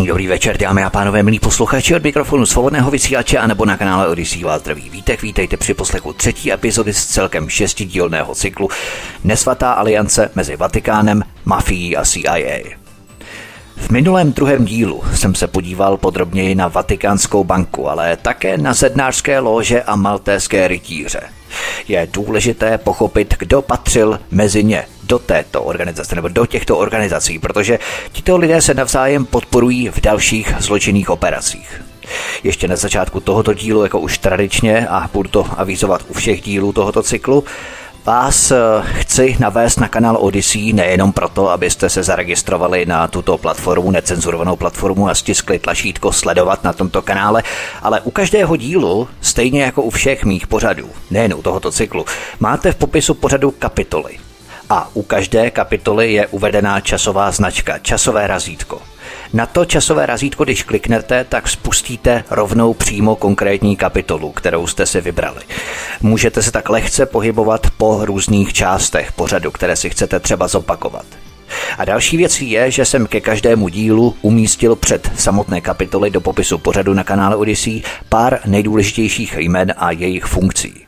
Krásný 0.00 0.08
dobrý 0.08 0.26
večer, 0.26 0.58
dámy 0.58 0.84
a 0.84 0.90
pánové, 0.90 1.22
milí 1.22 1.38
posluchači 1.38 1.94
od 1.94 2.02
mikrofonu 2.02 2.46
svobodného 2.46 2.90
vysílače 2.90 3.38
a 3.38 3.46
nebo 3.46 3.64
na 3.64 3.76
kanále 3.76 4.08
Odyssey 4.08 4.44
vás 4.44 4.60
zdraví 4.60 4.90
vítek. 4.90 5.22
Vítejte 5.22 5.56
při 5.56 5.74
poslechu 5.74 6.12
třetí 6.12 6.52
epizody 6.52 6.94
z 6.94 7.06
celkem 7.06 7.48
šestidílného 7.48 8.34
cyklu 8.34 8.68
Nesvatá 9.24 9.72
aliance 9.72 10.30
mezi 10.34 10.56
Vatikánem, 10.56 11.22
mafií 11.44 11.96
a 11.96 12.04
CIA. 12.04 12.58
V 13.76 13.90
minulém 13.90 14.32
druhém 14.32 14.64
dílu 14.64 15.02
jsem 15.14 15.34
se 15.34 15.46
podíval 15.46 15.96
podrobněji 15.96 16.54
na 16.54 16.68
Vatikánskou 16.68 17.44
banku, 17.44 17.88
ale 17.88 18.16
také 18.16 18.58
na 18.58 18.74
zednářské 18.74 19.38
lože 19.38 19.82
a 19.82 19.96
maltéské 19.96 20.68
rytíře. 20.68 21.39
Je 21.88 22.08
důležité 22.12 22.78
pochopit, 22.78 23.34
kdo 23.38 23.62
patřil 23.62 24.20
mezi 24.30 24.64
ně 24.64 24.84
do 25.02 25.18
této 25.18 25.62
organizace 25.62 26.14
nebo 26.14 26.28
do 26.28 26.46
těchto 26.46 26.78
organizací, 26.78 27.38
protože 27.38 27.78
tito 28.12 28.36
lidé 28.36 28.62
se 28.62 28.74
navzájem 28.74 29.26
podporují 29.26 29.88
v 29.88 30.00
dalších 30.00 30.54
zločinných 30.58 31.10
operacích. 31.10 31.82
Ještě 32.44 32.68
na 32.68 32.76
začátku 32.76 33.20
tohoto 33.20 33.54
dílu, 33.54 33.82
jako 33.82 34.00
už 34.00 34.18
tradičně, 34.18 34.88
a 34.88 35.10
budu 35.12 35.28
to 35.28 35.46
avizovat 35.56 36.04
u 36.08 36.14
všech 36.14 36.42
dílů 36.42 36.72
tohoto 36.72 37.02
cyklu, 37.02 37.44
Vás 38.04 38.50
eh, 38.50 38.56
chci 38.82 39.36
navést 39.40 39.80
na 39.80 39.88
kanál 39.88 40.16
Odyssey 40.20 40.72
nejenom 40.72 41.12
proto, 41.12 41.50
abyste 41.50 41.90
se 41.90 42.02
zaregistrovali 42.02 42.86
na 42.86 43.08
tuto 43.08 43.38
platformu, 43.38 43.90
necenzurovanou 43.90 44.56
platformu 44.56 45.08
a 45.08 45.14
stiskli 45.14 45.58
tlačítko 45.58 46.12
sledovat 46.12 46.64
na 46.64 46.72
tomto 46.72 47.02
kanále, 47.02 47.42
ale 47.82 48.00
u 48.00 48.10
každého 48.10 48.56
dílu, 48.56 49.08
stejně 49.20 49.62
jako 49.62 49.82
u 49.82 49.90
všech 49.90 50.24
mých 50.24 50.46
pořadů, 50.46 50.90
nejen 51.10 51.34
u 51.34 51.42
tohoto 51.42 51.72
cyklu, 51.72 52.04
máte 52.40 52.72
v 52.72 52.76
popisu 52.76 53.14
pořadu 53.14 53.50
kapitoly 53.50 54.18
a 54.70 54.88
u 54.94 55.02
každé 55.02 55.50
kapitoly 55.50 56.12
je 56.12 56.26
uvedená 56.26 56.80
časová 56.80 57.30
značka, 57.30 57.78
časové 57.78 58.26
razítko. 58.26 58.82
Na 59.32 59.46
to 59.46 59.64
časové 59.64 60.06
razítko, 60.06 60.44
když 60.44 60.62
kliknete, 60.62 61.24
tak 61.24 61.48
spustíte 61.48 62.24
rovnou 62.30 62.74
přímo 62.74 63.16
konkrétní 63.16 63.76
kapitolu, 63.76 64.32
kterou 64.32 64.66
jste 64.66 64.86
si 64.86 65.00
vybrali. 65.00 65.40
Můžete 66.00 66.42
se 66.42 66.52
tak 66.52 66.68
lehce 66.68 67.06
pohybovat 67.06 67.66
po 67.76 68.04
různých 68.04 68.52
částech 68.52 69.12
pořadu, 69.12 69.50
které 69.50 69.76
si 69.76 69.90
chcete 69.90 70.20
třeba 70.20 70.48
zopakovat. 70.48 71.04
A 71.78 71.84
další 71.84 72.16
věcí 72.16 72.50
je, 72.50 72.70
že 72.70 72.84
jsem 72.84 73.06
ke 73.06 73.20
každému 73.20 73.68
dílu 73.68 74.16
umístil 74.22 74.76
před 74.76 75.10
samotné 75.16 75.60
kapitoly 75.60 76.10
do 76.10 76.20
popisu 76.20 76.58
pořadu 76.58 76.94
na 76.94 77.04
kanále 77.04 77.36
Odyssey 77.36 77.82
pár 78.08 78.38
nejdůležitějších 78.46 79.36
jmen 79.38 79.74
a 79.76 79.90
jejich 79.90 80.24
funkcí. 80.24 80.86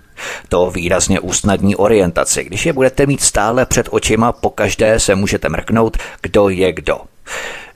To 0.49 0.71
výrazně 0.71 1.21
usnadní 1.21 1.77
orientaci. 1.77 2.45
Když 2.45 2.67
je 2.67 2.73
budete 2.73 3.07
mít 3.07 3.21
stále 3.21 3.67
před 3.67 3.89
očima, 3.91 4.33
po 4.33 4.51
každé 4.51 5.01
se 5.01 5.15
můžete 5.15 5.49
mrknout, 5.49 5.97
kdo 6.23 6.49
je 6.49 6.73
kdo. 6.73 6.99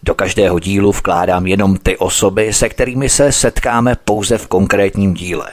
Do 0.07 0.15
každého 0.15 0.59
dílu 0.59 0.93
vkládám 0.93 1.47
jenom 1.47 1.77
ty 1.77 1.97
osoby, 1.97 2.53
se 2.53 2.69
kterými 2.69 3.09
se 3.09 3.33
setkáme 3.33 3.97
pouze 4.05 4.39
v 4.39 4.47
konkrétním 4.47 5.15
díle. 5.15 5.47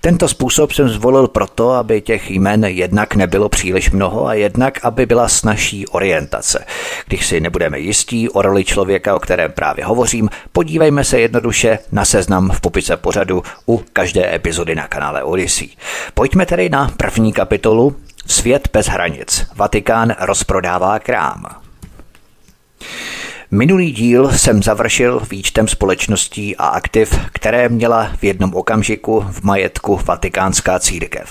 Tento 0.00 0.28
způsob 0.28 0.72
jsem 0.72 0.88
zvolil 0.88 1.28
proto, 1.28 1.70
aby 1.70 2.00
těch 2.00 2.30
jmen 2.30 2.64
jednak 2.64 3.14
nebylo 3.14 3.48
příliš 3.48 3.90
mnoho 3.90 4.26
a 4.26 4.34
jednak, 4.34 4.84
aby 4.84 5.06
byla 5.06 5.28
snažší 5.28 5.86
orientace. 5.86 6.64
Když 7.06 7.26
si 7.26 7.40
nebudeme 7.40 7.78
jistí 7.78 8.28
o 8.28 8.42
roli 8.42 8.64
člověka, 8.64 9.16
o 9.16 9.18
kterém 9.18 9.52
právě 9.52 9.84
hovořím, 9.84 10.28
podívejme 10.52 11.04
se 11.04 11.20
jednoduše 11.20 11.78
na 11.92 12.04
seznam 12.04 12.50
v 12.50 12.60
popise 12.60 12.96
pořadu 12.96 13.42
u 13.68 13.82
každé 13.92 14.34
epizody 14.34 14.74
na 14.74 14.88
kanále 14.88 15.22
Odyssey. 15.22 15.68
Pojďme 16.14 16.46
tedy 16.46 16.68
na 16.68 16.90
první 16.96 17.32
kapitolu 17.32 17.96
Svět 18.26 18.68
bez 18.72 18.86
hranic. 18.86 19.46
Vatikán 19.56 20.14
rozprodává 20.20 20.98
krám. 20.98 21.46
Minulý 23.52 23.92
díl 23.92 24.30
jsem 24.32 24.62
završil 24.62 25.22
výčtem 25.30 25.68
společností 25.68 26.56
a 26.56 26.66
aktiv, 26.66 27.14
které 27.32 27.68
měla 27.68 28.10
v 28.16 28.24
jednom 28.24 28.54
okamžiku 28.54 29.24
v 29.30 29.42
majetku 29.42 30.00
Vatikánská 30.04 30.78
církev. 30.78 31.30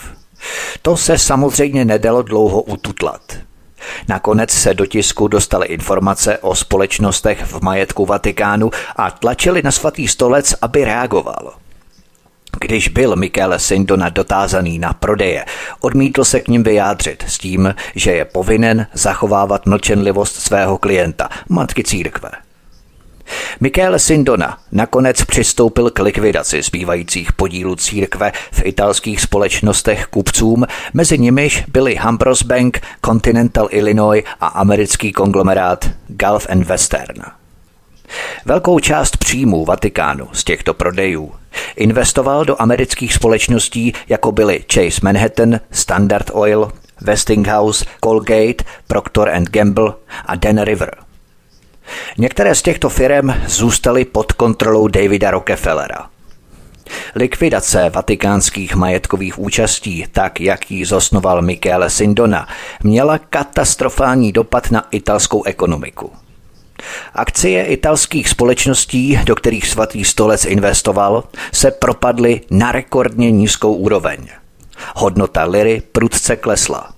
To 0.82 0.98
se 0.98 1.18
samozřejmě 1.18 1.86
nedalo 1.86 2.22
dlouho 2.22 2.62
ututlat. 2.62 3.22
Nakonec 4.08 4.52
se 4.52 4.74
do 4.74 4.86
tisku 4.86 5.28
dostaly 5.28 5.68
informace 5.68 6.38
o 6.38 6.56
společnostech 6.56 7.44
v 7.46 7.62
majetku 7.62 8.06
Vatikánu 8.06 8.72
a 8.96 9.12
tlačili 9.12 9.62
na 9.62 9.72
svatý 9.72 10.08
stolec, 10.08 10.56
aby 10.62 10.86
reagoval. 10.86 11.54
Když 12.60 12.88
byl 12.88 13.16
Michele 13.16 13.60
Sindona 13.60 14.10
dotázaný 14.10 14.80
na 14.80 14.94
prodeje, 14.94 15.46
odmítl 15.80 16.24
se 16.24 16.40
k 16.40 16.48
ním 16.48 16.64
vyjádřit 16.64 17.24
s 17.28 17.38
tím, 17.38 17.76
že 17.96 18.12
je 18.12 18.26
povinen 18.26 18.88
zachovávat 18.94 19.66
mlčenlivost 19.66 20.36
svého 20.36 20.78
klienta, 20.78 21.30
matky 21.50 21.84
církve. 21.84 22.30
Michele 23.60 24.00
Sindona 24.00 24.58
nakonec 24.72 25.24
přistoupil 25.24 25.90
k 25.90 26.00
likvidaci 26.00 26.62
zbývajících 26.62 27.34
podílů 27.34 27.76
církve 27.76 28.32
v 28.52 28.62
italských 28.66 29.22
společnostech 29.22 30.06
kupcům, 30.06 30.66
mezi 30.94 31.18
nimiž 31.18 31.64
byly 31.68 31.96
Hambros 31.96 32.44
Bank, 32.44 32.82
Continental 33.06 33.68
Illinois 33.72 34.24
a 34.42 34.48
americký 34.48 35.12
konglomerát 35.12 35.90
Gulf 36.08 36.48
and 36.50 36.64
Western. 36.64 37.39
Velkou 38.46 38.80
část 38.80 39.18
příjmů 39.18 39.66
Vatikánu 39.66 40.28
z 40.34 40.44
těchto 40.44 40.74
prodejů 40.74 41.32
investoval 41.76 42.46
do 42.46 42.62
amerických 42.62 43.14
společností, 43.14 43.94
jako 44.08 44.32
byly 44.32 44.66
Chase 44.74 45.00
Manhattan, 45.04 45.60
Standard 45.72 46.32
Oil, 46.34 46.72
Westinghouse, 47.02 47.86
Colgate, 48.04 48.64
Procter 48.88 49.44
Gamble 49.52 49.94
a 50.26 50.36
Dan 50.36 50.62
River. 50.62 50.96
Některé 52.18 52.56
z 52.56 52.62
těchto 52.62 52.90
firm 52.90 53.34
zůstaly 53.48 54.06
pod 54.06 54.34
kontrolou 54.34 54.88
Davida 54.88 55.32
Rockefellera. 55.32 56.10
Likvidace 57.16 57.90
vatikánských 57.90 58.76
majetkových 58.76 59.40
účastí, 59.40 60.06
tak 60.12 60.42
jak 60.42 60.72
ji 60.72 60.86
zosnoval 60.86 61.42
Michele 61.42 61.90
Sindona, 61.90 62.48
měla 62.84 63.18
katastrofální 63.18 64.32
dopad 64.32 64.72
na 64.72 64.88
italskou 64.92 65.44
ekonomiku. 65.44 66.12
Akcie 67.14 67.66
italských 67.66 68.30
společností, 68.30 69.20
do 69.24 69.36
kterých 69.36 69.68
svatý 69.68 70.06
stolec 70.06 70.46
investoval, 70.46 71.24
se 71.54 71.72
propadly 71.72 72.42
na 72.52 72.72
rekordně 72.72 73.32
nízkou 73.32 73.74
úroveň. 73.74 74.28
Hodnota 74.96 75.44
liry 75.44 75.82
prudce 75.92 76.36
klesla. 76.36 76.90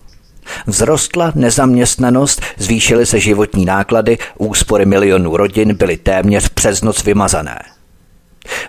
Vzrostla 0.69 1.31
nezaměstnanost, 1.35 2.41
zvýšily 2.57 3.05
se 3.05 3.19
životní 3.19 3.65
náklady, 3.65 4.17
úspory 4.37 4.85
milionů 4.85 5.37
rodin 5.37 5.75
byly 5.75 5.97
téměř 5.97 6.49
přes 6.49 6.81
noc 6.81 7.03
vymazané. 7.03 7.59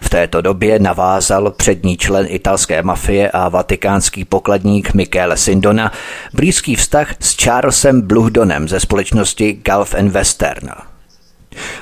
V 0.02 0.08
této 0.08 0.40
době 0.40 0.78
navázal 0.78 1.50
přední 1.50 1.96
člen 1.96 2.26
italské 2.28 2.82
mafie 2.82 3.30
a 3.30 3.48
vatikánský 3.48 4.24
pokladník 4.24 4.94
Michele 4.94 5.36
Sindona 5.36 5.92
blízký 6.32 6.76
vztah 6.76 7.14
s 7.20 7.36
Charlesem 7.36 8.00
Bluhdonem 8.00 8.68
ze 8.68 8.80
společnosti 8.80 9.62
Gulf 9.64 9.94
Western. 9.94 10.68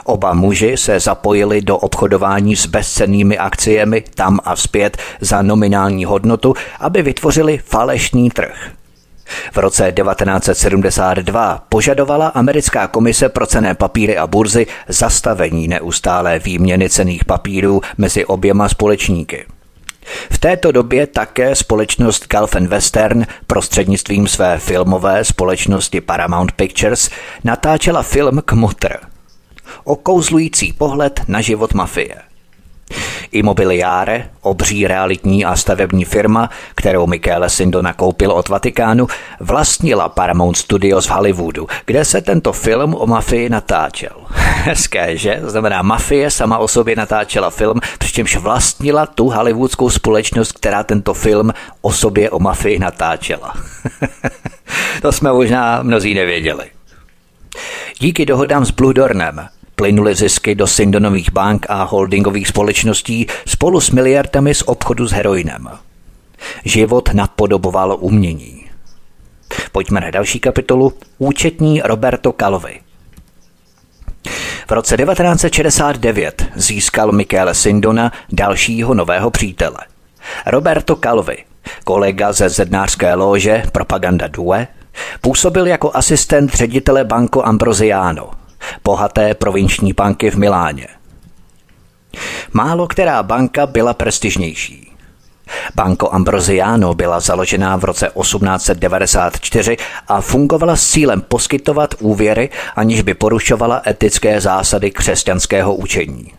Oba 0.04 0.34
muži 0.34 0.76
se 0.76 1.00
zapojili 1.00 1.62
do 1.62 1.76
obchodování 1.78 2.56
s 2.56 2.66
bezcennými 2.66 3.38
akciemi 3.38 4.04
tam 4.14 4.38
a 4.44 4.56
zpět 4.56 4.96
za 5.20 5.42
nominální 5.42 6.04
hodnotu, 6.04 6.54
aby 6.80 7.02
vytvořili 7.02 7.58
falešný 7.64 8.30
trh. 8.30 8.70
V 9.52 9.56
roce 9.56 9.92
1972 9.92 11.64
požadovala 11.68 12.28
americká 12.28 12.86
komise 12.86 13.28
pro 13.28 13.46
cené 13.46 13.74
papíry 13.74 14.16
a 14.16 14.26
burzy 14.26 14.66
zastavení 14.88 15.68
neustálé 15.68 16.38
výměny 16.38 16.90
cených 16.90 17.24
papírů 17.24 17.80
mezi 17.98 18.24
oběma 18.24 18.68
společníky. 18.68 19.46
V 20.30 20.38
této 20.38 20.72
době 20.72 21.06
také 21.06 21.54
společnost 21.54 22.26
Gulf 22.30 22.54
Western 22.54 23.26
prostřednictvím 23.46 24.28
své 24.28 24.58
filmové 24.58 25.24
společnosti 25.24 26.00
Paramount 26.00 26.52
Pictures 26.52 27.10
natáčela 27.44 28.02
film 28.02 28.42
Kmutr– 28.44 28.96
okouzlující 29.84 30.72
pohled 30.72 31.20
na 31.28 31.40
život 31.40 31.74
mafie. 31.74 32.14
Immobiliare, 33.32 34.28
obří 34.40 34.86
realitní 34.86 35.44
a 35.44 35.56
stavební 35.56 36.04
firma, 36.04 36.50
kterou 36.74 37.06
Michele 37.06 37.50
Sindona 37.50 37.92
koupil 37.92 38.32
od 38.32 38.48
Vatikánu, 38.48 39.06
vlastnila 39.40 40.08
Paramount 40.08 40.56
Studios 40.56 41.06
v 41.06 41.10
Hollywoodu, 41.10 41.66
kde 41.86 42.04
se 42.04 42.20
tento 42.20 42.52
film 42.52 42.94
o 42.94 43.06
mafii 43.06 43.48
natáčel. 43.48 44.16
Hezké, 44.64 45.16
že? 45.16 45.40
Znamená, 45.42 45.82
mafie 45.82 46.30
sama 46.30 46.58
o 46.58 46.68
sobě 46.68 46.96
natáčela 46.96 47.50
film, 47.50 47.80
přičemž 47.98 48.36
vlastnila 48.36 49.06
tu 49.06 49.28
hollywoodskou 49.28 49.90
společnost, 49.90 50.52
která 50.52 50.82
tento 50.82 51.14
film 51.14 51.52
o 51.80 51.92
sobě 51.92 52.30
o 52.30 52.38
mafii 52.38 52.78
natáčela. 52.78 53.54
to 55.02 55.12
jsme 55.12 55.32
možná 55.32 55.82
mnozí 55.82 56.14
nevěděli. 56.14 56.64
Díky 57.98 58.26
dohodám 58.26 58.64
s 58.64 58.70
Bludornem 58.70 59.48
plynuly 59.80 60.14
zisky 60.14 60.54
do 60.54 60.66
Sindonových 60.66 61.32
bank 61.32 61.66
a 61.68 61.82
holdingových 61.82 62.48
společností 62.48 63.26
spolu 63.46 63.80
s 63.80 63.90
miliardami 63.90 64.54
z 64.54 64.62
obchodu 64.62 65.08
s 65.08 65.12
heroinem. 65.12 65.68
Život 66.64 67.08
napodoboval 67.14 67.96
umění. 68.00 68.64
Pojďme 69.72 70.00
na 70.00 70.10
další 70.10 70.40
kapitolu. 70.40 70.92
Účetní 71.18 71.80
Roberto 71.84 72.32
Calvi. 72.32 72.80
V 74.68 74.72
roce 74.72 74.96
1969 74.96 76.44
získal 76.54 77.12
Michele 77.12 77.54
Sindona 77.54 78.12
dalšího 78.32 78.94
nového 78.94 79.30
přítele. 79.30 79.78
Roberto 80.46 80.96
Calvi, 80.96 81.36
kolega 81.84 82.32
ze 82.32 82.48
zednářské 82.48 83.14
lože 83.14 83.62
Propaganda 83.72 84.26
Due, 84.26 84.66
působil 85.20 85.66
jako 85.66 85.90
asistent 85.94 86.54
ředitele 86.54 87.04
Banco 87.04 87.46
Ambrosiano, 87.46 88.39
bohaté 88.84 89.34
provinční 89.34 89.92
banky 89.92 90.30
v 90.30 90.36
Miláně. 90.36 90.88
Málo 92.52 92.86
která 92.86 93.22
banka 93.22 93.66
byla 93.66 93.94
prestižnější. 93.94 94.90
Banco 95.74 96.14
Ambrosiano 96.14 96.94
byla 96.94 97.20
založena 97.20 97.76
v 97.76 97.84
roce 97.84 98.10
1894 98.20 99.76
a 100.08 100.20
fungovala 100.20 100.76
s 100.76 100.90
cílem 100.90 101.20
poskytovat 101.20 101.94
úvěry, 101.98 102.50
aniž 102.76 103.02
by 103.02 103.14
porušovala 103.14 103.82
etické 103.86 104.40
zásady 104.40 104.90
křesťanského 104.90 105.74
učení. 105.74 106.32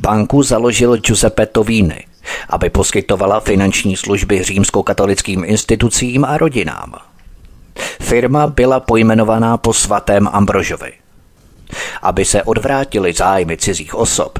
Banku 0.00 0.42
založil 0.42 0.96
Giuseppe 0.96 1.46
Tovini, 1.46 2.04
aby 2.48 2.70
poskytovala 2.70 3.40
finanční 3.40 3.96
služby 3.96 4.42
římskokatolickým 4.42 5.44
institucím 5.44 6.24
a 6.24 6.38
rodinám. 6.38 6.94
Firma 8.00 8.46
byla 8.46 8.80
pojmenovaná 8.80 9.56
po 9.56 9.72
svatém 9.72 10.28
Ambrožovi. 10.32 10.92
Aby 12.02 12.24
se 12.24 12.42
odvrátili 12.42 13.12
zájmy 13.12 13.56
cizích 13.56 13.94
osob, 13.94 14.38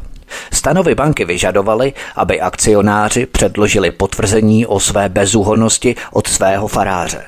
Stanovy 0.52 0.94
banky 0.94 1.24
vyžadovaly, 1.24 1.92
aby 2.16 2.40
akcionáři 2.40 3.26
předložili 3.26 3.90
potvrzení 3.90 4.66
o 4.66 4.80
své 4.80 5.08
bezúhonnosti 5.08 5.96
od 6.12 6.26
svého 6.26 6.68
faráře. 6.68 7.24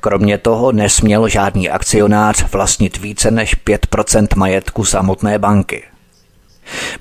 Kromě 0.00 0.38
toho 0.38 0.72
nesměl 0.72 1.28
žádný 1.28 1.70
akcionář 1.70 2.52
vlastnit 2.52 2.96
více 2.98 3.30
než 3.30 3.56
5% 3.56 4.26
majetku 4.36 4.84
samotné 4.84 5.38
banky. 5.38 5.82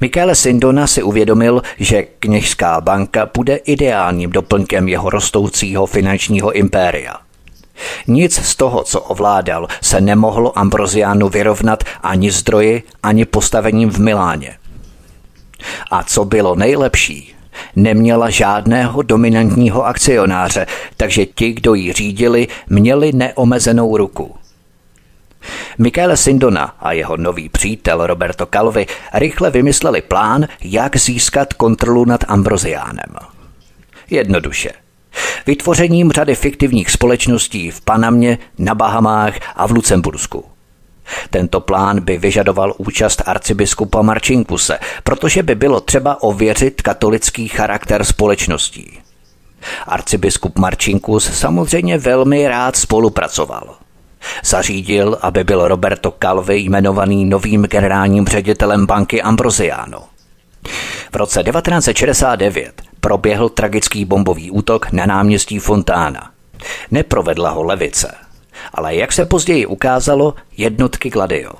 Michele 0.02 0.36
Sindona 0.36 0.88
si 0.88 1.04
uvědomil, 1.04 1.62
že 1.80 2.04
kněžská 2.04 2.82
banka 2.82 3.30
bude 3.34 3.56
ideálním 3.56 4.32
doplňkem 4.32 4.88
jeho 4.88 5.10
rostoucího 5.10 5.86
finančního 5.86 6.52
impéria– 6.52 7.16
nic 8.08 8.40
z 8.40 8.56
toho, 8.56 8.84
co 8.84 9.02
ovládal, 9.02 9.68
se 9.82 10.02
nemohlo 10.02 10.60
Ambroziánu 10.60 11.30
vyrovnat 11.30 11.84
ani 12.04 12.32
zdroji, 12.32 12.84
ani 13.04 13.26
postavením 13.26 13.90
v 13.90 14.00
Miláně. 14.00 14.58
A 15.92 16.04
co 16.04 16.26
bylo 16.26 16.56
nejlepší, 16.56 17.36
neměla 17.76 18.30
žádného 18.30 19.02
dominantního 19.02 19.86
akcionáře, 19.86 20.68
takže 20.98 21.26
ti, 21.26 21.54
kdo 21.54 21.74
ji 21.74 21.94
řídili, 21.94 22.48
měli 22.70 23.12
neomezenou 23.14 23.98
ruku. 23.98 24.36
Michele 25.78 26.18
Sindona 26.18 26.76
a 26.80 26.92
jeho 26.92 27.18
nový 27.18 27.50
přítel 27.50 28.08
Roberto 28.08 28.46
Calvi 28.46 28.86
rychle 29.14 29.52
vymysleli 29.52 30.02
plán, 30.02 30.48
jak 30.62 30.98
získat 30.98 31.54
kontrolu 31.54 32.06
nad 32.06 32.24
Ambroziánem. 32.28 33.16
Jednoduše– 34.10 34.70
vytvořením 35.46 36.12
řady 36.12 36.36
fiktivních 36.36 36.92
společností 36.92 37.72
v 37.72 37.82
Panamě, 37.82 38.38
na 38.58 38.76
Bahamách 38.76 39.34
a 39.56 39.68
v 39.68 39.72
Lucembursku. 39.72 40.44
Tento 41.30 41.60
plán 41.60 42.02
by 42.02 42.18
vyžadoval 42.18 42.74
účast 42.78 43.22
arcibiskupa 43.26 44.02
Marčinkuse, 44.02 44.80
protože 45.04 45.44
by 45.44 45.56
bylo 45.56 45.80
třeba 45.80 46.24
ověřit 46.24 46.82
katolický 46.82 47.48
charakter 47.48 48.04
společností. 48.04 49.00
Arcibiskup 49.88 50.60
Marčinkus 50.60 51.40
samozřejmě 51.40 51.98
velmi 51.98 52.48
rád 52.48 52.76
spolupracoval. 52.76 53.76
Zařídil, 54.44 55.18
aby 55.22 55.44
byl 55.44 55.68
Roberto 55.68 56.14
Calvi 56.22 56.60
jmenovaný 56.60 57.26
novým 57.26 57.64
generálním 57.64 58.28
ředitelem 58.28 58.86
banky 58.86 59.22
Ambrosiano. 59.22 60.04
V 61.12 61.16
roce 61.16 61.44
1969 61.44 62.87
proběhl 63.00 63.50
tragický 63.50 64.06
bombový 64.06 64.52
útok 64.52 64.92
na 64.92 65.06
náměstí 65.06 65.60
Fontána. 65.60 66.32
Neprovedla 66.92 67.50
ho 67.50 67.64
levice, 67.64 68.16
ale 68.74 68.96
jak 68.96 69.14
se 69.14 69.26
později 69.26 69.66
ukázalo, 69.66 70.34
jednotky 70.58 71.10
Gladio. 71.10 71.52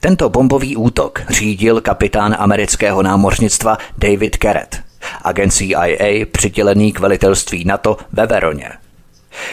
Tento 0.00 0.28
bombový 0.28 0.76
útok 0.76 1.22
řídil 1.28 1.80
kapitán 1.80 2.36
amerického 2.38 3.02
námořnictva 3.02 3.78
David 3.98 4.36
Carrett, 4.42 4.80
agent 5.22 5.52
CIA 5.52 6.26
přidělený 6.32 6.92
k 6.92 6.98
velitelství 6.98 7.64
NATO 7.64 7.96
ve 8.12 8.26
Veroně. 8.26 8.70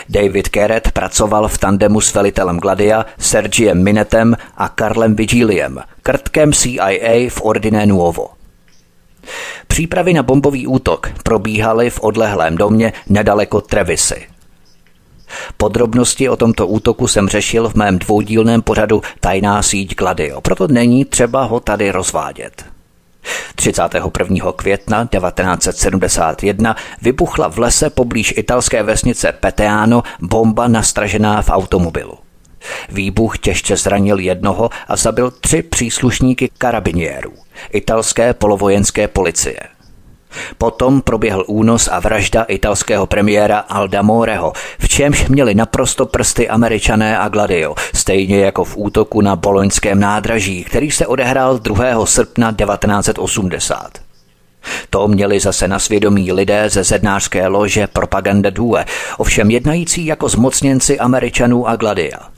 David 0.10 0.48
Carrett 0.48 0.92
pracoval 0.92 1.48
v 1.48 1.58
tandemu 1.58 2.02
s 2.02 2.14
velitelem 2.14 2.58
Gladia 2.58 3.06
Sergiem 3.18 3.84
Minetem 3.84 4.38
a 4.58 4.70
Karlem 4.70 5.16
Vigiliem, 5.16 5.80
krtkem 6.04 6.54
CIA 6.54 7.30
v 7.30 7.42
Ordine 7.42 7.86
Nuovo– 7.86 8.30
Přípravy 9.68 10.14
na 10.14 10.24
bombový 10.24 10.68
útok 10.68 11.10
probíhaly 11.24 11.90
v 11.90 12.00
odlehlém 12.00 12.58
domě 12.58 12.94
nedaleko 13.10 13.62
Trevisy. 13.62 14.28
Podrobnosti 15.58 16.30
o 16.30 16.36
tomto 16.36 16.68
útoku 16.68 17.08
jsem 17.08 17.28
řešil 17.28 17.70
v 17.70 17.76
mém 17.76 18.00
dvoudílném 18.00 18.62
pořadu 18.62 19.02
Tajná 19.20 19.62
síť 19.64 19.96
Gladio, 19.96 20.42
proto 20.42 20.68
není 20.68 21.06
třeba 21.06 21.44
ho 21.44 21.60
tady 21.60 21.92
rozvádět. 21.92 22.66
31. 23.56 24.52
května 24.52 25.06
1971 25.06 26.76
vybuchla 27.02 27.48
v 27.50 27.60
lese 27.60 27.90
poblíž 27.90 28.34
italské 28.38 28.84
vesnice 28.84 29.32
Peteano 29.32 30.04
bomba 30.22 30.68
nastražená 30.68 31.42
v 31.42 31.50
automobilu. 31.50 32.18
Výbuch 32.90 33.38
těžce 33.38 33.76
zranil 33.78 34.20
jednoho 34.20 34.70
a 34.88 34.96
zabil 34.96 35.32
tři 35.32 35.62
příslušníky 35.62 36.50
karabiniérů, 36.58 37.34
italské 37.72 38.34
polovojenské 38.34 39.08
policie. 39.08 39.60
Potom 40.58 41.02
proběhl 41.02 41.44
únos 41.48 41.90
a 41.92 42.00
vražda 42.00 42.44
italského 42.44 43.08
premiéra 43.08 43.60
Alda 43.60 44.02
Moreho, 44.02 44.54
v 44.80 44.88
čemž 44.88 45.28
měli 45.28 45.56
naprosto 45.56 46.06
prsty 46.06 46.50
američané 46.50 47.18
a 47.18 47.28
Gladio, 47.30 47.76
stejně 47.94 48.40
jako 48.40 48.64
v 48.64 48.78
útoku 48.78 49.22
na 49.22 49.36
boloňském 49.36 50.00
nádraží, 50.00 50.64
který 50.64 50.92
se 50.92 51.08
odehrál 51.08 51.60
2. 51.60 52.06
srpna 52.06 52.52
1980. 52.52 53.90
To 54.90 55.08
měli 55.08 55.40
zase 55.40 55.68
na 55.68 55.80
svědomí 55.80 56.32
lidé 56.32 56.70
ze 56.70 56.84
zednářské 56.84 57.48
lože 57.48 57.88
Propaganda 57.88 58.50
Due, 58.50 58.86
ovšem 59.18 59.52
jednající 59.52 60.06
jako 60.06 60.30
zmocněnci 60.30 61.00
američanů 61.00 61.68
a 61.68 61.76
Gladia. 61.76 62.33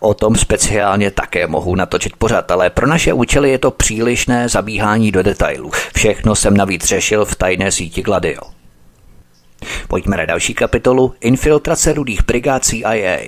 O 0.00 0.14
tom 0.14 0.36
speciálně 0.36 1.10
také 1.10 1.46
mohu 1.46 1.74
natočit 1.74 2.16
pořad, 2.16 2.50
ale 2.50 2.70
pro 2.70 2.86
naše 2.86 3.12
účely 3.12 3.50
je 3.50 3.58
to 3.58 3.70
přílišné 3.70 4.48
zabíhání 4.48 5.12
do 5.12 5.22
detailů. 5.22 5.70
Všechno 5.94 6.34
jsem 6.34 6.56
navíc 6.56 6.84
řešil 6.84 7.24
v 7.24 7.36
tajné 7.36 7.72
síti 7.72 8.02
Gladio. 8.02 8.40
Pojďme 9.88 10.16
na 10.16 10.24
další 10.24 10.54
kapitolu 10.54 11.14
Infiltrace 11.20 11.92
rudých 11.92 12.24
brigád 12.24 12.64
CIA. 12.64 13.18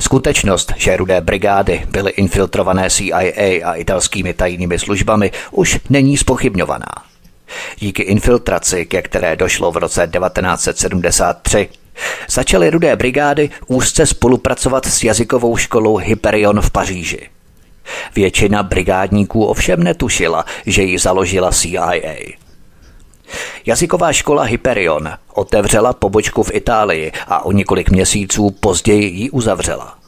Skutečnost, 0.00 0.72
že 0.76 0.96
rudé 0.96 1.20
brigády 1.20 1.86
byly 1.90 2.10
infiltrované 2.10 2.90
CIA 2.90 3.64
a 3.64 3.74
italskými 3.74 4.34
tajnými 4.34 4.78
službami, 4.78 5.32
už 5.50 5.78
není 5.90 6.16
spochybňovaná. 6.16 6.92
Díky 7.78 8.02
infiltraci, 8.02 8.86
ke 8.86 9.02
které 9.02 9.36
došlo 9.36 9.72
v 9.72 9.76
roce 9.76 10.10
1973, 10.18 11.68
Začaly 12.28 12.70
rudé 12.70 12.96
brigády 12.96 13.50
úzce 13.66 14.06
spolupracovat 14.06 14.86
s 14.86 15.04
jazykovou 15.04 15.56
školou 15.56 15.96
Hyperion 15.96 16.60
v 16.60 16.70
Paříži. 16.70 17.28
Většina 18.14 18.62
brigádníků 18.62 19.44
ovšem 19.44 19.82
netušila, 19.82 20.44
že 20.66 20.82
ji 20.82 20.98
založila 20.98 21.52
CIA. 21.52 22.14
Jazyková 23.66 24.12
škola 24.12 24.42
Hyperion 24.42 25.10
otevřela 25.34 25.92
pobočku 25.92 26.42
v 26.42 26.54
Itálii 26.54 27.12
a 27.26 27.44
o 27.44 27.52
několik 27.52 27.90
měsíců 27.90 28.50
později 28.50 29.04
ji 29.04 29.30
uzavřela. 29.30 29.98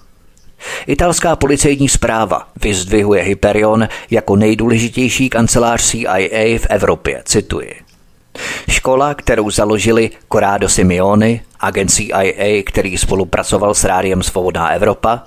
Italská 0.87 1.37
policejní 1.37 1.88
zpráva 1.88 2.49
vyzdvihuje 2.62 3.23
Hyperion 3.23 3.88
jako 4.11 4.37
nejdůležitější 4.37 5.28
kancelář 5.28 5.90
CIA 5.90 6.59
v 6.59 6.66
Evropě, 6.71 7.23
cituji. 7.25 7.86
Škola, 8.71 9.14
kterou 9.14 9.50
založili 9.50 10.11
Corrado 10.33 10.69
Simeone, 10.69 11.40
agent 11.61 11.90
CIA, 11.90 12.62
který 12.66 12.99
spolupracoval 12.99 13.75
s 13.75 13.85
Rádiem 13.85 14.23
Svobodná 14.23 14.71
Evropa, 14.71 15.23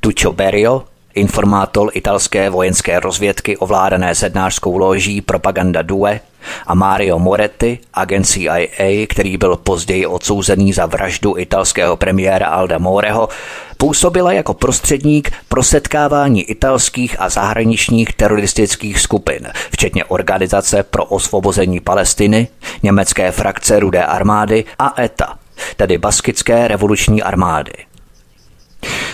Tuccio 0.00 0.32
Berio, 0.32 0.82
informátor 1.14 1.90
italské 1.94 2.50
vojenské 2.50 3.00
rozvědky 3.00 3.56
ovládané 3.56 4.14
sednářskou 4.14 4.78
loží 4.78 5.20
Propaganda 5.20 5.82
Due 5.82 6.20
a 6.66 6.74
Mario 6.74 7.18
Moretti, 7.18 7.78
agent 7.94 8.24
CIA, 8.26 9.06
který 9.08 9.36
byl 9.36 9.56
později 9.56 10.06
odsouzený 10.06 10.72
za 10.72 10.86
vraždu 10.86 11.38
italského 11.38 11.96
premiéra 11.96 12.46
Alda 12.46 12.78
Moreho, 12.78 13.28
působila 13.76 14.32
jako 14.32 14.54
prostředník 14.54 15.32
pro 15.48 15.62
setkávání 15.62 16.42
italských 16.42 17.20
a 17.20 17.28
zahraničních 17.28 18.12
teroristických 18.12 19.00
skupin, 19.00 19.48
včetně 19.70 20.04
Organizace 20.04 20.82
pro 20.82 21.04
osvobození 21.04 21.80
Palestiny, 21.80 22.48
německé 22.82 23.32
frakce 23.32 23.80
Rudé 23.80 24.04
armády 24.04 24.64
a 24.78 25.02
ETA, 25.02 25.38
tedy 25.76 25.98
Baskické 25.98 26.68
revoluční 26.68 27.22
armády. 27.22 27.72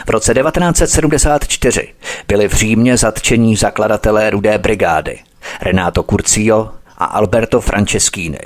V 0.07 0.11
roce 0.11 0.35
1974 0.35 1.89
byli 2.29 2.49
v 2.49 2.53
Římě 2.53 2.97
zatčení 2.97 3.57
zakladatelé 3.57 4.31
Rudé 4.31 4.59
brigády 4.59 5.19
Renato 5.61 6.03
Curcio 6.03 6.71
a 6.99 7.05
Alberto 7.05 7.61
Franceschini. 7.61 8.39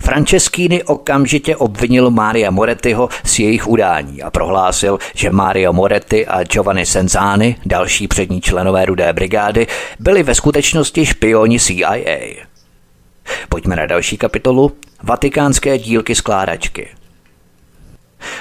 Franceschini 0.00 0.84
okamžitě 0.84 1.56
obvinil 1.56 2.10
Mária 2.10 2.50
Morettiho 2.50 3.08
z 3.24 3.38
jejich 3.38 3.66
udání 3.68 4.22
a 4.22 4.30
prohlásil, 4.30 4.98
že 5.14 5.30
Mario 5.30 5.72
Moretti 5.72 6.26
a 6.26 6.44
Giovanni 6.44 6.86
Senzani, 6.86 7.56
další 7.66 8.08
přední 8.08 8.40
členové 8.40 8.84
Rudé 8.84 9.12
brigády, 9.12 9.66
byli 9.98 10.22
ve 10.22 10.34
skutečnosti 10.34 11.06
špioni 11.06 11.60
CIA. 11.60 12.46
Pojďme 13.48 13.76
na 13.76 13.86
další 13.86 14.16
kapitolu. 14.16 14.72
Vatikánské 15.02 15.78
dílky 15.78 16.14
skládačky– 16.14 16.88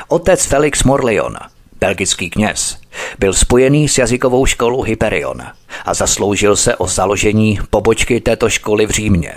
Otec 0.08 0.46
Felix 0.46 0.84
Morleon, 0.84 1.38
belgický 1.80 2.30
kněz, 2.30 2.78
byl 3.20 3.34
spojený 3.34 3.90
s 3.90 3.98
jazykovou 3.98 4.46
školou 4.46 4.82
Hyperion 4.82 5.42
a 5.86 5.94
zasloužil 5.94 6.56
se 6.56 6.76
o 6.76 6.88
založení 6.88 7.60
pobočky 7.70 8.22
této 8.22 8.50
školy 8.50 8.86
v 8.86 8.90
Římě. 8.90 9.34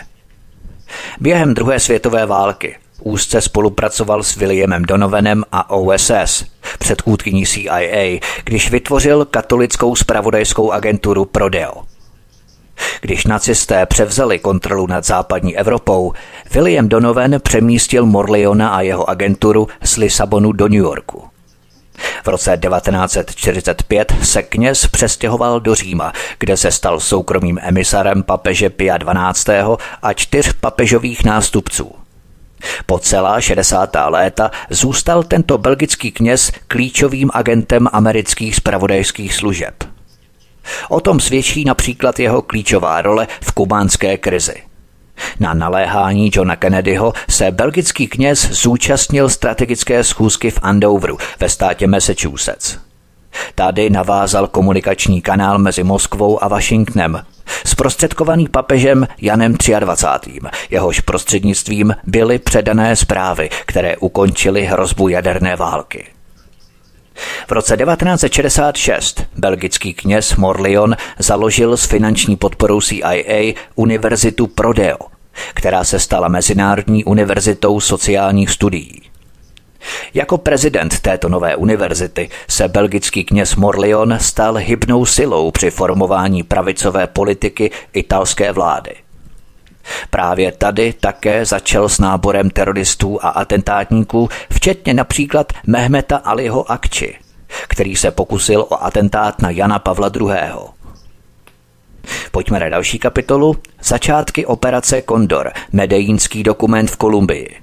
Během 1.20 1.54
druhé 1.54 1.80
světové 1.80 2.26
války 2.26 2.76
úzce 3.02 3.40
spolupracoval 3.40 4.22
s 4.22 4.36
Williamem 4.36 4.82
Donovanem 4.82 5.44
a 5.52 5.70
OSS, 5.70 6.44
předchůdkyní 6.78 7.46
CIA, 7.46 8.20
když 8.44 8.70
vytvořil 8.70 9.24
katolickou 9.24 9.96
spravodajskou 9.96 10.70
agenturu 10.70 11.24
Prodeo– 11.24 11.72
když 13.00 13.24
nacisté 13.24 13.86
převzali 13.86 14.38
kontrolu 14.38 14.86
nad 14.86 15.04
západní 15.04 15.56
Evropou, 15.56 16.12
William 16.54 16.88
Donovan 16.88 17.34
přemístil 17.42 18.06
Morleona 18.06 18.68
a 18.68 18.80
jeho 18.80 19.10
agenturu 19.10 19.68
z 19.82 19.96
Lisabonu 19.96 20.52
do 20.52 20.68
New 20.68 20.78
Yorku. 20.78 21.24
V 22.24 22.28
roce 22.28 22.58
1945 22.62 24.12
se 24.22 24.42
kněz 24.42 24.86
přestěhoval 24.86 25.60
do 25.60 25.74
Říma, 25.74 26.12
kde 26.38 26.56
se 26.56 26.70
stal 26.70 27.00
soukromým 27.00 27.58
emisarem 27.62 28.22
papeže 28.22 28.70
Pia 28.70 28.98
XII. 28.98 29.54
a 30.02 30.12
čtyř 30.12 30.52
papežových 30.52 31.24
nástupců. 31.24 31.92
Po 32.86 32.98
celá 32.98 33.40
60. 33.40 33.96
léta 34.08 34.50
zůstal 34.70 35.22
tento 35.22 35.58
belgický 35.58 36.12
kněz 36.12 36.52
klíčovým 36.68 37.30
agentem 37.34 37.88
amerických 37.92 38.56
spravodajských 38.56 39.34
služeb– 39.34 39.74
O 40.88 41.00
tom 41.00 41.20
svědčí 41.20 41.64
například 41.64 42.18
jeho 42.18 42.42
klíčová 42.42 43.02
role 43.02 43.26
v 43.40 43.52
kubánské 43.52 44.18
krizi. 44.18 44.54
Na 45.40 45.54
naléhání 45.54 46.30
Johna 46.34 46.56
Kennedyho 46.56 47.12
se 47.30 47.50
belgický 47.50 48.06
kněz 48.06 48.50
zúčastnil 48.50 49.28
strategické 49.28 50.04
schůzky 50.04 50.50
v 50.50 50.58
Andoveru 50.62 51.18
ve 51.40 51.48
státě 51.48 51.86
Massachusetts. 51.86 52.78
Tady 53.54 53.90
navázal 53.90 54.46
komunikační 54.46 55.22
kanál 55.22 55.58
mezi 55.58 55.82
Moskvou 55.82 56.44
a 56.44 56.48
Washingtonem, 56.48 57.22
zprostředkovaný 57.66 58.48
papežem 58.48 59.06
Janem 59.20 59.54
23. 59.80 60.40
Jehož 60.70 61.00
prostřednictvím 61.00 61.94
byly 62.04 62.38
předané 62.38 62.96
zprávy, 62.96 63.50
které 63.66 63.96
ukončily 63.96 64.62
hrozbu 64.64 65.08
jaderné 65.08 65.56
války. 65.56 66.06
V 67.48 67.52
roce 67.52 67.76
1966 67.76 69.22
belgický 69.36 69.94
kněz 69.94 70.36
Morlion 70.36 70.96
založil 71.18 71.76
s 71.76 71.84
finanční 71.84 72.36
podporou 72.36 72.80
CIA 72.80 73.54
univerzitu 73.74 74.46
Prodeo, 74.46 74.98
která 75.54 75.84
se 75.84 75.98
stala 75.98 76.28
Mezinárodní 76.28 77.04
univerzitou 77.04 77.80
sociálních 77.80 78.50
studií. 78.50 79.02
Jako 80.14 80.38
prezident 80.38 81.00
této 81.00 81.28
nové 81.28 81.56
univerzity 81.56 82.30
se 82.48 82.68
belgický 82.68 83.24
kněz 83.24 83.56
Morlion 83.56 84.18
stal 84.20 84.54
hybnou 84.54 85.06
silou 85.06 85.50
při 85.50 85.70
formování 85.70 86.42
pravicové 86.42 87.06
politiky 87.06 87.70
italské 87.92 88.52
vlády. 88.52 89.01
Právě 90.10 90.52
tady 90.52 90.92
také 90.92 91.44
začal 91.44 91.88
s 91.88 91.98
náborem 91.98 92.50
teroristů 92.50 93.18
a 93.24 93.28
atentátníků, 93.28 94.28
včetně 94.52 94.94
například 94.94 95.52
Mehmeta 95.66 96.16
Aliho 96.16 96.70
Akči, 96.70 97.18
který 97.68 97.96
se 97.96 98.10
pokusil 98.10 98.60
o 98.60 98.84
atentát 98.84 99.42
na 99.42 99.50
Jana 99.50 99.78
Pavla 99.78 100.10
II. 100.20 100.72
Pojďme 102.30 102.60
na 102.60 102.68
další 102.68 102.98
kapitolu. 102.98 103.56
Začátky 103.82 104.46
operace 104.46 105.02
Kondor, 105.02 105.52
medejínský 105.72 106.42
dokument 106.42 106.90
v 106.90 106.96
Kolumbii. 106.96 107.56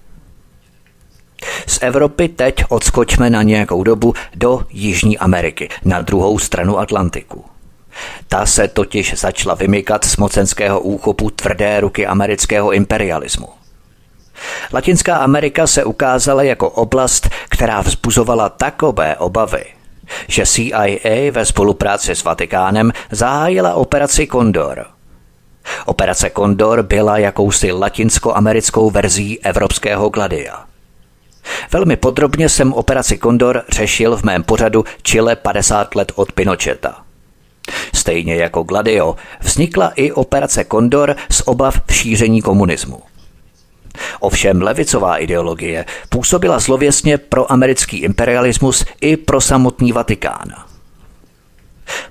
Z 1.67 1.79
Evropy 1.81 2.27
teď 2.27 2.63
odskočme 2.69 3.29
na 3.29 3.43
nějakou 3.43 3.83
dobu 3.83 4.13
do 4.35 4.61
Jižní 4.69 5.17
Ameriky, 5.17 5.69
na 5.85 6.01
druhou 6.01 6.39
stranu 6.39 6.79
Atlantiku. 6.79 7.45
Ta 8.27 8.45
se 8.45 8.67
totiž 8.67 9.13
začala 9.13 9.55
vymykat 9.55 10.05
z 10.05 10.17
mocenského 10.17 10.79
úchopu 10.79 11.29
tvrdé 11.29 11.79
ruky 11.79 12.07
amerického 12.07 12.71
imperialismu. 12.71 13.47
Latinská 14.73 15.17
Amerika 15.17 15.67
se 15.67 15.83
ukázala 15.83 16.43
jako 16.43 16.69
oblast, 16.69 17.29
která 17.49 17.81
vzbuzovala 17.81 18.49
takové 18.49 19.15
obavy, 19.15 19.65
že 20.27 20.45
CIA 20.45 21.31
ve 21.31 21.45
spolupráci 21.45 22.15
s 22.15 22.23
Vatikánem 22.23 22.91
zahájila 23.11 23.73
operaci 23.73 24.27
Condor. 24.27 24.85
Operace 25.85 26.29
Condor 26.29 26.83
byla 26.83 27.17
jakousi 27.17 27.71
latinskoamerickou 27.71 28.89
verzí 28.89 29.39
evropského 29.39 30.09
Gladia. 30.09 30.65
Velmi 31.71 31.95
podrobně 31.95 32.49
jsem 32.49 32.73
operaci 32.73 33.17
Condor 33.17 33.63
řešil 33.69 34.17
v 34.17 34.23
mém 34.23 34.43
pořadu 34.43 34.83
Chile 35.03 35.35
50 35.35 35.95
let 35.95 36.11
od 36.15 36.31
Pinocheta– 36.31 37.01
Stejně 37.95 38.36
jako 38.36 38.63
Gladio 38.63 39.15
vznikla 39.41 39.91
i 39.95 40.12
operace 40.12 40.63
Kondor 40.63 41.15
z 41.31 41.41
obav 41.45 41.81
v 41.88 41.93
šíření 41.93 42.41
komunismu. 42.41 43.01
Ovšem 44.19 44.62
levicová 44.62 45.17
ideologie 45.17 45.86
působila 46.09 46.59
zlověsně 46.59 47.17
pro 47.17 47.51
americký 47.51 47.98
imperialismus 47.98 48.86
i 49.01 49.17
pro 49.17 49.41
samotný 49.41 49.91
Vatikán. 49.91 50.69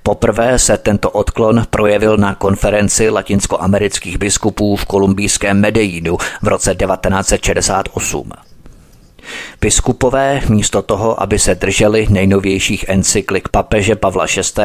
Poprvé 0.03 0.59
se 0.59 0.79
tento 0.79 1.11
odklon 1.11 1.67
projevil 1.71 2.17
na 2.17 2.35
konferenci 2.35 3.11
latinskoamerických 3.11 4.19
biskupů 4.19 4.77
v 4.77 4.85
kolumbijském 4.85 5.61
Medellínu 5.61 6.17
v 6.43 6.49
roce 6.49 6.75
1968. 6.75 8.33
Biskupové 9.61 10.41
místo 10.49 10.83
toho, 10.83 11.23
aby 11.23 11.39
se 11.39 11.55
drželi 11.55 12.07
nejnovějších 12.11 12.89
encyklik 12.89 13.49
papeže 13.49 13.97
Pavla 13.97 14.27
VI., 14.27 14.63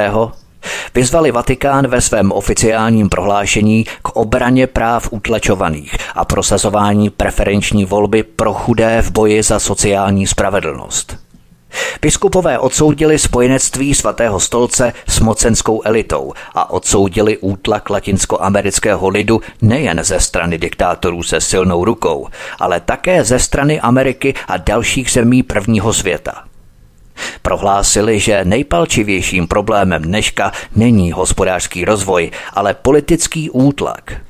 Vyzvali 0.95 1.31
Vatikán 1.31 1.87
ve 1.87 2.01
svém 2.01 2.31
oficiálním 2.31 3.09
prohlášení 3.09 3.83
k 3.83 4.09
obraně 4.09 4.67
práv 4.67 5.07
utlačovaných 5.11 5.95
a 6.15 6.25
prosazování 6.25 7.09
preferenční 7.09 7.85
volby 7.85 8.23
pro 8.23 8.53
chudé 8.53 9.01
v 9.01 9.11
boji 9.11 9.43
za 9.43 9.59
sociální 9.59 10.27
spravedlnost. 10.27 11.17
Biskupové 12.01 12.59
odsoudili 12.59 13.19
spojenectví 13.19 13.95
svatého 13.95 14.39
stolce 14.39 14.93
s 15.07 15.19
mocenskou 15.19 15.81
elitou 15.81 16.33
a 16.55 16.69
odsoudili 16.69 17.37
útlak 17.37 17.89
latinskoamerického 17.89 19.09
lidu 19.09 19.41
nejen 19.61 20.03
ze 20.03 20.19
strany 20.19 20.57
diktátorů 20.57 21.23
se 21.23 21.41
silnou 21.41 21.85
rukou, 21.85 22.27
ale 22.59 22.79
také 22.79 23.23
ze 23.23 23.39
strany 23.39 23.81
Ameriky 23.81 24.33
a 24.47 24.57
dalších 24.57 25.11
zemí 25.11 25.43
prvního 25.43 25.93
světa. 25.93 26.43
Prohlásili, 27.41 28.19
že 28.19 28.45
nejpalčivějším 28.45 29.47
problémem 29.47 30.01
dneška 30.01 30.51
není 30.75 31.11
hospodářský 31.11 31.85
rozvoj, 31.85 32.31
ale 32.53 32.73
politický 32.73 33.49
útlak. 33.49 34.21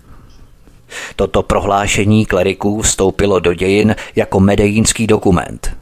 Toto 1.16 1.44
prohlášení 1.44 2.25
kleriků 2.25 2.82
vstoupilo 2.82 3.40
do 3.40 3.54
dějin 3.54 3.96
jako 4.16 4.40
medejínský 4.40 5.08
dokument. 5.08 5.78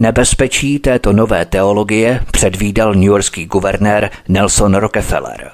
Nebezpečí 0.00 0.78
této 0.78 1.12
nové 1.12 1.44
teologie 1.44 2.20
předvídal 2.32 2.94
newyorský 2.94 3.46
guvernér 3.46 4.10
Nelson 4.28 4.74
Rockefeller. 4.74 5.50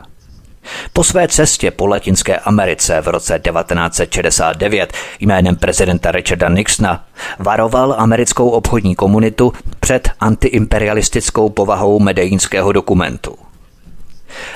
Po 0.93 1.05
své 1.05 1.29
cestě 1.29 1.71
po 1.71 1.87
Latinské 1.87 2.37
Americe 2.39 3.01
v 3.01 3.09
roce 3.09 3.39
1969 3.39 4.93
jménem 5.21 5.57
prezidenta 5.57 6.13
Richarda 6.13 6.49
Nixona 6.49 7.05
varoval 7.39 7.95
americkou 7.99 8.49
obchodní 8.49 8.95
komunitu 8.95 9.53
před 9.81 10.11
antiimperialistickou 10.21 11.49
povahou 11.49 12.01
medejínského 12.01 12.73
dokumentu. 12.73 13.52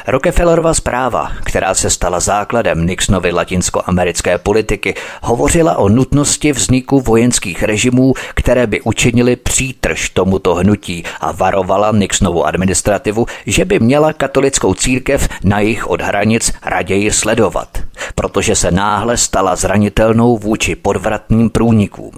Rockefellerova 0.06 0.74
zpráva, 0.74 1.32
která 1.44 1.74
se 1.74 1.90
stala 1.90 2.20
základem 2.20 2.86
Nixonovy 2.86 3.32
latinskoamerické 3.32 4.38
politiky, 4.38 4.94
hovořila 5.22 5.76
o 5.76 5.88
nutnosti 5.88 6.52
vzniku 6.52 7.00
vojenských 7.00 7.62
režimů, 7.62 8.14
které 8.34 8.66
by 8.66 8.80
učinili 8.80 9.36
přítrž 9.36 10.10
tomuto 10.10 10.54
hnutí 10.54 11.04
a 11.20 11.32
varovala 11.32 11.92
Nixonovu 11.92 12.46
administrativu, 12.46 13.26
že 13.46 13.64
by 13.64 13.78
měla 13.78 14.12
katolickou 14.12 14.74
církev 14.74 15.28
na 15.44 15.60
jich 15.60 15.86
od 15.86 16.00
hranic 16.00 16.52
raději 16.64 17.12
sledovat, 17.12 17.68
protože 18.14 18.56
se 18.56 18.70
náhle 18.70 19.16
stala 19.16 19.56
zranitelnou 19.56 20.38
vůči 20.38 20.76
podvratným 20.76 21.50
průnikům. 21.50 22.12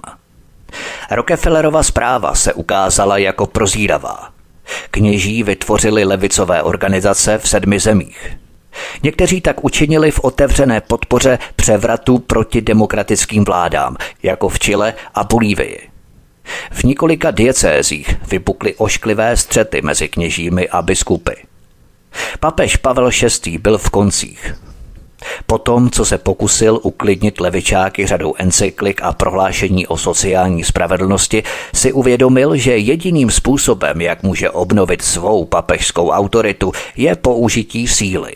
Rockefellerova 1.11 1.83
zpráva 1.83 2.35
se 2.35 2.53
ukázala 2.53 3.17
jako 3.17 3.45
prozíravá. 3.45 4.38
Kněží 4.91 5.43
vytvořili 5.43 6.03
levicové 6.03 6.63
organizace 6.63 7.37
v 7.37 7.49
sedmi 7.49 7.79
zemích. 7.79 8.37
Někteří 9.03 9.41
tak 9.41 9.63
učinili 9.63 10.11
v 10.11 10.19
otevřené 10.19 10.81
podpoře 10.81 11.39
převratu 11.55 12.19
proti 12.19 12.61
demokratickým 12.61 13.45
vládám, 13.45 13.97
jako 14.23 14.49
v 14.49 14.59
Chile 14.59 14.93
a 15.15 15.23
Bolívii. 15.23 15.89
V 16.71 16.83
několika 16.83 17.31
diecézích 17.31 18.15
vypukly 18.27 18.75
ošklivé 18.75 19.37
střety 19.37 19.81
mezi 19.81 20.07
kněžími 20.07 20.69
a 20.69 20.81
biskupy. 20.81 21.31
Papež 22.39 22.75
Pavel 22.75 23.09
VI. 23.45 23.57
byl 23.57 23.77
v 23.77 23.89
koncích. 23.89 24.55
Potom, 25.45 25.89
co 25.89 26.05
se 26.05 26.17
pokusil 26.17 26.79
uklidnit 26.83 27.39
levičáky 27.39 28.07
řadou 28.07 28.33
encyklik 28.37 29.01
a 29.03 29.13
prohlášení 29.13 29.87
o 29.87 29.97
sociální 29.97 30.63
spravedlnosti, 30.63 31.43
si 31.73 31.93
uvědomil, 31.93 32.55
že 32.55 32.77
jediným 32.77 33.31
způsobem, 33.31 34.01
jak 34.01 34.23
může 34.23 34.49
obnovit 34.49 35.01
svou 35.01 35.45
papežskou 35.45 36.09
autoritu, 36.09 36.71
je 36.95 37.15
použití 37.15 37.87
síly. 37.87 38.33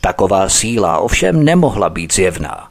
Taková 0.00 0.48
síla 0.48 0.98
ovšem 0.98 1.44
nemohla 1.44 1.90
být 1.90 2.14
zjevná. 2.14 2.68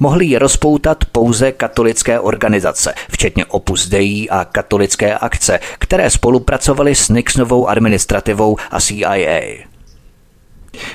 Mohli 0.00 0.26
ji 0.26 0.38
rozpoutat 0.38 1.04
pouze 1.04 1.52
katolické 1.52 2.20
organizace, 2.20 2.94
včetně 3.10 3.44
Opus 3.44 3.88
Dei 3.88 4.28
a 4.28 4.44
katolické 4.44 5.18
akce, 5.18 5.60
které 5.78 6.10
spolupracovaly 6.10 6.94
s 6.94 7.08
Nixonovou 7.08 7.68
administrativou 7.68 8.56
a 8.70 8.80
CIA. 8.80 9.40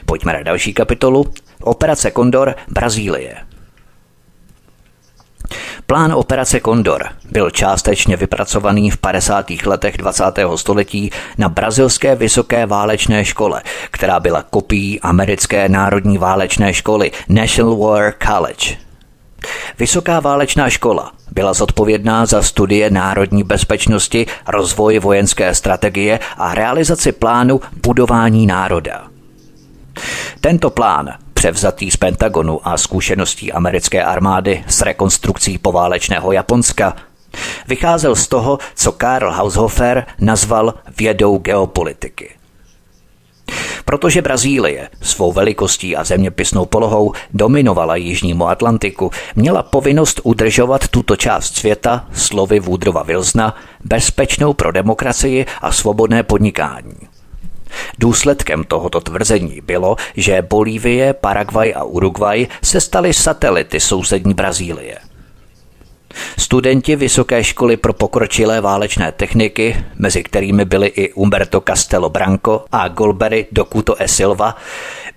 Pojďme 0.05 0.33
na 0.33 0.43
další 0.43 0.73
kapitolu 0.73 1.25
Operace 1.63 2.11
Kondor 2.11 2.55
Brazílie. 2.67 3.35
Plán 5.85 6.13
operace 6.13 6.59
Kondor 6.59 7.09
byl 7.31 7.49
částečně 7.49 8.17
vypracovaný 8.17 8.91
v 8.91 8.97
50. 8.97 9.49
letech 9.65 9.97
20. 9.97 10.23
století 10.55 11.11
na 11.37 11.49
brazilské 11.49 12.15
vysoké 12.15 12.65
válečné 12.65 13.25
škole, 13.25 13.61
která 13.91 14.19
byla 14.19 14.43
kopií 14.43 15.01
americké 15.01 15.69
národní 15.69 16.17
válečné 16.17 16.73
školy 16.73 17.11
National 17.29 17.77
War 17.77 18.13
College. 18.27 18.77
Vysoká 19.79 20.19
válečná 20.19 20.69
škola 20.69 21.11
byla 21.31 21.53
zodpovědná 21.53 22.25
za 22.25 22.41
studie 22.41 22.89
národní 22.89 23.43
bezpečnosti, 23.43 24.25
rozvoj 24.47 24.99
vojenské 24.99 25.55
strategie 25.55 26.19
a 26.37 26.55
realizaci 26.55 27.11
plánu 27.11 27.61
budování 27.83 28.47
národa. 28.47 29.07
Tento 30.41 30.69
plán 30.69 31.13
převzatý 31.39 31.91
z 31.91 31.97
Pentagonu 31.97 32.67
a 32.67 32.77
zkušeností 32.77 33.51
americké 33.51 34.03
armády 34.03 34.63
s 34.67 34.81
rekonstrukcí 34.81 35.57
poválečného 35.57 36.31
Japonska, 36.31 36.95
vycházel 37.67 38.15
z 38.15 38.27
toho, 38.27 38.59
co 38.75 38.91
Karl 38.91 39.31
Haushofer 39.31 40.05
nazval 40.19 40.73
vědou 40.97 41.37
geopolitiky. 41.37 42.29
Protože 43.85 44.21
Brazílie 44.21 44.89
svou 45.01 45.31
velikostí 45.31 45.95
a 45.95 46.03
zeměpisnou 46.03 46.65
polohou 46.65 47.13
dominovala 47.33 47.95
Jižnímu 47.95 48.47
Atlantiku, 48.47 49.11
měla 49.35 49.63
povinnost 49.63 50.21
udržovat 50.23 50.87
tuto 50.87 51.15
část 51.15 51.55
světa, 51.55 52.05
slovy 52.13 52.59
Woodrova 52.59 53.03
Wilsona, 53.03 53.55
bezpečnou 53.85 54.53
pro 54.53 54.71
demokracii 54.71 55.45
a 55.61 55.71
svobodné 55.71 56.23
podnikání. 56.23 57.08
Důsledkem 57.99 58.63
tohoto 58.63 59.01
tvrzení 59.01 59.61
bylo, 59.65 59.95
že 60.15 60.41
Bolívie, 60.41 61.13
Paraguay 61.13 61.73
a 61.75 61.83
Uruguay 61.83 62.47
se 62.63 62.81
staly 62.81 63.13
satelity 63.13 63.79
sousední 63.79 64.33
Brazílie. 64.33 64.97
Studenti 66.37 66.95
Vysoké 66.95 67.43
školy 67.43 67.77
pro 67.77 67.93
pokročilé 67.93 68.61
válečné 68.61 69.11
techniky, 69.11 69.85
mezi 69.95 70.23
kterými 70.23 70.65
byli 70.65 70.87
i 70.87 71.13
Umberto 71.13 71.61
Castelo 71.61 72.09
Branco 72.09 72.65
a 72.71 72.87
Golbery 72.87 73.47
Dokuto 73.51 73.95
e 74.01 74.07
Silva, 74.07 74.55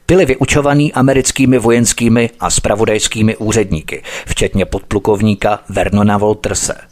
byli 0.08 0.24
vyučovaní 0.26 0.92
americkými 0.92 1.58
vojenskými 1.58 2.30
a 2.40 2.50
spravodajskými 2.50 3.36
úředníky, 3.36 4.02
včetně 4.26 4.64
podplukovníka 4.64 5.60
Vernona 5.68 6.18
Wolterse– 6.18 6.76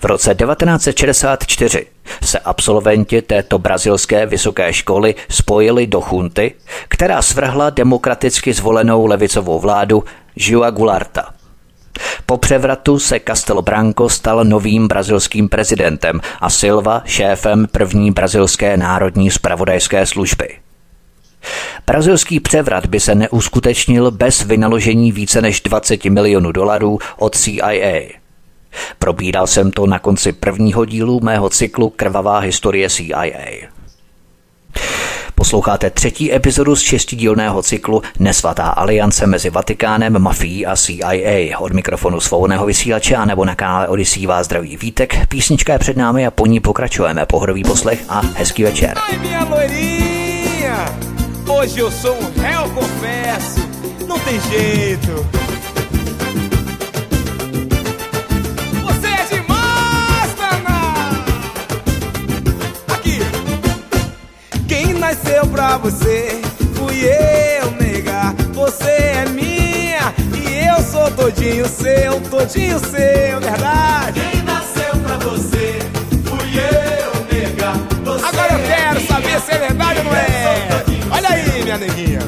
v 0.00 0.04
roce 0.04 0.34
1964 0.34 1.86
se 2.22 2.38
absolventi 2.38 3.22
této 3.22 3.58
brazilské 3.58 4.26
vysoké 4.26 4.72
školy 4.72 5.14
spojili 5.28 5.86
do 5.86 6.00
chunty, 6.00 6.54
která 6.88 7.22
svrhla 7.22 7.70
demokraticky 7.70 8.52
zvolenou 8.52 9.06
levicovou 9.06 9.60
vládu 9.60 10.04
Joa 10.36 10.70
Goularta. 10.70 11.34
Po 12.26 12.36
převratu 12.36 12.98
se 12.98 13.20
Castelo 13.26 13.62
Branco 13.62 14.08
stal 14.08 14.44
novým 14.44 14.88
brazilským 14.88 15.48
prezidentem 15.48 16.20
a 16.40 16.50
Silva 16.50 17.02
šéfem 17.04 17.66
první 17.72 18.10
brazilské 18.10 18.76
národní 18.76 19.30
spravodajské 19.30 20.06
služby. 20.06 20.48
Brazilský 21.86 22.40
převrat 22.40 22.86
by 22.86 23.00
se 23.00 23.14
neuskutečnil 23.14 24.10
bez 24.10 24.42
vynaložení 24.42 25.12
více 25.12 25.42
než 25.42 25.60
20 25.60 26.04
milionů 26.04 26.52
dolarů 26.52 26.98
od 27.18 27.36
CIA– 27.36 28.02
Probíral 28.98 29.46
jsem 29.46 29.70
to 29.70 29.86
na 29.86 29.98
konci 29.98 30.32
prvního 30.32 30.84
dílu 30.84 31.20
mého 31.22 31.50
cyklu 31.50 31.90
Krvavá 31.90 32.38
historie 32.38 32.90
CIA. 32.90 33.28
Posloucháte 35.34 35.90
třetí 35.90 36.34
epizodu 36.34 36.76
z 36.76 36.80
šestidílného 36.80 37.62
cyklu 37.62 38.02
Nesvatá 38.18 38.68
aliance 38.68 39.26
mezi 39.26 39.50
Vatikánem, 39.50 40.18
mafií 40.18 40.66
a 40.66 40.76
CIA. 40.76 41.58
Od 41.58 41.72
mikrofonu 41.72 42.20
svobodného 42.20 42.66
vysílače 42.66 43.16
a 43.16 43.24
nebo 43.24 43.44
na 43.44 43.54
kanále 43.54 43.88
Odisí 43.88 44.26
vás 44.26 44.46
zdraví 44.46 44.76
Vítek. 44.76 45.26
Písnička 45.28 45.72
je 45.72 45.78
před 45.78 45.96
námi 45.96 46.26
a 46.26 46.30
po 46.30 46.46
ní 46.46 46.60
pokračujeme. 46.60 47.26
Pohodový 47.26 47.62
poslech 47.62 48.04
a 48.08 48.22
hezký 48.34 48.62
večer. 48.62 48.98
Hoje 51.46 51.82
eu 51.82 51.90
sou 51.90 52.14
um 52.14 52.42
réu, 52.42 52.70
confesso. 52.70 53.60
Não 54.08 54.18
tem 54.18 54.40
jeito. 54.50 55.53
Pra 65.54 65.76
você, 65.76 66.40
fui 66.74 67.04
eu, 67.04 67.70
nega. 67.80 68.34
Você 68.54 68.90
é 68.90 69.24
minha 69.30 70.12
e 70.36 70.66
eu 70.66 70.82
sou 70.82 71.08
todinho 71.12 71.64
seu, 71.68 72.20
todinho 72.22 72.80
seu, 72.80 73.40
verdade. 73.40 74.20
Quem 74.20 74.42
nasceu 74.42 74.96
pra 75.04 75.16
você, 75.18 75.78
fui 76.24 76.58
eu, 76.58 77.26
nega. 77.30 77.72
Você 78.04 78.26
Agora 78.26 78.52
eu 78.52 78.66
quero 78.66 78.98
é 78.98 79.06
saber 79.06 79.40
se 79.40 79.52
é 79.52 79.58
verdade 79.58 79.98
ou 80.00 80.04
não 80.06 80.16
é. 80.16 80.84
Olha 81.12 81.28
aí, 81.28 81.62
minha 81.62 81.78
neguinha. 81.78 82.18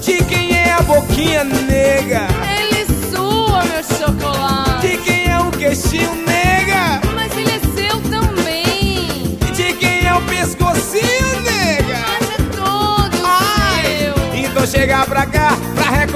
De 0.00 0.24
quem 0.24 0.56
é 0.56 0.72
a 0.72 0.80
boquinha 0.80 1.44
nega? 1.44 2.28
Ele 2.58 2.86
sua, 3.14 3.62
meu 3.62 3.84
chocolate. 3.84 4.88
De 4.88 4.96
quem 4.96 5.30
é 5.30 5.38
o 5.38 5.50
queixinho 5.50 6.14
nega? 6.14 6.29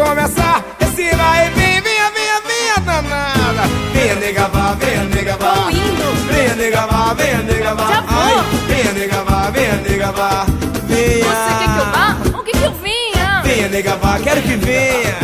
Pra 0.05 0.15
recomeçar. 0.15 0.65
Esse 0.81 1.17
vai, 1.17 1.51
vem, 1.51 1.81
venha, 1.81 2.11
venha, 2.11 2.41
venha, 2.47 2.81
danada. 2.85 3.69
Venha, 3.93 4.15
nega, 4.17 4.49
vá, 4.49 4.75
venha, 4.75 5.05
nega, 5.05 5.37
vá. 5.37 5.53
Tô 5.53 5.71
indo. 5.71 6.33
Venha, 6.33 6.55
nega, 6.55 6.87
vá, 6.87 7.15
venha, 7.15 7.39
nega, 7.39 7.75
vá. 7.75 7.89
Já 7.89 8.01
vou. 8.03 8.23
Ai, 8.23 8.45
venha, 8.69 8.93
nega, 8.93 9.25
vá, 9.25 9.51
venha, 9.51 9.77
nega, 9.89 10.13
vá. 10.13 10.47
Venha. 10.87 11.25
Você 11.25 11.55
quer 11.59 11.73
que 11.73 11.79
eu 11.79 11.87
vá? 11.87 12.17
Ou 12.37 12.45
quer 12.45 12.53
que 12.53 12.65
eu 12.65 12.73
venha? 12.73 13.43
Venha, 13.43 13.69
nega, 13.69 13.97
vá, 13.97 14.19
quero 14.19 14.43
que 14.43 14.57
venha. 14.57 15.17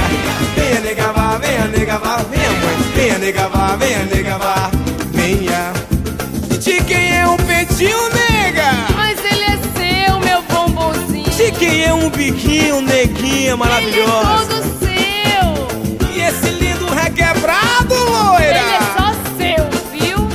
Venha, 0.57 0.81
nega, 0.81 1.13
vá, 1.13 1.39
venha, 1.39 1.65
nega, 1.67 1.99
vá. 1.99 2.17
Venha, 2.31 2.51
mãe. 2.51 2.93
Venha, 2.95 3.19
nega, 3.19 3.49
vá, 3.49 3.77
venha, 3.77 4.05
nega, 4.05 4.39
vá. 4.39 4.71
Venha. 5.13 5.73
Te 6.61 6.81
todinho, 7.81 7.99
nega. 8.03 8.10
Quem 11.61 11.85
é 11.85 11.93
um 11.93 12.09
biquinho, 12.09 12.81
neguinha 12.81 13.33
Ele 13.35 13.49
é 13.49 13.55
maravilhosa. 13.55 14.47
todo 14.47 14.79
seu. 14.81 16.09
E 16.11 16.21
esse 16.23 16.49
lindo 16.49 16.87
requebrado, 16.87 17.95
loira. 17.95 18.45
Ele 18.45 18.59
é 18.59 18.81
só 18.97 19.13
seu, 19.37 19.69
viu? 19.93 20.29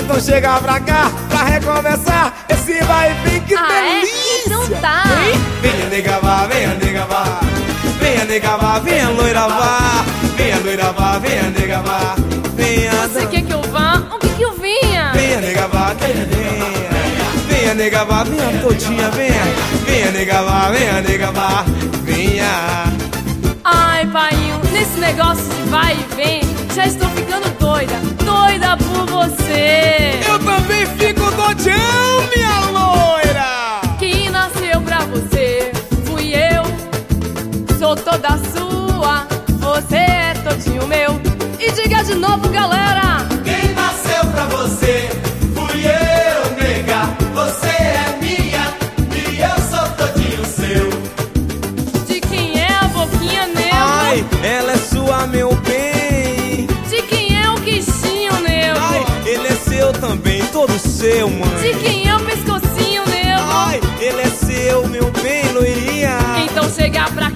Então 0.00 0.20
chega 0.20 0.56
pra 0.60 0.78
cá 0.78 1.10
pra 1.28 1.42
recomeçar 1.42 2.32
esse 2.48 2.74
vai 2.84 3.10
e 3.10 3.28
vem 3.28 3.40
que 3.40 3.54
ah, 3.56 3.66
delícia. 3.66 4.14
é? 4.14 4.42
Então 4.46 4.80
tá. 4.80 5.02
Venha 5.60 5.86
nega 5.90 6.20
vá, 6.20 6.46
venha 6.46 6.74
nega 6.74 7.04
vá. 7.06 7.40
Venha 7.98 8.24
nega 8.24 8.56
vá, 8.56 8.78
venha 8.78 9.08
loira 9.10 9.48
vá. 9.48 10.04
Venha 10.36 10.58
loira 10.60 10.92
vá, 10.92 11.18
venha 11.18 11.50
nega 11.50 11.82
vá. 11.82 12.14
Venha 12.54 12.92
Você 13.08 13.26
quer 13.26 13.42
que 13.42 13.52
eu 13.52 13.62
vá? 13.62 14.04
O 14.14 14.18
que 14.20 14.28
que 14.28 14.42
eu 14.42 14.52
vinha? 14.52 15.10
Venha 15.12 15.40
nega 15.40 15.66
vá, 15.66 15.94
que 15.96 16.06
venha. 16.06 16.83
Venha 17.74 17.86
nega 17.86 18.04
vá, 18.04 18.22
venha 18.22 18.62
todinha, 18.62 19.10
venha. 19.10 19.42
Venha 19.84 20.10
nega 20.12 20.42
vá, 20.42 20.70
venha 20.70 21.00
nega 21.00 21.32
vá. 21.32 21.64
Venha. 22.04 22.84
Ai, 23.64 24.06
painho, 24.06 24.60
nesse 24.72 25.00
negócio 25.00 25.44
de 25.44 25.62
vai 25.70 25.94
e 25.94 26.14
vem, 26.14 26.40
já 26.72 26.86
estou 26.86 27.08
ficando 27.08 27.50
doida, 27.58 27.96
doida 28.24 28.76
por 28.76 29.06
você. 29.06 30.20
Eu 30.24 30.38
também 30.38 30.86
fico 30.86 31.28
dodão, 31.32 32.28
minha 32.32 32.70
loira. 32.70 33.80
Quem 33.98 34.30
nasceu 34.30 34.80
pra 34.80 35.00
você 35.00 35.72
fui 36.04 36.32
eu, 36.32 36.62
sou 37.76 37.96
toda 37.96 38.38
sua, 38.54 39.26
você 39.58 39.96
é 39.96 40.34
todinho 40.44 40.86
meu. 40.86 41.20
E 41.58 41.72
diga 41.72 42.04
de 42.04 42.14
novo, 42.14 42.48
galera. 42.50 43.26
Quem 43.42 43.74
nasceu 43.74 44.24
pra 44.30 44.44
você 44.44 45.23
seu, 61.04 61.28
De 61.28 61.34
mãe. 61.34 61.78
quem 61.82 62.08
é 62.08 62.16
o 62.16 62.20
pescocinho 62.20 63.02
nego? 63.06 63.42
Ai, 63.52 63.78
ele 64.00 64.22
é 64.22 64.26
seu, 64.30 64.88
meu 64.88 65.10
bem, 65.22 65.52
loirinha. 65.52 66.16
Então 66.50 66.64
chega 66.70 67.04
pra 67.10 67.30
cá 67.30 67.30
Ai. 67.30 67.30
pra 67.30 67.33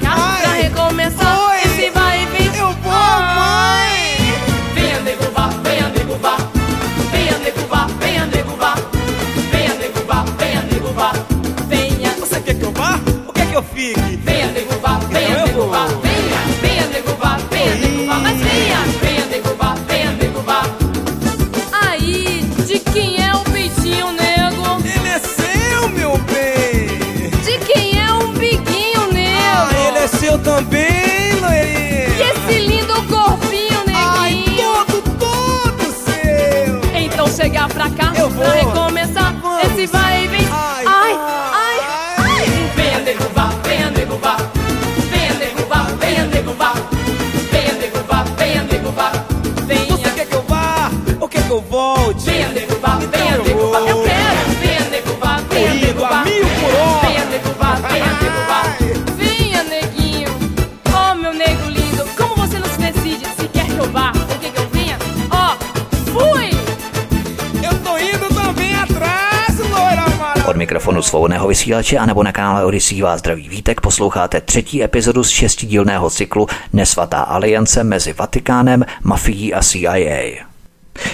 Od 70.49 70.57
mikrofonu 70.57 71.03
svobodného 71.03 71.49
vysílače 71.49 71.99
a 71.99 72.07
nebo 72.07 72.23
na 72.23 72.33
kanále 72.33 72.65
Odisí 72.65 73.03
vás 73.03 73.19
zdraví 73.19 73.49
Vítek 73.49 73.81
posloucháte 73.81 74.41
třetí 74.41 74.85
epizodu 74.85 75.25
z 75.25 75.29
šestidílného 75.31 76.11
cyklu 76.11 76.47
Nesvatá 76.73 77.21
aliance 77.21 77.85
mezi 77.85 78.13
Vatikánem, 78.13 78.85
mafií 79.03 79.55
a 79.55 79.63
CIA. 79.63 80.45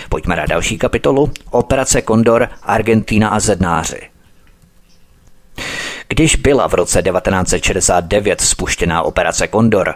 Pojďme 0.09 0.37
na 0.37 0.47
další 0.47 0.79
kapitolu. 0.79 1.31
Operace 1.51 2.03
Kondor, 2.03 2.49
Argentína 2.63 3.29
a 3.29 3.41
Zednáři. 3.41 4.01
Když 6.09 6.37
byla 6.37 6.69
v 6.69 6.75
roce 6.75 7.03
1969 7.03 8.41
spuštěná 8.41 9.03
operace 9.03 9.49
Kondor, 9.49 9.95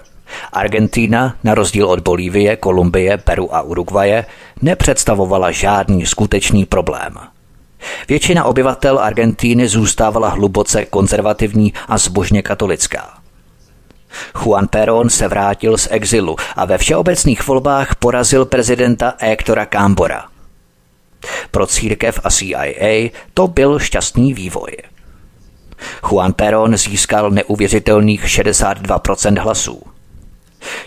Argentína, 0.53 1.37
na 1.45 1.55
rozdíl 1.55 1.87
od 1.87 2.01
Bolívie, 2.01 2.57
Kolumbie, 2.57 3.19
Peru 3.19 3.55
a 3.55 3.63
Uruguaye, 3.63 4.27
nepředstavovala 4.63 5.51
žádný 5.51 6.07
skutečný 6.07 6.65
problém. 6.65 7.19
Většina 8.09 8.45
obyvatel 8.45 8.99
Argentíny 8.99 9.69
zůstávala 9.69 10.29
hluboce 10.29 10.85
konzervativní 10.85 11.73
a 11.89 11.99
zbožně 11.99 12.43
katolická. 12.43 13.19
Juan 14.35 14.69
Perón 14.69 15.11
se 15.11 15.29
vrátil 15.29 15.79
z 15.79 15.89
exilu 15.91 16.37
a 16.57 16.65
ve 16.65 16.79
všeobecných 16.79 17.47
volbách 17.47 17.95
porazil 17.95 18.45
prezidenta 18.45 19.15
Héctora 19.19 19.67
Cámbora. 19.67 20.25
Pro 21.51 21.67
církev 21.67 22.21
a 22.25 22.31
CIA 22.31 23.11
to 23.35 23.47
byl 23.47 23.79
šťastný 23.79 24.35
vývoj. 24.35 24.77
Juan 26.11 26.33
Perón 26.33 26.77
získal 26.77 27.31
neuvěřitelných 27.31 28.25
62% 28.25 29.43
hlasů. 29.43 29.83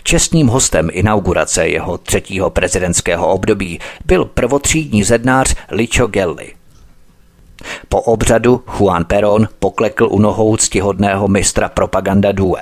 Čestným 0.02 0.46
hostem 0.46 0.88
inaugurace 0.92 1.68
jeho 1.68 1.98
třetího 1.98 2.50
prezidentského 2.50 3.28
období 3.28 3.80
byl 4.04 4.24
prvotřídní 4.24 5.04
zednář 5.04 5.54
Licho 5.70 6.06
Gelli. 6.06 6.52
Po 7.88 8.00
obřadu 8.00 8.64
Juan 8.78 9.04
Perón 9.04 9.48
poklekl 9.58 10.08
u 10.10 10.18
nohou 10.18 10.56
ctihodného 10.56 11.28
mistra 11.28 11.68
propaganda 11.68 12.32
Due. 12.32 12.60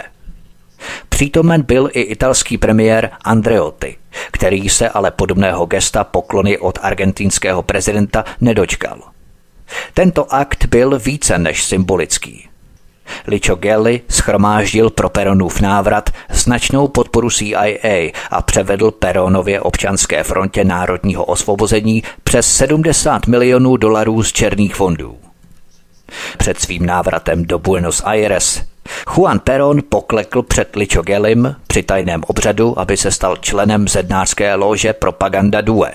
Přítomen 1.09 1.63
byl 1.63 1.91
i 1.93 2.01
italský 2.01 2.59
premiér 2.59 3.11
Andreotti, 3.25 3.97
který 4.33 4.69
se 4.69 4.89
ale 4.89 5.11
podobného 5.11 5.67
gesta 5.67 6.05
poklony 6.05 6.59
od 6.59 6.79
argentinského 6.83 7.63
prezidenta 7.63 8.25
nedočkal. 8.41 9.03
Tento 9.95 10.35
akt 10.35 10.67
byl 10.67 10.99
více 10.99 11.39
než 11.39 11.65
symbolický. 11.65 12.50
Licho 13.27 13.55
Gelli 13.55 14.01
schromáždil 14.09 14.91
pro 14.91 15.09
Peronův 15.09 15.61
návrat 15.61 16.11
značnou 16.31 16.89
podporu 16.89 17.31
CIA 17.31 18.13
a 18.31 18.43
převedl 18.43 18.91
Peronově 18.91 19.61
občanské 19.61 20.25
frontě 20.25 20.65
národního 20.65 21.25
osvobození 21.25 22.03
přes 22.25 22.57
70 22.57 23.27
milionů 23.27 23.77
dolarů 23.77 24.23
z 24.23 24.33
černých 24.33 24.75
fondů. 24.75 25.19
Před 26.39 26.61
svým 26.61 26.87
návratem 26.87 27.45
do 27.45 27.59
Buenos 27.59 28.03
Aires 28.05 28.63
Juan 29.17 29.39
Perón 29.39 29.81
poklekl 29.89 30.43
před 30.43 30.77
Licho 30.77 31.03
Gellim 31.03 31.57
při 31.67 31.83
tajném 31.83 32.23
obřadu, 32.27 32.79
aby 32.79 32.97
se 32.97 33.11
stal 33.11 33.37
členem 33.37 33.89
zednářské 33.89 34.55
lože 34.55 34.93
Propaganda 34.93 35.61
Due. 35.61 35.93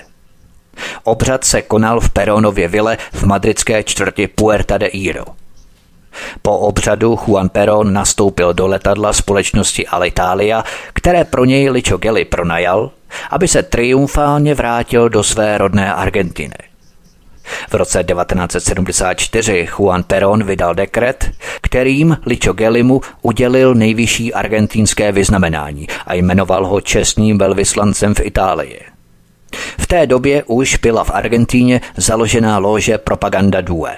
Obřad 1.03 1.43
se 1.43 1.61
konal 1.61 1.99
v 1.99 2.09
Perónově 2.09 2.67
vile 2.67 2.97
v 3.13 3.23
madridské 3.23 3.83
čtvrti 3.83 4.27
Puerta 4.27 4.77
de 4.77 4.89
Hierro. 4.93 5.25
Po 6.41 6.57
obřadu 6.57 7.19
Juan 7.27 7.49
Perón 7.49 7.93
nastoupil 7.93 8.53
do 8.53 8.67
letadla 8.67 9.13
společnosti 9.13 9.87
Alitalia, 9.87 10.63
které 10.93 11.23
pro 11.23 11.45
něj 11.45 11.69
Licho 11.69 11.97
Gelli 11.97 12.25
pronajal, 12.25 12.91
aby 13.29 13.47
se 13.47 13.63
triumfálně 13.63 14.55
vrátil 14.55 15.09
do 15.09 15.23
své 15.23 15.57
rodné 15.57 15.93
Argentiny. 15.93 16.55
V 17.69 17.73
roce 17.73 18.03
1974 18.03 19.67
Juan 19.77 20.03
Perón 20.03 20.43
vydal 20.43 20.75
dekret, 20.75 21.31
kterým 21.61 22.17
Licho 22.25 22.53
Gellimu 22.53 23.01
udělil 23.21 23.75
nejvyšší 23.75 24.33
argentinské 24.33 25.11
vyznamenání 25.11 25.87
a 26.07 26.13
jmenoval 26.13 26.65
ho 26.67 26.81
čestným 26.81 27.37
velvyslancem 27.37 28.15
v 28.15 28.19
Itálii. 28.19 28.79
V 29.77 29.87
té 29.87 30.07
době 30.07 30.43
už 30.43 30.77
byla 30.77 31.03
v 31.03 31.11
Argentíně 31.11 31.81
založená 31.97 32.57
lože 32.57 32.97
Propaganda 32.97 33.61
Due. 33.61 33.97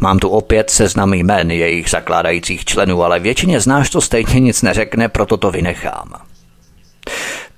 Mám 0.00 0.18
tu 0.18 0.28
opět 0.28 0.70
seznam 0.70 1.14
jmen 1.14 1.50
jejich 1.50 1.90
zakládajících 1.90 2.64
členů, 2.64 3.04
ale 3.04 3.20
většině 3.20 3.60
z 3.60 3.66
nás 3.66 3.90
to 3.90 4.00
stejně 4.00 4.40
nic 4.40 4.62
neřekne, 4.62 5.08
proto 5.08 5.36
to 5.36 5.50
vynechám. 5.50 6.12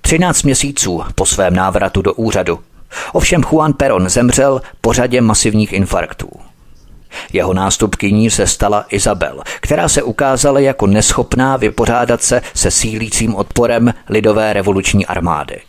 13 0.01 0.43
měsíců 0.43 1.03
po 1.15 1.25
svém 1.25 1.55
návratu 1.55 2.01
do 2.01 2.13
úřadu 2.13 2.59
Ovšem 3.13 3.41
Juan 3.51 3.73
Perón 3.73 4.09
zemřel 4.09 4.61
po 4.81 4.93
řadě 4.93 5.21
masivních 5.21 5.73
infarktů. 5.73 6.29
Jeho 7.33 7.53
nástupkyní 7.53 8.29
se 8.29 8.47
stala 8.47 8.85
Izabel, 8.89 9.41
která 9.59 9.89
se 9.89 10.03
ukázala 10.03 10.59
jako 10.59 10.87
neschopná 10.87 11.57
vypořádat 11.57 12.23
se 12.23 12.41
se 12.53 12.71
sílícím 12.71 13.35
odporem 13.35 13.93
lidové 14.09 14.53
revoluční 14.53 15.05
armády. 15.05 15.61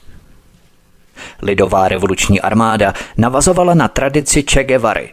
Lidová 1.42 1.88
revoluční 1.88 2.40
armáda 2.40 2.94
navazovala 3.16 3.74
na 3.74 3.88
tradici 3.88 4.42
Che 4.42 4.64
Guevary, 4.64 5.11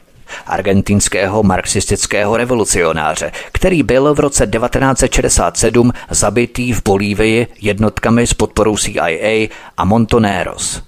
argentinského 0.47 1.43
marxistického 1.43 2.37
revolucionáře, 2.37 3.31
který 3.51 3.83
byl 3.83 4.13
v 4.13 4.19
roce 4.19 4.47
1967 4.47 5.93
zabitý 6.09 6.73
v 6.73 6.81
Bolívii 6.85 7.47
jednotkami 7.61 8.27
s 8.27 8.33
podporou 8.33 8.77
CIA 8.77 9.47
a 9.77 9.85
Montoneros. 9.85 10.81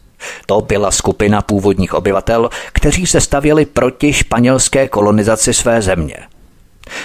To 0.46 0.62
byla 0.62 0.92
skupina 0.92 1.42
původních 1.42 1.94
obyvatel, 1.94 2.50
kteří 2.74 3.08
se 3.08 3.22
stavěli 3.22 3.66
proti 3.66 4.14
španělské 4.14 4.88
kolonizaci 4.88 5.54
své 5.54 5.82
země. 5.82 6.18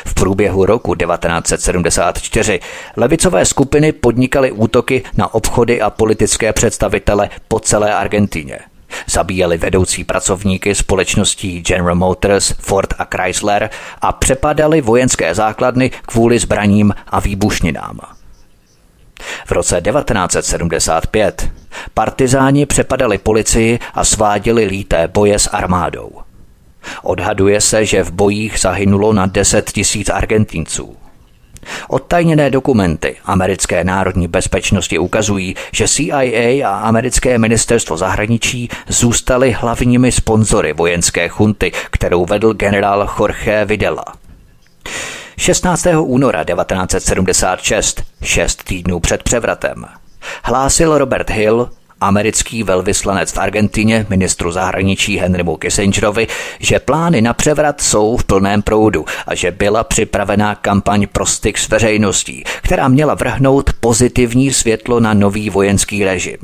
V 0.07 0.15
průběhu 0.15 0.67
roku 0.67 0.95
1974 0.95 2.61
levicové 2.97 3.45
skupiny 3.45 3.93
podnikaly 3.93 4.53
útoky 4.53 5.03
na 5.17 5.35
obchody 5.35 5.81
a 5.81 5.91
politické 5.91 6.53
představitele 6.53 7.31
po 7.49 7.61
celé 7.61 7.95
Argentíně. 7.95 8.59
Zabíjeli 9.07 9.59
vedoucí 9.59 10.05
pracovníky 10.05 10.75
společností 10.75 11.61
General 11.61 11.95
Motors, 11.95 12.55
Ford 12.59 12.95
a 12.99 13.07
Chrysler 13.17 13.71
a 14.01 14.13
přepadali 14.13 14.81
vojenské 14.81 15.35
základny 15.35 15.91
kvůli 16.07 16.39
zbraním 16.39 16.95
a 17.09 17.21
výbušninám. 17.21 17.99
V 19.47 19.53
roce 19.53 19.81
1975 19.81 21.51
partizáni 21.95 22.67
přepadali 22.67 23.19
policii 23.19 23.79
a 23.95 24.05
sváděli 24.05 24.65
líté 24.65 25.09
boje 25.09 25.39
s 25.39 25.47
armádou. 25.47 26.11
Odhaduje 27.03 27.61
se, 27.61 27.87
že 27.87 28.03
v 28.03 28.11
bojích 28.11 28.61
zahynulo 28.61 29.13
na 29.13 29.27
10 29.27 29.71
tisíc 29.71 30.09
Argentinců. 30.09 31.02
Odtajněné 31.89 32.51
dokumenty 32.51 33.17
americké 33.25 33.85
národní 33.85 34.29
bezpečnosti 34.29 34.99
ukazují, 34.99 35.55
že 35.73 35.89
CIA 35.89 36.69
a 36.69 36.79
americké 36.79 37.39
ministerstvo 37.39 37.97
zahraničí 37.97 38.69
zůstaly 38.89 39.53
hlavními 39.53 40.13
sponzory 40.13 40.73
vojenské 40.73 41.29
chunty, 41.29 41.73
kterou 41.91 42.25
vedl 42.25 42.53
generál 42.53 43.11
Jorge 43.19 43.65
Videla. 43.65 44.05
16. 45.37 45.87
února 46.01 46.45
1976, 46.45 48.03
šest 48.23 48.65
týdnů 48.65 49.01
před 49.01 49.23
převratem, 49.23 49.87
hlásil 50.45 50.99
Robert 50.99 51.31
Hill, 51.31 51.71
americký 52.03 52.63
velvyslanec 52.63 53.33
v 53.33 53.39
Argentině 53.39 54.07
ministru 54.09 54.53
zahraničí 54.53 55.19
Henrymu 55.19 55.57
Kissingerovi, 55.57 56.27
že 56.61 56.79
plány 56.79 57.23
na 57.23 57.35
převrat 57.35 57.81
jsou 57.81 58.17
v 58.17 58.25
plném 58.25 58.63
proudu 58.63 59.05
a 59.27 59.35
že 59.35 59.51
byla 59.51 59.85
připravená 59.85 60.55
kampaň 60.55 61.07
pro 61.13 61.27
styk 61.27 61.59
s 61.59 61.69
veřejností, 61.69 62.45
která 62.63 62.89
měla 62.89 63.15
vrhnout 63.15 63.71
pozitivní 63.81 64.53
světlo 64.53 65.01
na 65.01 65.15
nový 65.15 65.51
vojenský 65.51 66.05
režim. 66.05 66.39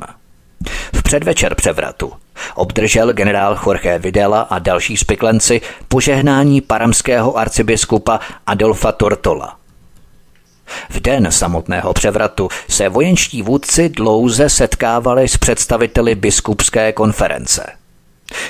V 0.93 1.03
předvečer 1.03 1.55
převratu 1.55 2.13
obdržel 2.55 3.13
generál 3.13 3.59
Jorge 3.65 3.99
Videla 3.99 4.41
a 4.41 4.59
další 4.59 4.97
spiklenci 4.97 5.61
požehnání 5.87 6.61
paramského 6.61 7.37
arcibiskupa 7.37 8.19
Adolfa 8.47 8.91
Tortola. 8.91 9.58
V 10.89 10.99
den 10.99 11.27
samotného 11.31 11.93
převratu 11.93 12.49
se 12.69 12.89
vojenští 12.89 13.41
vůdci 13.41 13.89
dlouze 13.89 14.49
setkávali 14.49 15.27
s 15.27 15.37
představiteli 15.37 16.15
biskupské 16.15 16.91
konference. 16.91 17.79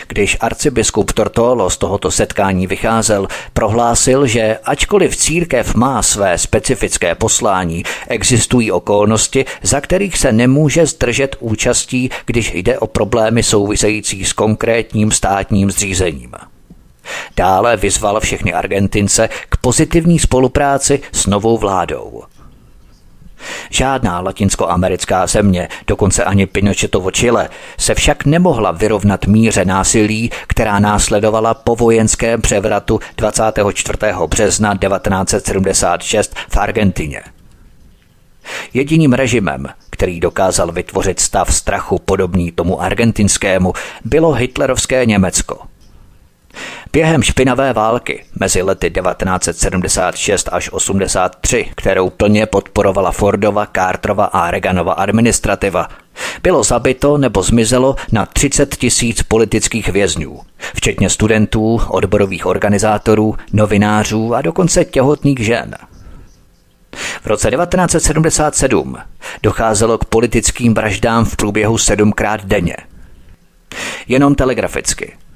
Když 0.08 0.38
arcibiskup 0.39 1.12
Tortolo 1.12 1.69
z 1.69 1.77
tohoto 1.77 2.12
setkání 2.12 2.67
vycházel, 2.67 3.27
prohlásil, 3.53 4.27
že 4.27 4.60
ačkoliv 4.63 5.15
církev 5.15 5.75
má 5.75 6.03
své 6.03 6.38
specifické 6.38 7.15
poslání, 7.15 7.84
existují 8.08 8.71
okolnosti, 8.71 9.45
za 9.62 9.82
kterých 9.82 10.17
se 10.17 10.32
nemůže 10.32 10.86
zdržet 10.86 11.36
účastí, 11.39 12.10
když 12.25 12.53
jde 12.53 12.79
o 12.79 12.88
problémy 12.88 13.43
související 13.43 14.25
s 14.25 14.34
konkrétním 14.34 15.12
státním 15.12 15.71
zřízením. 15.71 16.32
Dále 17.38 17.78
vyzval 17.78 18.19
všechny 18.19 18.54
Argentince 18.54 19.30
k 19.50 19.58
pozitivní 19.58 20.19
spolupráci 20.19 21.02
s 21.12 21.26
novou 21.26 21.58
vládou. 21.58 22.24
Žádná 23.69 24.19
latinskoamerická 24.19 25.28
země, 25.28 25.67
dokonce 25.88 26.24
ani 26.24 26.45
Pinochetovo 26.45 27.12
Chile, 27.12 27.50
se 27.78 27.95
však 27.95 28.26
nemohla 28.26 28.72
vyrovnat 28.72 29.26
míře 29.26 29.65
násilí, 29.65 30.32
která 30.48 30.80
následovala 30.80 31.54
po 31.54 31.76
vojenském 31.76 32.41
převratu 32.41 33.00
24. 33.17 33.98
března 34.28 34.78
1976 34.78 36.36
v 36.50 36.58
Argentině. 36.58 37.22
Jediným 38.74 39.13
režimem, 39.13 39.67
který 39.89 40.19
dokázal 40.19 40.72
vytvořit 40.72 41.19
stav 41.19 41.56
strachu 41.56 42.00
podobný 42.00 42.52
tomu 42.52 42.82
argentinskému, 42.82 43.74
bylo 44.06 44.32
hitlerovské 44.32 45.06
Německo– 45.06 45.60
Během 46.93 47.23
špinavé 47.23 47.73
války 47.73 48.25
mezi 48.39 48.62
lety 48.62 48.89
1976 48.89 50.49
až 50.51 50.69
83, 50.71 51.71
kterou 51.75 52.09
plně 52.09 52.45
podporovala 52.45 53.12
Fordova, 53.12 53.67
Carterova 53.75 54.25
a 54.25 54.51
Reaganova 54.51 54.93
administrativa, 54.93 55.88
bylo 56.43 56.63
zabito 56.63 57.17
nebo 57.17 57.43
zmizelo 57.43 57.95
na 58.12 58.25
30 58.25 58.75
tisíc 58.75 59.23
politických 59.23 59.89
vězňů, 59.89 60.39
včetně 60.75 61.09
studentů, 61.09 61.81
odborových 61.88 62.45
organizátorů, 62.45 63.35
novinářů 63.53 64.35
a 64.35 64.41
dokonce 64.41 64.85
těhotných 64.85 65.39
žen. 65.39 65.75
V 67.21 67.27
roce 67.27 67.51
1977 67.51 68.97
docházelo 69.43 69.97
k 69.97 70.05
politickým 70.05 70.73
vraždám 70.73 71.25
v 71.25 71.35
průběhu 71.35 71.77
sedmkrát 71.77 72.45
denně. 72.45 72.75
Jenom 74.07 74.35
telegraficky– 74.35 75.13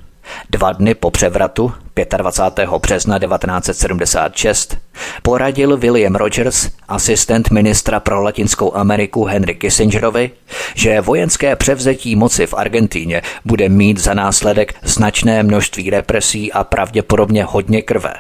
Dva 0.50 0.72
dny 0.72 0.96
po 0.96 1.12
převratu, 1.12 1.74
25. 2.18 2.70
března 2.70 3.20
1976, 3.20 4.78
poradil 5.22 5.78
William 5.78 6.16
Rogers, 6.16 6.70
asistent 6.88 7.52
ministra 7.52 8.00
pro 8.00 8.22
Latinskou 8.22 8.76
Ameriku 8.76 9.26
Henry 9.26 9.56
Kissingerovi, 9.56 10.32
že 10.76 11.02
vojenské 11.02 11.56
převzetí 11.56 12.16
moci 12.16 12.48
v 12.48 12.54
Argentíně 12.54 13.22
bude 13.46 13.70
mít 13.70 14.00
za 14.00 14.14
následek 14.14 14.74
značné 14.84 15.44
množství 15.44 15.90
represí 15.90 16.54
a 16.54 16.64
pravděpodobně 16.64 17.44
hodně 17.44 17.82
krve. 17.82 18.14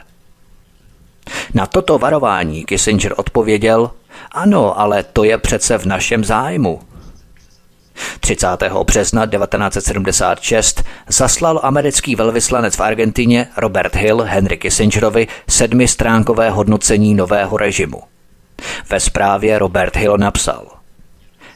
Na 1.53 1.65
toto 1.65 1.99
varování 1.99 2.63
Kissinger 2.63 3.13
odpověděl, 3.17 3.91
ano, 4.31 4.79
ale 4.79 5.03
to 5.03 5.23
je 5.23 5.37
přece 5.37 5.77
v 5.77 5.85
našem 5.85 6.23
zájmu– 6.23 6.79
30. 8.19 8.47
března 8.85 9.25
1976 9.25 10.83
zaslal 11.07 11.59
americký 11.63 12.15
velvyslanec 12.15 12.75
v 12.75 12.81
Argentině 12.81 13.47
Robert 13.57 13.95
Hill 13.95 14.21
Henry 14.21 14.57
Kissingerovi 14.57 15.27
sedmistránkové 15.49 16.49
hodnocení 16.49 17.13
nového 17.13 17.57
režimu. 17.57 18.01
Ve 18.89 18.99
zprávě 18.99 19.59
Robert 19.59 19.95
Hill 19.95 20.17
napsal 20.17 20.67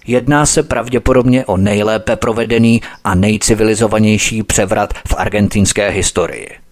Jedná 0.08 0.46
se 0.46 0.64
pravděpodobně 0.64 1.46
o 1.46 1.58
nejlépe 1.58 2.16
provedený 2.16 2.82
a 3.04 3.16
nejcivilizovanější 3.16 4.44
převrat 4.44 4.94
v 4.94 5.16
argentinské 5.18 5.90
historii. 5.90 6.67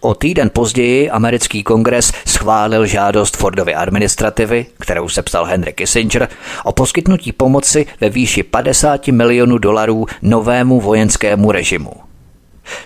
O 0.00 0.14
týden 0.14 0.50
později 0.52 1.10
americký 1.10 1.62
kongres 1.62 2.12
schválil 2.26 2.86
žádost 2.86 3.36
Fordovy 3.36 3.74
administrativy, 3.74 4.66
kterou 4.78 5.08
sepsal 5.08 5.44
Henry 5.44 5.72
Kissinger, 5.72 6.28
o 6.64 6.72
poskytnutí 6.72 7.32
pomoci 7.32 7.86
ve 8.00 8.08
výši 8.08 8.42
50 8.42 9.08
milionů 9.08 9.58
dolarů 9.58 10.06
novému 10.22 10.80
vojenskému 10.80 11.52
režimu. 11.52 11.92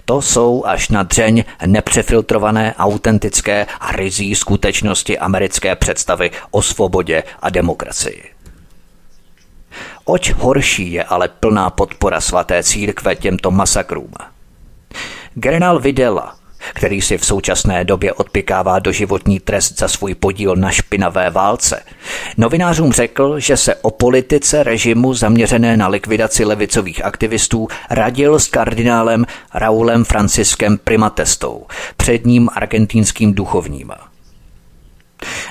To 0.05 0.23
jsou 0.23 0.64
až 0.66 0.88
na 0.88 1.03
dřeň 1.03 1.44
nepřefiltrované, 1.66 2.75
autentické 2.79 3.66
a 3.81 3.92
rizí 3.92 4.35
skutečnosti 4.35 5.18
americké 5.18 5.77
představy 5.77 6.31
o 6.51 6.62
svobodě 6.62 7.23
a 7.42 7.51
demokracii. 7.51 8.23
Oč 10.05 10.33
horší 10.33 10.92
je 10.92 11.05
ale 11.05 11.29
plná 11.29 11.70
podpora 11.70 12.20
svaté 12.20 12.62
církve 12.62 13.16
těmto 13.16 13.51
masakrům. 13.51 14.12
Generál 15.35 15.81
Videla, 15.81 16.37
který 16.74 17.00
si 17.00 17.18
v 17.18 17.27
současné 17.27 17.85
době 17.85 18.12
odpikává 18.12 18.79
doživotní 18.79 19.40
trest 19.40 19.79
za 19.79 19.88
svůj 19.88 20.14
podíl 20.14 20.57
na 20.57 20.70
špinavé 20.70 21.31
válce, 21.31 21.83
novinářům 22.37 22.92
řekl, 22.92 23.40
že 23.40 23.57
se 23.57 23.74
o 23.74 23.90
politice 23.90 24.62
režimu 24.62 25.14
zaměřené 25.14 25.77
na 25.77 25.88
likvidaci 25.88 26.44
levicových 26.44 27.05
aktivistů 27.05 27.68
radil 27.90 28.38
s 28.38 28.48
kardinálem 28.48 29.27
Raulem 29.55 30.05
Franciskem 30.05 30.79
Primatestou, 30.85 31.66
předním 31.96 32.48
argentinským 32.55 33.35
duchovním. 33.35 33.92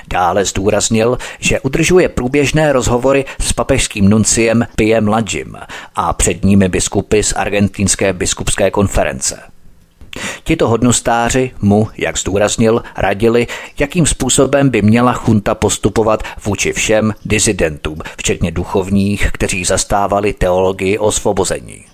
Dále 0.08 0.44
zdůraznil, 0.44 1.18
že 1.38 1.60
udržuje 1.60 2.08
průběžné 2.08 2.72
rozhovory 2.72 3.24
s 3.40 3.52
papežským 3.52 4.08
nunciem 4.08 4.66
Piem 4.76 5.08
Ladžim 5.08 5.56
a 5.96 6.12
před 6.12 6.44
nimi 6.44 6.68
biskupy 6.68 7.22
z 7.22 7.32
argentinské 7.32 8.12
biskupské 8.12 8.70
konference. 8.70 9.53
Tito 10.44 10.68
hodnostáři 10.68 11.50
mu, 11.60 11.88
jak 11.96 12.18
zdůraznil, 12.18 12.82
radili, 12.96 13.46
jakým 13.78 14.06
způsobem 14.06 14.70
by 14.70 14.82
měla 14.82 15.12
chunta 15.12 15.54
postupovat 15.54 16.22
vůči 16.44 16.72
všem 16.72 17.14
dizidentům, 17.24 17.98
včetně 18.18 18.50
duchovních, 18.50 19.30
kteří 19.32 19.64
zastávali 19.64 20.32
teologii 20.32 20.98
osvobození. 20.98 21.84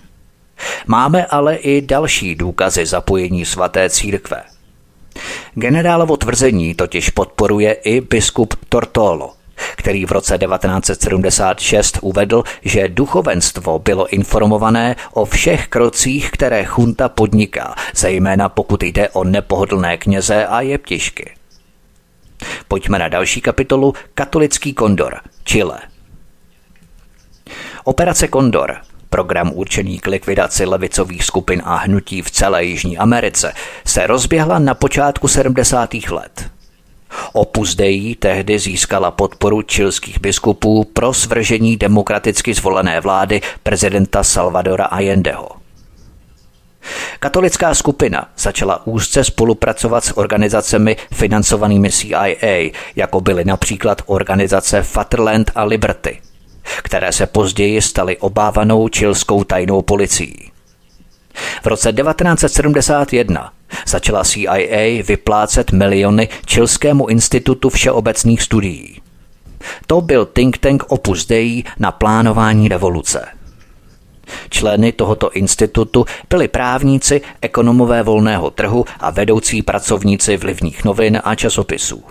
Máme 0.87 1.25
ale 1.25 1.55
i 1.55 1.81
další 1.81 2.35
důkazy 2.35 2.85
zapojení 2.85 3.45
svaté 3.45 3.89
církve. 3.89 4.43
Generálovo 5.55 6.17
tvrzení 6.17 6.75
totiž 6.75 7.09
podporuje 7.09 7.73
i 7.73 8.01
biskup 8.01 8.53
Tortolo, 8.69 9.33
který 9.75 10.05
v 10.05 10.11
roce 10.11 10.37
1976 10.37 11.97
uvedl, 12.01 12.43
že 12.61 12.87
duchovenstvo 12.87 13.79
bylo 13.79 14.07
informované 14.07 14.95
o 15.13 15.25
všech 15.25 15.67
krocích, 15.67 16.31
které 16.31 16.65
chunta 16.65 17.09
podniká, 17.09 17.75
zejména 17.95 18.49
pokud 18.49 18.83
jde 18.83 19.09
o 19.09 19.23
nepohodlné 19.23 19.97
kněze 19.97 20.45
a 20.45 20.61
jeptišky. 20.61 21.35
Pojďme 22.67 22.99
na 22.99 23.07
další 23.07 23.41
kapitolu 23.41 23.93
Katolický 24.13 24.73
kondor, 24.73 25.19
Chile. 25.43 25.79
Operace 27.83 28.27
Kondor 28.27 28.77
program 29.11 29.51
určený 29.53 29.99
k 29.99 30.07
likvidaci 30.07 30.65
levicových 30.65 31.23
skupin 31.23 31.61
a 31.65 31.75
hnutí 31.75 32.21
v 32.21 32.31
celé 32.31 32.63
Jižní 32.63 32.97
Americe, 32.97 33.53
se 33.85 34.07
rozběhla 34.07 34.59
na 34.59 34.73
počátku 34.73 35.27
70. 35.27 35.93
let. 35.93 36.49
Opus 37.33 37.75
Dei 37.75 38.15
tehdy 38.15 38.59
získala 38.59 39.11
podporu 39.11 39.61
čilských 39.61 40.21
biskupů 40.21 40.83
pro 40.83 41.13
svržení 41.13 41.77
demokraticky 41.77 42.53
zvolené 42.53 43.01
vlády 43.01 43.41
prezidenta 43.63 44.23
Salvadora 44.23 44.85
Allendeho. 44.85 45.49
Katolická 47.19 47.73
skupina 47.73 48.29
začala 48.37 48.87
úzce 48.87 49.23
spolupracovat 49.23 50.03
s 50.03 50.17
organizacemi 50.17 50.97
financovanými 51.13 51.91
CIA, 51.91 52.71
jako 52.95 53.21
byly 53.21 53.45
například 53.45 54.01
organizace 54.05 54.81
Fatherland 54.81 55.51
a 55.55 55.63
Liberty– 55.63 56.21
které 56.83 57.11
se 57.11 57.25
později 57.25 57.81
staly 57.81 58.17
obávanou 58.17 58.89
čilskou 58.89 59.43
tajnou 59.43 59.81
policií. 59.81 60.51
V 61.63 61.65
roce 61.65 61.93
1971 61.93 63.53
začala 63.87 64.23
CIA 64.23 65.03
vyplácet 65.07 65.71
miliony 65.71 66.29
Čilskému 66.45 67.07
institutu 67.07 67.69
všeobecných 67.69 68.41
studií. 68.41 69.01
To 69.87 70.01
byl 70.01 70.25
think 70.25 70.57
tank 70.57 70.83
Opus 70.87 71.25
Dei 71.25 71.63
na 71.79 71.91
plánování 71.91 72.67
revoluce. 72.67 73.27
Členy 74.49 74.91
tohoto 74.91 75.31
institutu 75.31 76.05
byli 76.29 76.47
právníci, 76.47 77.21
ekonomové 77.41 78.03
volného 78.03 78.49
trhu 78.49 78.85
a 78.99 79.09
vedoucí 79.09 79.61
pracovníci 79.61 80.37
vlivních 80.37 80.85
novin 80.85 81.21
a 81.23 81.35
časopisů. 81.35 82.03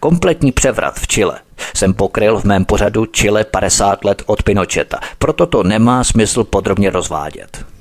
Kompletní 0.00 0.52
převrat 0.52 0.94
v 0.98 1.06
Chile 1.06 1.40
jsem 1.76 1.94
pokryl 1.94 2.40
v 2.40 2.44
mém 2.44 2.64
pořadu 2.64 3.06
Chile 3.06 3.44
50 3.44 4.04
let 4.04 4.22
od 4.26 4.42
Pinocheta, 4.42 4.98
proto 5.18 5.46
to 5.46 5.62
nemá 5.62 6.04
smysl 6.04 6.44
podrobně 6.44 6.90
rozvádět. 6.90 7.71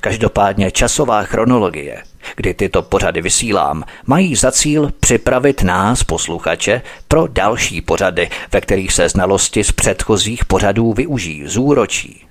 Každopádně 0.00 0.70
časová 0.70 1.22
chronologie, 1.22 2.02
kdy 2.36 2.54
tyto 2.54 2.82
pořady 2.82 3.22
vysílám, 3.22 3.84
mají 4.06 4.36
za 4.36 4.52
cíl 4.52 4.92
připravit 5.00 5.62
nás, 5.62 6.04
posluchače, 6.04 6.82
pro 7.08 7.26
další 7.26 7.80
pořady, 7.80 8.30
ve 8.52 8.60
kterých 8.60 8.92
se 8.92 9.08
znalosti 9.08 9.64
z 9.64 9.72
předchozích 9.72 10.44
pořadů 10.44 10.92
využijí, 10.92 11.42
zúročí. 11.46 12.26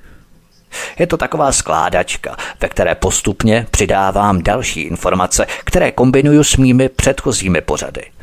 Je 1.00 1.08
to 1.08 1.18
taková 1.18 1.52
skládačka, 1.52 2.36
ve 2.62 2.70
které 2.70 2.96
postupně 2.96 3.68
přidávám 3.72 4.44
další 4.44 4.82
informace, 4.82 5.46
které 5.64 5.92
kombinuju 5.92 6.44
s 6.44 6.58
mými 6.58 6.90
předchozími 6.90 7.62
pořady– 7.62 8.04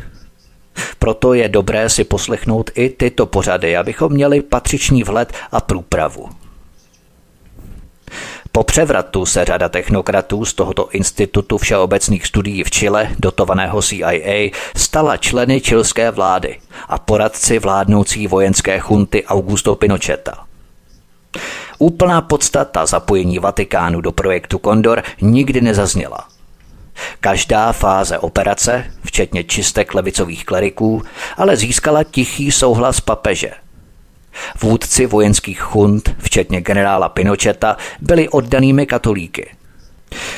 proto 0.99 1.35
je 1.35 1.49
dobré 1.49 1.89
si 1.89 2.05
poslechnout 2.05 2.71
i 2.75 2.89
tyto 2.89 3.27
pořady, 3.27 3.77
abychom 3.77 4.13
měli 4.13 4.43
patřičný 4.43 5.03
vhled 5.03 5.33
a 5.53 5.61
průpravu. 5.61 6.29
Po 8.53 8.65
převratu 8.65 9.27
se 9.27 9.45
řada 9.45 9.69
technokratů 9.69 10.45
z 10.45 10.55
tohoto 10.55 10.89
institutu 10.91 11.59
všeobecných 11.59 12.27
studií 12.27 12.65
v 12.65 12.71
Chile, 12.71 13.09
dotovaného 13.19 13.83
CIA, 13.83 14.51
stala 14.77 15.17
členy 15.17 15.61
čilské 15.61 16.11
vlády 16.11 16.59
a 16.89 16.99
poradci 16.99 17.59
vládnoucí 17.59 18.27
vojenské 18.27 18.79
chunty 18.79 19.25
Augusto 19.25 19.75
Pinocheta. 19.75 20.45
Úplná 21.79 22.21
podstata 22.21 22.87
zapojení 22.87 23.39
Vatikánu 23.39 24.01
do 24.01 24.13
projektu 24.13 24.59
Kondor 24.59 25.03
nikdy 25.21 25.61
nezazněla– 25.61 26.29
Každá 27.21 27.73
fáze 27.73 28.19
operace, 28.19 28.85
včetně 29.05 29.45
čistek 29.45 29.95
levicových 29.95 30.45
kleriků, 30.45 31.03
ale 31.37 31.57
získala 31.57 32.05
tichý 32.05 32.53
souhlas 32.53 33.01
papeže. 33.01 33.51
Vůdci 34.61 35.07
vojenských 35.07 35.61
chunt, 35.61 36.14
včetně 36.19 36.61
generála 36.61 37.09
Pinocheta, 37.09 37.77
byli 38.01 38.29
oddanými 38.29 38.87
katolíky. 38.87 39.51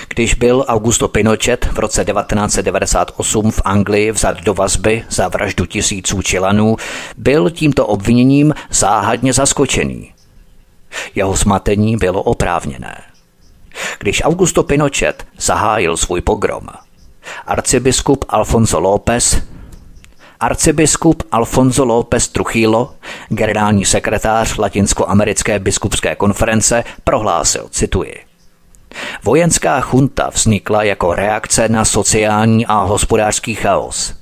Když 0.09 0.35
byl 0.35 0.64
Augusto 0.68 1.09
Pinochet 1.09 1.68
v 1.72 1.78
roce 1.78 2.05
1998 2.05 3.50
v 3.50 3.61
Anglii 3.64 4.12
vzat 4.12 4.40
do 4.40 4.55
vazby 4.55 5.05
za 5.11 5.28
vraždu 5.28 5.66
tisíců 5.66 6.22
Čilanů, 6.22 6.76
byl 7.16 7.50
tímto 7.50 7.87
obviněním 7.87 8.55
záhadně 8.70 9.33
zaskočený. 9.33 10.12
Jeho 11.14 11.37
smatení 11.37 11.96
bylo 11.96 12.22
oprávněné. 12.22 13.02
Když 13.98 14.22
Augusto 14.24 14.62
Pinochet 14.62 15.26
zahájil 15.38 15.96
svůj 15.96 16.20
pogrom, 16.20 16.66
arcibiskup 17.46 18.24
Alfonso 18.28 18.81
López 18.81 19.42
Arcibiskup 20.42 21.22
Alfonso 21.33 21.85
López 21.85 22.28
Trujillo, 22.28 22.94
generální 23.28 23.85
sekretář 23.85 24.57
Latinskoamerické 24.59 25.59
biskupské 25.59 26.14
konference, 26.14 26.85
prohlásil, 27.05 27.66
cituji, 27.70 28.14
Vojenská 29.24 29.81
chunta 29.81 30.31
vznikla 30.35 30.83
jako 30.83 31.14
reakce 31.14 31.68
na 31.68 31.85
sociální 31.85 32.66
a 32.66 32.74
hospodářský 32.74 33.55
chaos. 33.55 34.14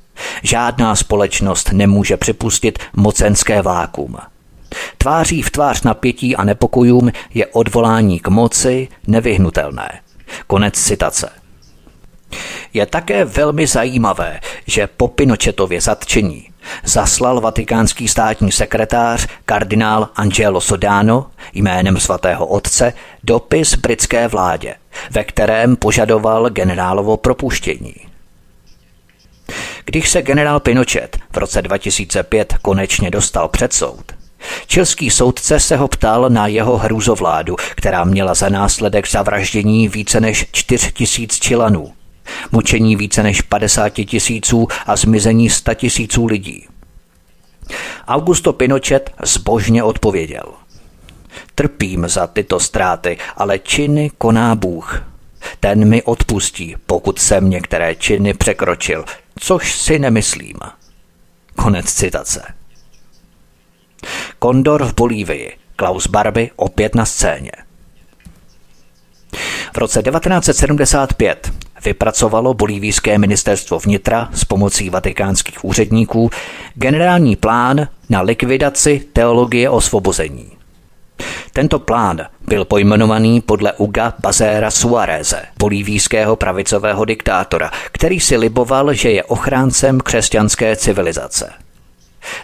Žádná 0.42 0.96
společnost 0.96 1.72
nemůže 1.72 2.16
připustit 2.16 2.78
mocenské 2.96 3.62
vákum. 3.62 4.16
Tváří 4.98 5.42
v 5.42 5.50
tvář 5.50 5.82
napětí 5.82 6.36
a 6.36 6.44
nepokojům 6.44 7.12
je 7.34 7.46
odvolání 7.46 8.20
k 8.20 8.28
moci 8.28 8.88
nevyhnutelné. 9.06 10.00
Konec 10.46 10.74
citace. 10.74 11.39
Je 12.74 12.86
také 12.86 13.24
velmi 13.24 13.66
zajímavé, 13.66 14.40
že 14.66 14.86
po 14.86 15.08
Pinochetově 15.08 15.80
zatčení 15.80 16.50
zaslal 16.84 17.40
vatikánský 17.40 18.08
státní 18.08 18.52
sekretář 18.52 19.26
kardinál 19.44 20.08
Angelo 20.16 20.60
Sodano 20.60 21.26
jménem 21.52 22.00
svatého 22.00 22.46
otce 22.46 22.92
dopis 23.24 23.74
britské 23.74 24.28
vládě, 24.28 24.74
ve 25.10 25.24
kterém 25.24 25.76
požadoval 25.76 26.50
generálovo 26.50 27.16
propuštění. 27.16 27.94
Když 29.84 30.10
se 30.10 30.22
generál 30.22 30.60
Pinochet 30.60 31.18
v 31.32 31.36
roce 31.36 31.62
2005 31.62 32.54
konečně 32.62 33.10
dostal 33.10 33.48
před 33.48 33.72
soud, 33.72 34.12
Čilský 34.66 35.10
soudce 35.10 35.60
se 35.60 35.76
ho 35.76 35.88
ptal 35.88 36.30
na 36.30 36.46
jeho 36.46 36.76
hrůzovládu, 36.76 37.56
která 37.74 38.04
měla 38.04 38.34
za 38.34 38.48
následek 38.48 39.10
zavraždění 39.10 39.88
více 39.88 40.20
než 40.20 40.46
4 40.52 40.92
tisíc 40.92 41.38
Čilanů, 41.38 41.92
mučení 42.52 42.96
více 42.96 43.22
než 43.22 43.40
50 43.40 43.88
tisíců 43.88 44.68
a 44.86 44.96
zmizení 44.96 45.50
100 45.50 45.74
tisíců 45.74 46.26
lidí. 46.26 46.66
Augusto 48.08 48.52
Pinochet 48.52 49.10
zbožně 49.22 49.82
odpověděl. 49.82 50.44
Trpím 51.54 52.08
za 52.08 52.26
tyto 52.26 52.60
ztráty, 52.60 53.18
ale 53.36 53.58
činy 53.58 54.10
koná 54.18 54.54
Bůh. 54.54 55.02
Ten 55.60 55.88
mi 55.88 56.02
odpustí, 56.02 56.76
pokud 56.86 57.18
jsem 57.18 57.50
některé 57.50 57.94
činy 57.94 58.34
překročil, 58.34 59.04
což 59.40 59.74
si 59.78 59.98
nemyslím. 59.98 60.56
Konec 61.56 61.92
citace. 61.92 62.42
Kondor 64.38 64.84
v 64.84 64.94
Bolívii. 64.94 65.56
Klaus 65.76 66.06
Barbie 66.06 66.50
opět 66.56 66.94
na 66.94 67.04
scéně. 67.04 67.52
V 69.74 69.78
roce 69.78 70.02
1975 70.02 71.52
vypracovalo 71.84 72.54
bolívijské 72.54 73.18
ministerstvo 73.18 73.78
vnitra 73.78 74.28
s 74.32 74.44
pomocí 74.44 74.90
vatikánských 74.90 75.64
úředníků 75.64 76.30
generální 76.74 77.36
plán 77.36 77.88
na 78.08 78.20
likvidaci 78.20 79.02
teologie 79.12 79.70
osvobození. 79.70 80.60
Tento 81.52 81.78
plán 81.78 82.26
byl 82.48 82.64
pojmenovaný 82.64 83.40
podle 83.40 83.72
Uga 83.72 84.14
Bazéra 84.18 84.70
Suareze, 84.70 85.42
bolívijského 85.58 86.36
pravicového 86.36 87.04
diktátora, 87.04 87.70
který 87.92 88.20
si 88.20 88.36
liboval, 88.36 88.94
že 88.94 89.10
je 89.10 89.24
ochráncem 89.24 90.00
křesťanské 90.00 90.76
civilizace. 90.76 91.52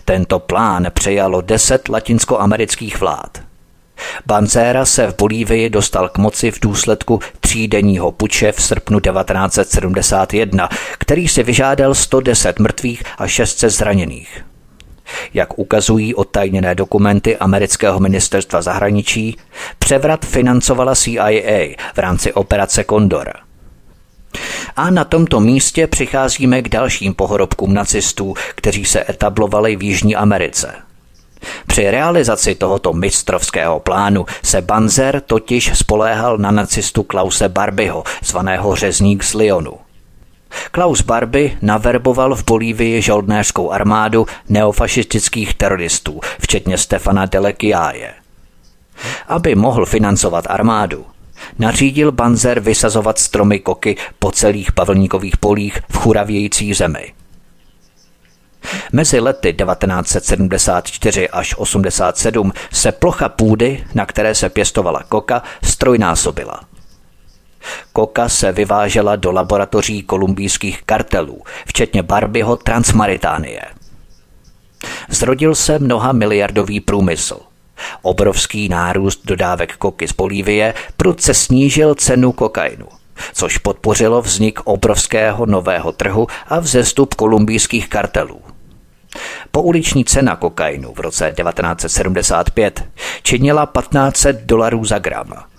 Tento 0.04 0.38
plán 0.38 0.86
přejalo 0.94 1.40
deset 1.40 1.88
latinskoamerických 1.88 3.00
vlád. 3.00 3.38
Banzera 4.26 4.84
se 4.84 5.06
v 5.06 5.16
Bolívii 5.16 5.70
dostal 5.70 6.08
k 6.08 6.18
moci 6.18 6.50
v 6.50 6.60
důsledku 6.60 7.20
třídenního 7.40 8.12
puče 8.12 8.52
v 8.52 8.62
srpnu 8.62 9.00
1971, 9.00 10.68
který 10.98 11.28
si 11.28 11.42
vyžádal 11.42 11.94
110 11.94 12.58
mrtvých 12.58 13.02
a 13.18 13.26
600 13.26 13.70
zraněných. 13.70 14.44
Jak 15.34 15.58
ukazují 15.58 16.14
odtajněné 16.14 16.74
dokumenty 16.74 17.36
amerického 17.36 18.00
ministerstva 18.00 18.62
zahraničí, 18.62 19.36
převrat 19.78 20.24
financovala 20.24 20.94
CIA 20.94 21.76
v 21.94 21.98
rámci 21.98 22.32
operace 22.32 22.84
Condor. 22.84 23.32
A 24.76 24.90
na 24.90 25.04
tomto 25.04 25.40
místě 25.40 25.86
přicházíme 25.86 26.62
k 26.62 26.68
dalším 26.68 27.14
pohrobkům 27.14 27.74
nacistů, 27.74 28.34
kteří 28.54 28.84
se 28.84 29.04
etablovali 29.08 29.76
v 29.76 29.82
Jižní 29.82 30.16
Americe. 30.16 30.85
Při 31.66 31.90
realizaci 31.90 32.54
tohoto 32.54 32.92
mistrovského 32.92 33.80
plánu 33.80 34.26
se 34.42 34.62
Banzer 34.62 35.20
totiž 35.20 35.70
spoléhal 35.74 36.38
na 36.38 36.50
nacistu 36.50 37.02
Klause 37.02 37.48
Barbyho, 37.48 38.04
zvaného 38.24 38.76
řezník 38.76 39.24
z 39.24 39.34
Lyonu. 39.34 39.72
Klaus 40.70 41.02
Barbie 41.02 41.58
naverboval 41.62 42.34
v 42.34 42.44
Bolívii 42.44 43.02
žoldnéřskou 43.02 43.70
armádu 43.70 44.26
neofašistických 44.48 45.54
teroristů, 45.54 46.20
včetně 46.40 46.78
Stefana 46.78 47.26
Delekiáje. 47.26 48.14
Aby 49.28 49.54
mohl 49.54 49.86
financovat 49.86 50.44
armádu, 50.48 51.06
nařídil 51.58 52.12
Banzer 52.12 52.60
vysazovat 52.60 53.18
stromy 53.18 53.60
koky 53.60 53.96
po 54.18 54.30
celých 54.30 54.72
pavlníkových 54.72 55.36
polích 55.36 55.78
v 55.90 55.96
churavějící 55.96 56.74
zemi. 56.74 57.12
Mezi 58.92 59.20
lety 59.20 59.52
1974 59.52 61.28
až 61.28 61.54
87 61.58 62.52
se 62.72 62.92
plocha 62.92 63.28
půdy, 63.28 63.84
na 63.94 64.06
které 64.06 64.34
se 64.34 64.48
pěstovala 64.48 65.02
koka, 65.08 65.42
strojnásobila– 65.62 66.60
Koka 67.92 68.28
se 68.28 68.52
vyvážela 68.52 69.16
do 69.16 69.32
laboratoří 69.32 70.02
kolumbijských 70.02 70.82
kartelů, 70.82 71.42
včetně 71.66 72.02
Barbyho 72.02 72.56
Transmaritánie. 72.56 73.60
Zrodil 75.08 75.54
se 75.54 75.78
mnoha 75.78 76.12
miliardový 76.12 76.80
průmysl. 76.80 77.40
Obrovský 78.02 78.68
nárůst 78.68 79.20
dodávek 79.24 79.76
koky 79.76 80.08
z 80.08 80.12
Bolívie 80.12 80.74
prudce 80.96 81.34
snížil 81.34 81.94
cenu 81.94 82.32
kokainu, 82.32 82.86
což 83.32 83.58
podpořilo 83.58 84.22
vznik 84.22 84.60
obrovského 84.64 85.46
nového 85.46 85.92
trhu 85.92 86.26
a 86.48 86.60
vzestup 86.60 87.14
kolumbijských 87.14 87.88
kartelů. 87.88 88.55
Pouliční 89.50 90.04
cena 90.04 90.36
kokainu 90.36 90.94
v 90.94 91.00
roce 91.00 91.34
1975 91.36 92.84
činila 93.22 93.66
1500 93.66 94.42
dolarů 94.42 94.84
za 94.84 94.98
gram– 94.98 95.32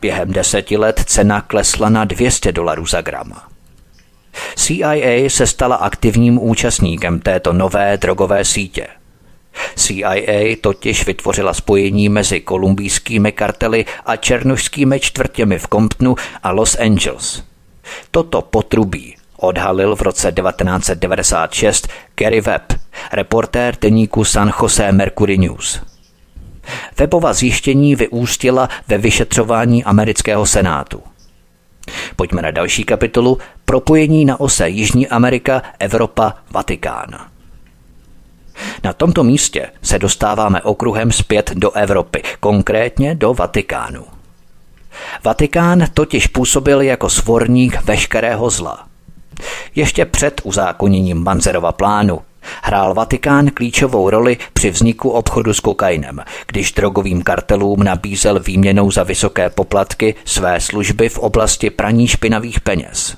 Během 0.00 0.32
deseti 0.32 0.76
let 0.76 1.02
cena 1.06 1.40
klesla 1.40 1.88
na 1.88 2.04
200 2.04 2.52
dolarů 2.52 2.86
za 2.86 3.00
gram. 3.00 3.32
CIA 4.56 5.28
se 5.28 5.46
stala 5.46 5.76
aktivním 5.76 6.42
účastníkem 6.42 7.20
této 7.20 7.52
nové 7.52 7.96
drogové 7.96 8.44
sítě. 8.44 8.86
CIA 9.76 10.14
totiž 10.60 11.06
vytvořila 11.06 11.54
spojení 11.54 12.08
mezi 12.08 12.40
kolumbijskými 12.40 13.32
kartely 13.32 13.84
a 14.06 14.16
černožskými 14.16 15.00
čtvrtěmi 15.00 15.58
v 15.58 15.68
Comptonu 15.72 16.16
a 16.42 16.50
Los 16.50 16.76
Angeles. 16.80 17.42
Toto 18.10 18.42
potrubí 18.42 19.16
odhalil 19.36 19.96
v 19.96 20.02
roce 20.02 20.32
1996 20.32 21.88
Gary 22.16 22.40
Webb, 22.40 22.72
reportér 23.12 23.74
deníku 23.80 24.24
San 24.24 24.52
Jose 24.62 24.92
Mercury 24.92 25.38
News. 25.38 25.80
Webova 26.98 27.32
zjištění 27.32 27.96
vyústila 27.96 28.68
ve 28.88 28.98
vyšetřování 28.98 29.84
amerického 29.84 30.46
senátu. 30.46 31.02
Pojďme 32.16 32.42
na 32.42 32.50
další 32.50 32.84
kapitolu 32.84 33.38
Propojení 33.64 34.24
na 34.24 34.40
ose 34.40 34.68
Jižní 34.68 35.08
Amerika, 35.08 35.62
Evropa, 35.78 36.34
Vatikán. 36.50 37.06
Na 38.84 38.92
tomto 38.92 39.24
místě 39.24 39.70
se 39.82 39.98
dostáváme 39.98 40.62
okruhem 40.62 41.12
zpět 41.12 41.50
do 41.54 41.70
Evropy, 41.72 42.22
konkrétně 42.40 43.14
do 43.14 43.34
Vatikánu. 43.34 44.04
Vatikán 45.24 45.86
totiž 45.94 46.26
působil 46.26 46.80
jako 46.80 47.10
svorník 47.10 47.82
veškerého 47.82 48.50
zla. 48.50 48.86
Ještě 49.74 50.04
před 50.04 50.40
uzákoněním 50.44 51.24
Manzerova 51.24 51.72
plánu 51.72 52.20
Hrál 52.62 52.94
Vatikán 52.94 53.50
klíčovou 53.50 54.10
roli 54.10 54.36
při 54.52 54.70
vzniku 54.70 55.10
obchodu 55.10 55.54
s 55.54 55.60
kokainem, 55.60 56.20
když 56.46 56.72
drogovým 56.72 57.22
kartelům 57.22 57.82
nabízel 57.82 58.40
výměnou 58.40 58.90
za 58.90 59.02
vysoké 59.02 59.50
poplatky 59.50 60.14
své 60.24 60.60
služby 60.60 61.08
v 61.08 61.18
oblasti 61.18 61.70
praní 61.70 62.08
špinavých 62.08 62.60
peněz. 62.60 63.16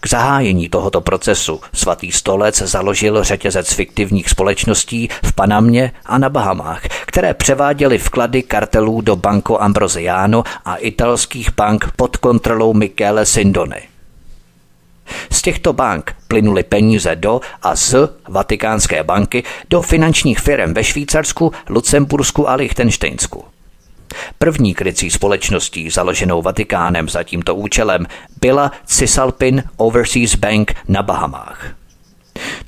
K 0.00 0.08
zahájení 0.08 0.68
tohoto 0.68 1.00
procesu 1.00 1.60
svatý 1.74 2.12
stolec 2.12 2.58
založil 2.58 3.24
řetězec 3.24 3.72
fiktivních 3.72 4.30
společností 4.30 5.08
v 5.24 5.32
Panamě 5.32 5.92
a 6.06 6.18
na 6.18 6.28
Bahamách, 6.28 6.82
které 7.06 7.34
převáděly 7.34 7.98
vklady 7.98 8.42
kartelů 8.42 9.00
do 9.00 9.16
Banco 9.16 9.62
Ambrosiano 9.62 10.44
a 10.64 10.76
italských 10.76 11.50
bank 11.56 11.90
pod 11.96 12.16
kontrolou 12.16 12.74
Michele 12.74 13.26
Sindony. 13.26 13.82
Z 15.30 15.42
těchto 15.42 15.72
bank 15.72 16.16
plynuly 16.28 16.62
peníze 16.62 17.16
do 17.16 17.40
a 17.62 17.76
z 17.76 17.94
Vatikánské 18.28 19.04
banky 19.04 19.42
do 19.70 19.82
finančních 19.82 20.40
firm 20.40 20.74
ve 20.74 20.84
Švýcarsku, 20.84 21.52
Lucembursku 21.68 22.50
a 22.50 22.54
Lichtensteinsku. 22.54 23.44
První 24.38 24.74
krycí 24.74 25.10
společností 25.10 25.90
založenou 25.90 26.42
Vatikánem 26.42 27.08
za 27.08 27.22
tímto 27.22 27.54
účelem 27.54 28.06
byla 28.40 28.72
Cisalpin 28.86 29.62
Overseas 29.76 30.34
Bank 30.34 30.74
na 30.88 31.02
Bahamách. 31.02 31.74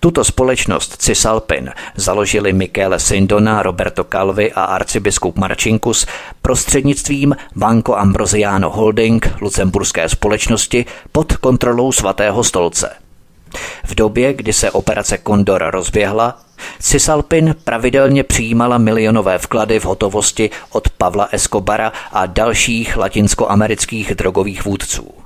Tuto 0.00 0.24
společnost 0.24 0.96
Cisalpin 1.02 1.70
založili 1.96 2.52
Michele 2.52 3.00
Sindona, 3.00 3.62
Roberto 3.62 4.04
Calvi 4.04 4.52
a 4.52 4.62
arcibiskup 4.62 5.38
Marcinkus 5.38 6.06
prostřednictvím 6.42 7.36
Banco 7.56 7.98
Ambrosiano 7.98 8.70
Holding 8.70 9.28
lucemburské 9.40 10.08
společnosti 10.08 10.86
pod 11.12 11.36
kontrolou 11.36 11.92
svatého 11.92 12.44
stolce. 12.44 12.90
V 13.84 13.94
době, 13.94 14.34
kdy 14.34 14.52
se 14.52 14.70
operace 14.70 15.18
Condor 15.26 15.64
rozběhla, 15.70 16.38
Cisalpin 16.80 17.54
pravidelně 17.64 18.24
přijímala 18.24 18.78
milionové 18.78 19.38
vklady 19.38 19.80
v 19.80 19.84
hotovosti 19.84 20.50
od 20.70 20.88
Pavla 20.88 21.28
Escobara 21.32 21.92
a 22.12 22.26
dalších 22.26 22.96
latinskoamerických 22.96 24.14
drogových 24.14 24.64
vůdců. 24.64 25.17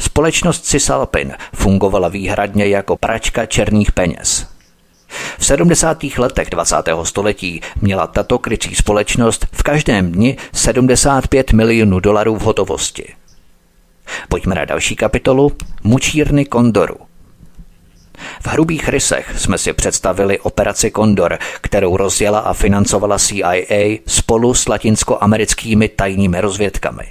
Společnost 0.00 0.64
Cisalpin 0.64 1.32
fungovala 1.54 2.08
výhradně 2.08 2.66
jako 2.66 2.96
pračka 2.96 3.46
černých 3.46 3.92
peněz. 3.92 4.46
V 5.38 5.44
70. 5.44 6.04
letech 6.18 6.50
20. 6.50 6.76
století 7.02 7.60
měla 7.80 8.06
tato 8.06 8.38
krycí 8.38 8.74
společnost 8.74 9.46
v 9.52 9.62
každém 9.62 10.12
dni 10.12 10.36
75 10.52 11.52
milionů 11.52 12.00
dolarů 12.00 12.36
v 12.36 12.42
hotovosti. 12.42 13.14
Pojďme 14.28 14.54
na 14.54 14.64
další 14.64 14.96
kapitolu 14.96 15.52
Mučírny 15.82 16.44
Kondoru. 16.44 16.96
V 18.42 18.46
hrubých 18.46 18.88
rysech 18.88 19.34
jsme 19.36 19.58
si 19.58 19.72
představili 19.72 20.40
operaci 20.40 20.90
Kondor, 20.90 21.38
kterou 21.60 21.96
rozjela 21.96 22.38
a 22.38 22.52
financovala 22.52 23.18
CIA 23.18 23.98
spolu 24.06 24.54
s 24.54 24.68
latinskoamerickými 24.68 25.88
tajnými 25.88 26.40
rozvědkami. 26.40 27.04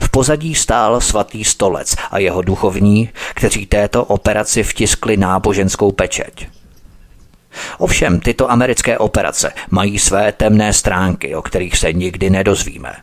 V 0.00 0.08
pozadí 0.08 0.54
stál 0.54 1.00
svatý 1.00 1.44
stolec 1.44 1.96
a 2.10 2.18
jeho 2.18 2.42
duchovní, 2.42 3.10
kteří 3.34 3.66
této 3.66 4.04
operaci 4.04 4.62
vtiskli 4.62 5.16
náboženskou 5.16 5.92
pečeť. 5.92 6.46
Ovšem, 7.78 8.20
tyto 8.20 8.50
americké 8.50 8.98
operace 8.98 9.52
mají 9.70 9.98
své 9.98 10.32
temné 10.32 10.72
stránky, 10.72 11.34
o 11.34 11.42
kterých 11.42 11.78
se 11.78 11.92
nikdy 11.92 12.30
nedozvíme. 12.30 12.94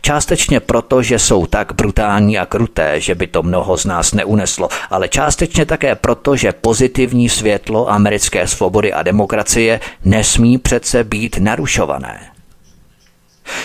Částečně 0.00 0.60
proto, 0.60 1.02
že 1.02 1.18
jsou 1.18 1.46
tak 1.46 1.72
brutální 1.72 2.38
a 2.38 2.46
kruté, 2.46 3.00
že 3.00 3.14
by 3.14 3.26
to 3.26 3.42
mnoho 3.42 3.76
z 3.76 3.84
nás 3.84 4.12
neuneslo, 4.12 4.68
ale 4.90 5.08
částečně 5.08 5.66
také 5.66 5.94
proto, 5.94 6.36
že 6.36 6.52
pozitivní 6.52 7.28
světlo 7.28 7.90
americké 7.90 8.46
svobody 8.46 8.92
a 8.92 9.02
demokracie 9.02 9.80
nesmí 10.04 10.58
přece 10.58 11.04
být 11.04 11.36
narušované. 11.38 12.20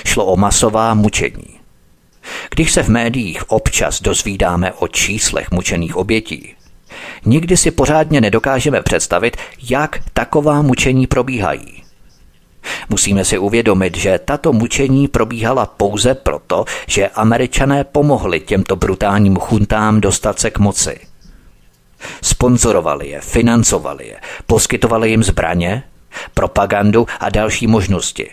Šlo 0.05 0.25
o 0.25 0.38
masová 0.38 0.93
mučení. 0.93 1.57
Když 2.55 2.71
se 2.71 2.84
v 2.84 2.88
médiích 2.88 3.51
občas 3.51 4.01
dozvídáme 4.01 4.73
o 4.73 4.88
číslech 4.88 5.51
mučených 5.51 5.95
obětí, 5.95 6.53
nikdy 7.25 7.57
si 7.57 7.71
pořádně 7.71 8.21
nedokážeme 8.21 8.82
představit, 8.82 9.38
jak 9.69 9.99
taková 10.13 10.61
mučení 10.61 11.07
probíhají. 11.07 11.84
Musíme 12.89 13.25
si 13.25 13.38
uvědomit, 13.38 13.97
že 13.97 14.19
tato 14.25 14.53
mučení 14.53 15.07
probíhala 15.07 15.65
pouze 15.65 16.15
proto, 16.15 16.65
že 16.88 17.07
američané 17.07 17.84
pomohli 17.84 18.39
těmto 18.39 18.75
brutálním 18.75 19.36
chuntám 19.36 20.01
dostat 20.01 20.39
se 20.39 20.51
k 20.51 20.59
moci. 20.59 20.99
Sponzorovali 22.21 23.07
je, 23.09 23.21
financovali 23.21 24.07
je, 24.07 24.15
poskytovali 24.45 25.09
jim 25.09 25.23
zbraně, 25.23 25.84
propagandu 26.34 27.07
a 27.19 27.30
další 27.30 27.67
možnosti, 27.67 28.30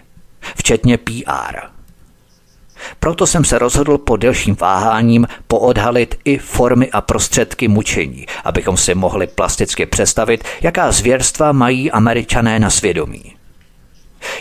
včetně 0.57 0.99
PR. 0.99 1.74
Proto 3.01 3.26
jsem 3.26 3.45
se 3.45 3.59
rozhodl 3.59 3.99
po 3.99 4.16
delším 4.16 4.57
váháním 4.61 5.26
poodhalit 5.47 6.14
i 6.24 6.39
formy 6.39 6.91
a 6.91 7.01
prostředky 7.01 7.68
mučení, 7.68 8.26
abychom 8.45 8.76
si 8.76 8.95
mohli 8.95 9.26
plasticky 9.26 9.87
představit, 9.87 10.45
jaká 10.62 10.93
zvěrstva 10.93 11.53
mají 11.53 11.91
američané 11.91 12.59
na 12.59 12.70
svědomí. 12.70 13.35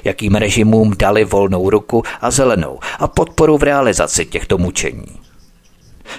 Jakým 0.03 0.35
režimům 0.35 0.93
dali 0.99 1.25
volnou 1.25 1.69
ruku 1.69 2.03
a 2.21 2.31
zelenou 2.31 2.79
a 2.99 3.07
podporu 3.07 3.57
v 3.57 3.63
realizaci 3.63 4.25
těchto 4.25 4.57
mučení. 4.57 5.05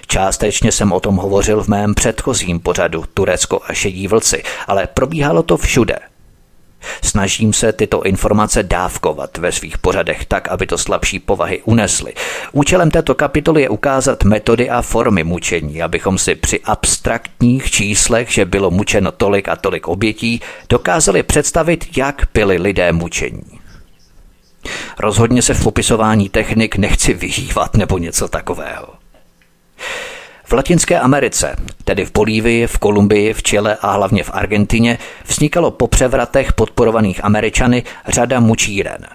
Částečně 0.06 0.72
jsem 0.72 0.92
o 0.92 1.00
tom 1.00 1.16
hovořil 1.16 1.62
v 1.62 1.68
mém 1.68 1.94
předchozím 1.94 2.60
pořadu 2.60 3.04
Turecko 3.14 3.60
a 3.68 3.72
šedí 3.72 4.08
vlci, 4.08 4.42
ale 4.66 4.86
probíhalo 4.86 5.42
to 5.42 5.56
všude– 5.56 5.98
Snažím 7.02 7.52
se 7.52 7.72
tyto 7.72 8.02
informace 8.02 8.62
dávkovat 8.62 9.38
ve 9.38 9.52
svých 9.52 9.78
pořadech 9.78 10.24
tak, 10.24 10.48
aby 10.48 10.66
to 10.66 10.78
slabší 10.78 11.18
povahy 11.18 11.62
unesly. 11.64 12.14
Účelem 12.52 12.90
této 12.90 13.14
kapitoly 13.14 13.62
je 13.62 13.68
ukázat 13.68 14.24
metody 14.24 14.70
a 14.70 14.82
formy 14.82 15.24
mučení, 15.24 15.82
abychom 15.82 16.18
si 16.18 16.34
při 16.34 16.60
abstraktních 16.60 17.70
číslech, 17.70 18.30
že 18.30 18.44
bylo 18.44 18.70
mučeno 18.70 19.12
tolik 19.12 19.48
a 19.48 19.56
tolik 19.56 19.88
obětí, 19.88 20.40
dokázali 20.68 21.22
představit, 21.22 21.96
jak 21.96 22.22
byli 22.34 22.56
lidé 22.56 22.92
mučení. 22.92 23.60
Rozhodně 24.98 25.42
se 25.42 25.54
v 25.54 25.62
popisování 25.62 26.28
technik 26.28 26.76
nechci 26.76 27.14
vyhývat 27.14 27.76
nebo 27.76 27.98
něco 27.98 28.28
takového. 28.28 28.86
V 30.46 30.52
Latinské 30.52 31.00
Americe, 31.00 31.56
tedy 31.84 32.04
v 32.04 32.12
Bolívii, 32.12 32.66
v 32.66 32.78
Kolumbii, 32.78 33.32
v 33.32 33.42
Chile 33.42 33.76
a 33.80 33.92
hlavně 33.92 34.24
v 34.24 34.30
Argentině, 34.32 34.98
vznikalo 35.26 35.70
po 35.70 35.86
převratech 35.86 36.52
podporovaných 36.52 37.24
Američany 37.24 37.82
řada 38.08 38.40
mučíren. 38.40 39.06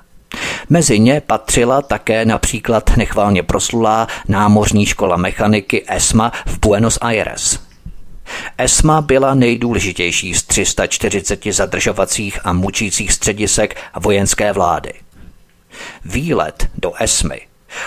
Mezi 0.69 0.99
ně 0.99 1.21
patřila 1.21 1.81
také 1.81 2.25
například 2.25 2.97
nechválně 2.97 3.43
proslulá 3.43 4.07
námořní 4.27 4.85
škola 4.85 5.17
mechaniky 5.17 5.85
ESMA 5.87 6.31
v 6.45 6.59
Buenos 6.59 6.97
Aires. 7.01 7.59
ESMA 8.57 9.01
byla 9.01 9.33
nejdůležitější 9.33 10.33
z 10.33 10.43
340 10.43 11.45
zadržovacích 11.51 12.39
a 12.43 12.53
mučících 12.53 13.13
středisek 13.13 13.75
vojenské 13.99 14.53
vlády. 14.53 14.93
Výlet 16.05 16.67
do 16.77 16.93
ESMY 16.99 17.41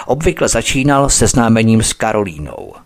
obvykle 0.07 0.49
začínal 0.49 1.09
seznámením 1.09 1.83
s 1.83 1.93
Karolínou– 1.93 2.73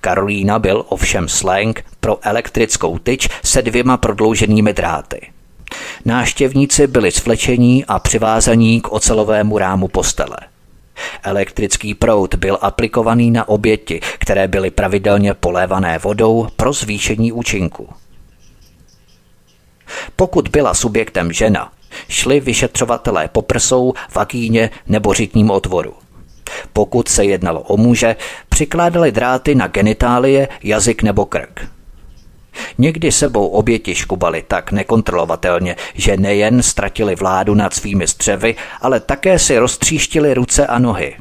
Karolína 0.00 0.58
byl 0.58 0.84
ovšem 0.88 1.28
slang 1.28 1.84
pro 2.00 2.18
elektrickou 2.22 2.98
tyč 2.98 3.28
se 3.44 3.62
dvěma 3.62 3.96
prodlouženými 3.96 4.72
dráty. 4.72 5.30
Náštěvníci 6.04 6.86
byli 6.86 7.12
svlečení 7.12 7.84
a 7.84 7.98
přivázaní 7.98 8.80
k 8.80 8.92
ocelovému 8.92 9.58
rámu 9.58 9.88
postele. 9.88 10.36
Elektrický 11.22 11.94
proud 11.94 12.34
byl 12.34 12.58
aplikovaný 12.60 13.30
na 13.30 13.48
oběti, 13.48 14.00
které 14.18 14.48
byly 14.48 14.70
pravidelně 14.70 15.34
polévané 15.34 15.98
vodou 15.98 16.48
pro 16.56 16.72
zvýšení 16.72 17.32
účinku. 17.32 17.88
Pokud 20.16 20.48
byla 20.48 20.74
subjektem 20.74 21.32
žena, 21.32 21.72
šli 22.08 22.40
vyšetřovatelé 22.40 23.28
po 23.28 23.42
prsou, 23.42 23.92
vagíně 24.14 24.70
nebo 24.86 25.14
řitním 25.14 25.50
otvoru. 25.50 25.94
Pokud 26.72 27.08
se 27.08 27.24
jednalo 27.24 27.60
o 27.60 27.76
muže, 27.76 28.16
přikládali 28.48 29.12
dráty 29.12 29.54
na 29.54 29.66
genitálie, 29.66 30.48
jazyk 30.62 31.02
nebo 31.02 31.26
krk. 31.26 31.68
Někdy 32.78 33.12
sebou 33.12 33.48
oběti 33.48 33.94
škubali 33.94 34.44
tak 34.48 34.72
nekontrolovatelně, 34.72 35.76
že 35.94 36.16
nejen 36.16 36.62
ztratili 36.62 37.14
vládu 37.14 37.54
nad 37.54 37.74
svými 37.74 38.08
střevy, 38.08 38.54
ale 38.80 39.00
také 39.00 39.38
si 39.38 39.58
roztříštili 39.58 40.34
ruce 40.34 40.66
a 40.66 40.78
nohy. 40.78 41.16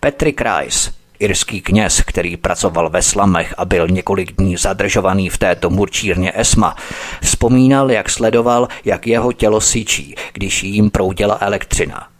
Petri 0.00 0.32
Krajs, 0.32 0.90
irský 1.18 1.60
kněz, 1.60 2.02
který 2.06 2.36
pracoval 2.36 2.90
ve 2.90 3.02
slamech 3.02 3.54
a 3.58 3.64
byl 3.64 3.88
několik 3.88 4.32
dní 4.32 4.56
zadržovaný 4.56 5.28
v 5.28 5.38
této 5.38 5.70
murčírně 5.70 6.32
Esma, 6.34 6.76
vzpomínal, 7.22 7.90
jak 7.90 8.10
sledoval, 8.10 8.68
jak 8.84 9.06
jeho 9.06 9.32
tělo 9.32 9.60
syčí, 9.60 10.14
když 10.32 10.62
jim 10.62 10.90
proudila 10.90 11.38
elektřina– 11.40 12.08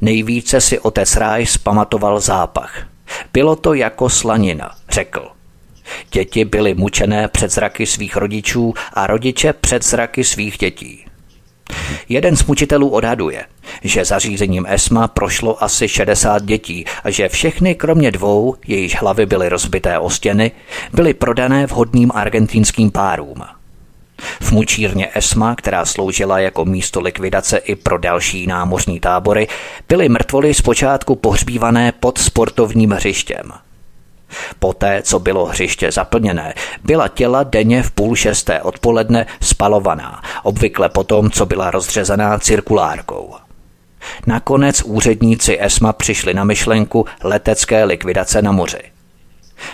Nejvíce 0.00 0.60
si 0.60 0.78
otec 0.78 1.16
Ráj 1.16 1.46
zpamatoval 1.46 2.20
zápach. 2.20 2.86
Bylo 3.32 3.56
to 3.56 3.74
jako 3.74 4.08
slanina, 4.08 4.70
řekl. 4.90 5.28
Děti 6.12 6.44
byly 6.44 6.74
mučené 6.74 7.28
před 7.28 7.50
zraky 7.50 7.86
svých 7.86 8.16
rodičů 8.16 8.74
a 8.92 9.06
rodiče 9.06 9.52
před 9.52 9.84
zraky 9.84 10.24
svých 10.24 10.58
dětí. 10.58 11.04
Jeden 12.08 12.36
z 12.36 12.44
mučitelů 12.44 12.88
odhaduje, 12.88 13.44
že 13.82 14.04
zařízením 14.04 14.66
ESMA 14.68 15.08
prošlo 15.08 15.64
asi 15.64 15.88
60 15.88 16.42
dětí 16.42 16.84
a 17.04 17.10
že 17.10 17.28
všechny 17.28 17.74
kromě 17.74 18.10
dvou, 18.10 18.54
jejíž 18.66 18.96
hlavy 19.00 19.26
byly 19.26 19.48
rozbité 19.48 19.98
o 19.98 20.10
stěny, 20.10 20.50
byly 20.92 21.14
prodané 21.14 21.66
vhodným 21.66 22.12
argentinským 22.14 22.90
párům– 22.90 23.42
v 24.40 24.52
mučírně 24.52 25.08
ESMA, 25.14 25.54
která 25.54 25.84
sloužila 25.84 26.38
jako 26.38 26.64
místo 26.64 27.00
likvidace 27.00 27.56
i 27.56 27.74
pro 27.74 27.98
další 27.98 28.46
námořní 28.46 29.00
tábory, 29.00 29.48
byly 29.88 30.08
mrtvoly 30.08 30.54
zpočátku 30.54 31.14
pohřbívané 31.14 31.92
pod 31.92 32.18
sportovním 32.18 32.90
hřištěm. 32.90 33.52
Poté, 34.58 35.02
co 35.02 35.18
bylo 35.18 35.46
hřiště 35.46 35.92
zaplněné, 35.92 36.54
byla 36.84 37.08
těla 37.08 37.42
denně 37.42 37.82
v 37.82 37.90
půl 37.90 38.16
šesté 38.16 38.62
odpoledne 38.62 39.26
spalovaná, 39.40 40.22
obvykle 40.42 40.88
potom, 40.88 41.30
co 41.30 41.46
byla 41.46 41.70
rozřezaná 41.70 42.38
cirkulárkou. 42.38 43.34
Nakonec 44.26 44.82
úředníci 44.82 45.58
ESMA 45.60 45.92
přišli 45.92 46.34
na 46.34 46.44
myšlenku 46.44 47.06
letecké 47.22 47.84
likvidace 47.84 48.42
na 48.42 48.52
moři. 48.52 48.97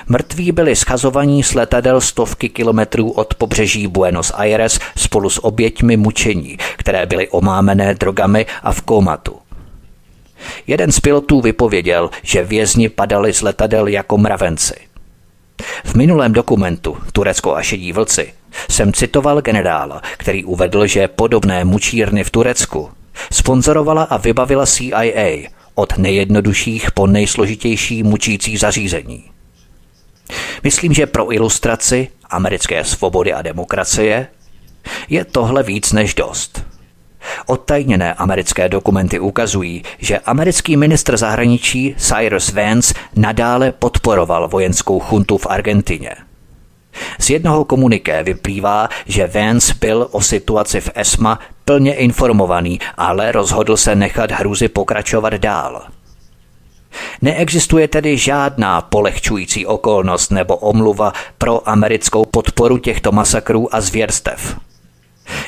Mrtví 0.09 0.53
byli 0.53 0.77
schazovaní 0.77 1.43
z 1.43 1.55
letadel 1.55 2.01
stovky 2.01 2.49
kilometrů 2.49 3.11
od 3.11 3.35
pobřeží 3.35 3.87
Buenos 3.87 4.33
Aires 4.35 4.81
spolu 4.97 5.31
s 5.31 5.45
oběťmi 5.45 5.97
mučení, 5.97 6.59
které 6.77 7.07
byly 7.07 7.29
omámené 7.29 7.95
drogami 7.95 8.47
a 8.63 8.73
v 8.73 8.81
komatu. 8.83 9.37
Jeden 10.67 10.93
z 10.93 11.01
pilotů 11.01 11.41
vypověděl, 11.41 12.11
že 12.23 12.45
vězni 12.45 12.89
padali 12.89 13.33
z 13.33 13.43
letadel 13.43 13.87
jako 13.87 14.19
mravenci. 14.19 14.75
V 15.85 15.95
minulém 15.95 16.33
dokumentu 16.33 16.97
Turecko 17.13 17.55
a 17.55 17.63
šedí 17.63 17.93
vlci 17.93 18.33
jsem 18.71 18.93
citoval 18.93 19.41
generála, 19.41 20.03
který 20.17 20.45
uvedl, 20.45 20.87
že 20.87 21.09
podobné 21.09 21.65
mučírny 21.65 22.25
v 22.25 22.31
Turecku 22.31 22.91
sponzorovala 23.33 24.03
a 24.03 24.17
vybavila 24.17 24.67
CIA 24.67 25.49
od 25.75 25.99
nejjednodušších 25.99 26.93
po 26.93 27.07
nejsložitější 27.07 28.03
mučící 28.03 28.57
zařízení. 28.57 29.34
Myslím, 30.63 30.95
že 30.95 31.07
pro 31.07 31.33
ilustraci 31.33 32.09
americké 32.31 32.85
svobody 32.85 33.33
a 33.33 33.43
demokracie 33.43 34.27
je 35.09 35.25
tohle 35.25 35.63
víc 35.63 35.93
než 35.93 36.15
dost. 36.15 36.65
Odtajněné 37.47 38.15
americké 38.15 38.69
dokumenty 38.69 39.19
ukazují, 39.19 39.83
že 39.99 40.19
americký 40.19 40.77
ministr 40.77 41.17
zahraničí 41.17 41.95
Cyrus 41.99 42.53
Vance 42.53 42.95
nadále 43.17 43.73
podporoval 43.73 44.49
vojenskou 44.49 45.01
chuntu 45.01 45.39
v 45.39 45.47
Argentině. 45.47 46.11
Z 47.19 47.31
jednoho 47.31 47.65
komuniké 47.65 48.23
vyplývá, 48.23 48.89
že 49.07 49.27
Vance 49.27 49.75
byl 49.81 50.09
o 50.11 50.21
situaci 50.21 50.81
v 50.81 50.91
ESMA 50.95 51.39
plně 51.65 51.95
informovaný, 51.95 52.81
ale 52.97 53.33
rozhodl 53.33 53.77
se 53.77 53.95
nechat 53.95 54.31
hruzy 54.31 54.69
pokračovat 54.69 55.33
dál– 55.35 55.83
Neexistuje 57.23 57.89
tedy 57.89 58.17
žádná 58.19 58.81
polehčující 58.81 59.67
okolnost 59.67 60.31
nebo 60.31 60.57
omluva 60.57 61.13
pro 61.39 61.69
americkou 61.69 62.25
podporu 62.25 62.79
těchto 62.79 63.13
masakrů 63.13 63.75
a 63.75 63.81
zvěrstev. 63.81 64.57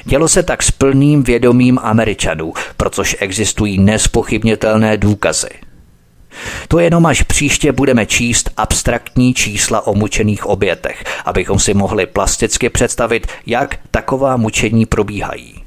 Dělo 0.04 0.28
se 0.28 0.42
tak 0.42 0.62
s 0.62 0.70
plným 0.70 1.22
vědomím 1.22 1.78
Američanů, 1.82 2.52
protože 2.76 3.16
existují 3.16 3.78
nespochybnitelné 3.78 4.96
důkazy. 4.96 5.50
To 6.68 6.78
jenom 6.78 7.06
až 7.06 7.22
příště 7.22 7.72
budeme 7.72 8.06
číst 8.06 8.50
abstraktní 8.56 9.34
čísla 9.34 9.86
o 9.86 9.94
mučených 9.94 10.46
obětech, 10.46 11.04
abychom 11.24 11.58
si 11.58 11.74
mohli 11.74 12.06
plasticky 12.06 12.70
představit, 12.70 13.26
jak 13.46 13.78
taková 13.90 14.36
mučení 14.36 14.86
probíhají. 14.86 15.62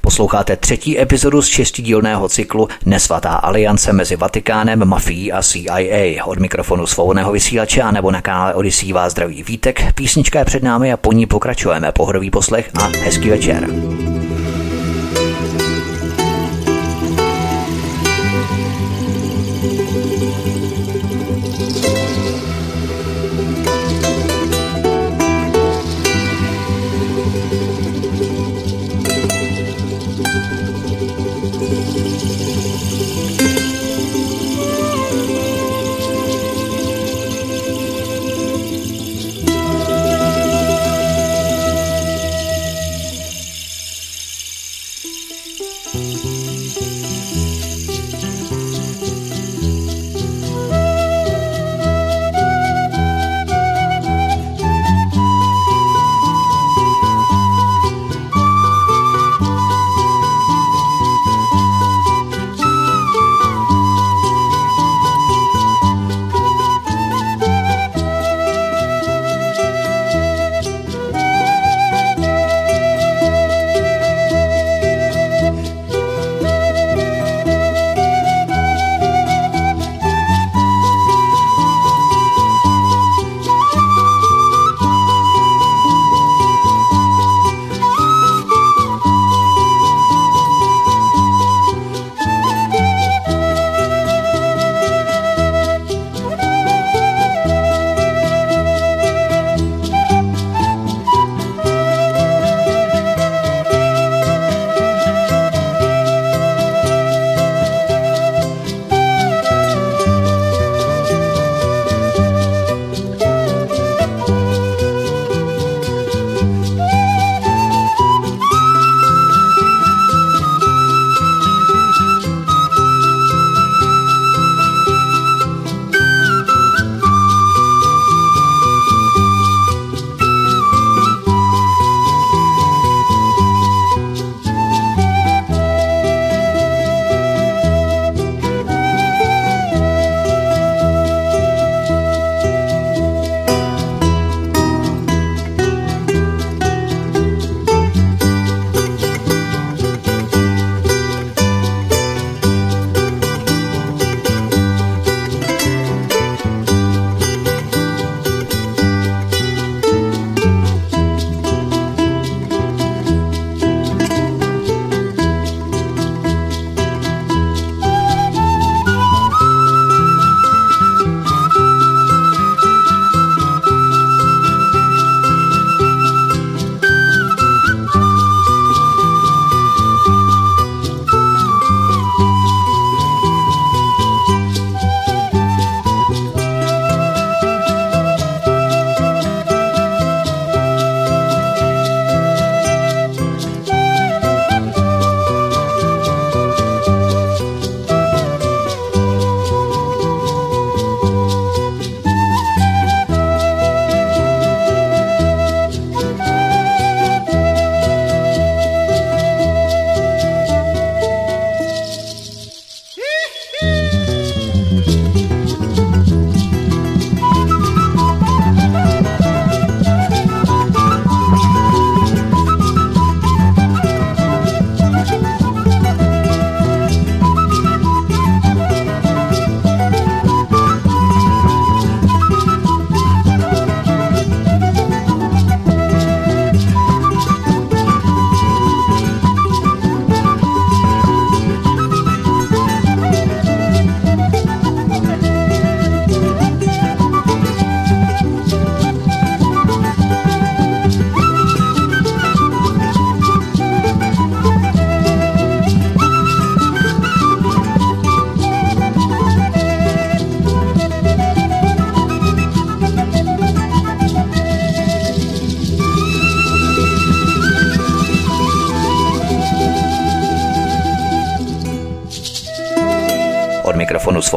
Posloucháte 0.00 0.56
třetí 0.56 1.00
epizodu 1.00 1.42
z 1.42 1.46
šestidílného 1.46 2.28
cyklu 2.28 2.68
Nesvatá 2.86 3.30
aliance 3.30 3.92
mezi 3.92 4.16
Vatikánem, 4.16 4.84
mafií 4.84 5.32
a 5.32 5.42
CIA. 5.42 6.24
Od 6.24 6.38
mikrofonu 6.38 6.86
svobodného 6.86 7.32
vysílače 7.32 7.82
a 7.82 7.90
nebo 7.90 8.10
na 8.10 8.20
kanále 8.20 8.54
Odisí 8.54 8.92
vás 8.92 9.12
zdraví 9.12 9.42
Vítek. 9.42 9.92
Písnička 9.94 10.38
je 10.38 10.44
před 10.44 10.62
námi 10.62 10.92
a 10.92 10.96
po 10.96 11.12
ní 11.12 11.26
pokračujeme. 11.26 11.92
Pohodový 11.92 12.30
poslech 12.30 12.70
a 12.74 12.90
hezký 13.04 13.30
večer. 13.30 13.68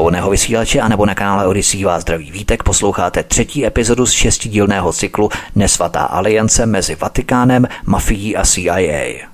Svobodného 0.02 0.30
vysílače 0.30 0.80
a 0.80 0.88
nebo 0.88 1.06
na 1.06 1.16
kanále 1.16 1.48
Odisí 1.48 1.84
vás 1.84 2.02
zdraví 2.02 2.32
vítek 2.32 2.64
posloucháte 2.64 3.24
třetí 3.24 3.66
epizodu 3.66 4.06
z 4.06 4.12
šestidílného 4.12 4.94
cyklu 4.94 5.30
Nesvatá 5.56 6.02
aliance 6.02 6.66
mezi 6.66 6.96
Vatikánem, 6.96 7.68
mafií 7.86 8.36
a 8.36 8.46
CIA. 8.46 9.28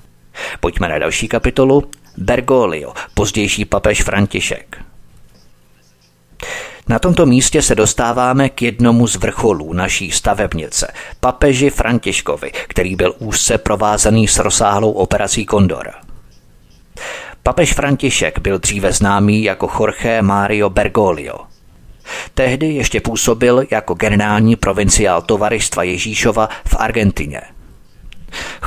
Pojďme 0.59 0.89
na 0.89 0.99
další 0.99 1.27
kapitolu. 1.27 1.83
Bergoglio, 2.17 2.93
pozdější 3.13 3.65
papež 3.65 4.03
František. 4.03 4.77
Na 6.89 6.99
tomto 6.99 7.25
místě 7.25 7.61
se 7.61 7.75
dostáváme 7.75 8.49
k 8.49 8.61
jednomu 8.61 9.07
z 9.07 9.15
vrcholů 9.15 9.73
naší 9.73 10.11
stavebnice, 10.11 10.93
papeži 11.19 11.69
Františkovi, 11.69 12.51
který 12.67 12.95
byl 12.95 13.13
úzce 13.19 13.57
provázaný 13.57 14.27
s 14.27 14.39
rozsáhlou 14.39 14.91
operací 14.91 15.45
Kondor. 15.45 16.06
Papež 17.47 17.73
František 17.73 18.39
byl 18.39 18.59
dříve 18.59 18.93
známý 18.93 19.43
jako 19.43 19.69
Jorge 19.79 20.21
Mario 20.21 20.69
Bergoglio. 20.69 21.37
Tehdy 22.33 22.67
ještě 22.67 23.01
působil 23.01 23.63
jako 23.71 23.93
generální 23.93 24.55
provinciál 24.55 25.21
tovaristva 25.21 25.83
Ježíšova 25.83 26.49
v 26.67 26.75
Argentině. 26.79 27.41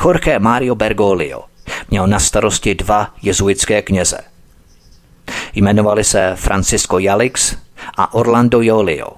Jorge 0.05 0.39
Mario 0.39 0.74
Bergoglio 0.74 1.45
měl 1.91 2.07
na 2.07 2.18
starosti 2.18 2.74
dva 2.74 3.14
jezuitské 3.22 3.83
kněze. 3.83 4.18
Jmenovali 5.55 6.05
se 6.05 6.33
Francisco 6.35 6.99
Jalix 6.99 7.57
a 7.97 8.14
Orlando 8.14 8.62
Jolio. 8.62 9.11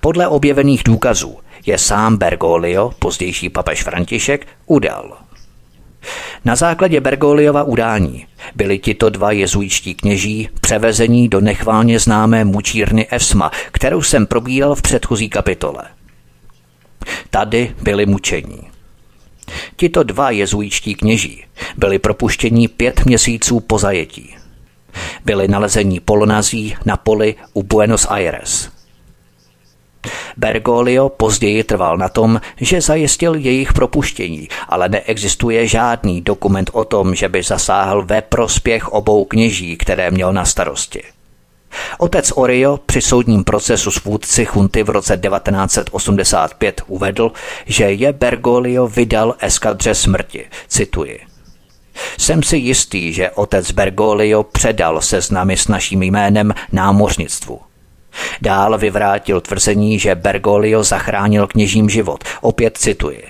Podle 0.00 0.28
objevených 0.28 0.82
důkazů 0.84 1.38
je 1.66 1.78
sám 1.78 2.16
Bergoglio, 2.16 2.90
pozdější 2.98 3.48
papež 3.48 3.82
František, 3.82 4.46
udal. 4.66 5.21
Na 6.44 6.56
základě 6.56 7.00
Bergoliova 7.00 7.62
udání 7.62 8.26
byli 8.54 8.78
tito 8.78 9.10
dva 9.10 9.32
jezuičtí 9.32 9.94
kněží 9.94 10.48
převezení 10.60 11.28
do 11.28 11.40
nechválně 11.40 11.98
známé 11.98 12.44
mučírny 12.44 13.06
Esma, 13.10 13.50
kterou 13.72 14.02
jsem 14.02 14.26
probíral 14.26 14.74
v 14.74 14.82
předchozí 14.82 15.28
kapitole. 15.28 15.84
Tady 17.30 17.74
byli 17.82 18.06
mučení. 18.06 18.58
Tito 19.76 20.02
dva 20.02 20.30
jezuičtí 20.30 20.94
kněží 20.94 21.44
byli 21.76 21.98
propuštěni 21.98 22.68
pět 22.68 23.04
měsíců 23.04 23.60
po 23.60 23.78
zajetí. 23.78 24.36
Byli 25.24 25.48
nalezení 25.48 26.00
polonazí 26.00 26.76
na 26.84 26.96
poli 26.96 27.34
u 27.52 27.62
Buenos 27.62 28.06
Aires. 28.10 28.70
Bergoglio 30.36 31.08
později 31.08 31.64
trval 31.64 31.96
na 31.96 32.08
tom, 32.08 32.40
že 32.56 32.80
zajistil 32.80 33.34
jejich 33.34 33.72
propuštění, 33.72 34.48
ale 34.68 34.88
neexistuje 34.88 35.66
žádný 35.66 36.20
dokument 36.20 36.70
o 36.72 36.84
tom, 36.84 37.14
že 37.14 37.28
by 37.28 37.42
zasáhl 37.42 38.02
ve 38.02 38.22
prospěch 38.22 38.88
obou 38.88 39.24
kněží, 39.24 39.76
které 39.76 40.10
měl 40.10 40.32
na 40.32 40.44
starosti. 40.44 41.02
Otec 41.98 42.32
Orio 42.34 42.76
při 42.86 43.00
soudním 43.00 43.44
procesu 43.44 43.90
s 43.90 44.04
vůdci 44.04 44.44
chunty 44.44 44.82
v 44.82 44.90
roce 44.90 45.16
1985 45.16 46.82
uvedl, 46.86 47.32
že 47.66 47.84
je 47.84 48.12
Bergoglio 48.12 48.86
vydal 48.86 49.34
eskadře 49.40 49.94
smrti. 49.94 50.46
Cituji. 50.68 51.20
Jsem 52.18 52.42
si 52.42 52.56
jistý, 52.56 53.12
že 53.12 53.30
otec 53.30 53.70
Bergoglio 53.70 54.42
předal 54.42 55.00
seznamy 55.00 55.56
s 55.56 55.68
naším 55.68 56.02
jménem 56.02 56.54
námořnictvu. 56.72 57.60
Dál 58.42 58.78
vyvrátil 58.78 59.40
tvrzení, 59.40 59.98
že 59.98 60.14
Bergoglio 60.14 60.84
zachránil 60.84 61.46
kněžím 61.46 61.90
život. 61.90 62.24
Opět 62.40 62.78
cituji. 62.78 63.24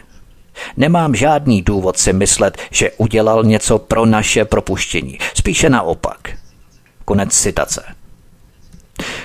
Nemám 0.77 1.15
žádný 1.15 1.63
důvod 1.63 1.99
si 1.99 2.13
myslet, 2.13 2.59
že 2.71 2.91
udělal 2.97 3.45
něco 3.45 3.79
pro 3.79 4.07
naše 4.07 4.45
propuštění. 4.45 5.19
Spíše 5.35 5.71
naopak. 5.71 6.31
Konec 7.05 7.35
citace. 7.35 7.85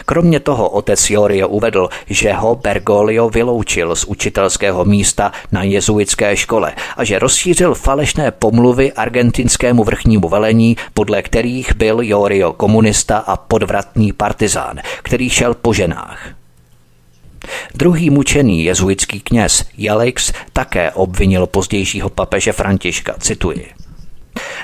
Kromě 0.06 0.40
toho 0.40 0.70
otec 0.70 1.10
Jorio 1.10 1.48
uvedl, 1.48 1.90
že 2.08 2.34
ho 2.34 2.56
Bergoglio 2.56 3.30
vyloučil 3.30 3.96
z 3.96 4.04
učitelského 4.04 4.86
místa 4.86 5.32
na 5.52 5.64
jezuitské 5.64 6.38
škole 6.38 6.74
a 6.98 7.04
že 7.04 7.20
rozšířil 7.20 7.76
falešné 7.76 8.32
pomluvy 8.32 8.92
argentinskému 8.94 9.84
vrchnímu 9.84 10.30
velení, 10.30 10.78
podle 10.94 11.22
kterých 11.22 11.76
byl 11.76 11.98
Jorio 12.02 12.54
komunista 12.54 13.18
a 13.18 13.38
podvratný 13.38 14.14
partizán, 14.14 14.80
který 15.04 15.30
šel 15.30 15.54
po 15.54 15.74
ženách. 15.74 16.30
Druhý 17.76 18.10
mučený 18.10 18.64
jezuitský 18.64 19.20
kněz 19.20 19.66
Jalix 19.78 20.34
také 20.54 20.92
obvinil 20.92 21.48
pozdějšího 21.48 22.10
papeže 22.10 22.52
Františka, 22.52 23.16
cituji. 23.20 23.68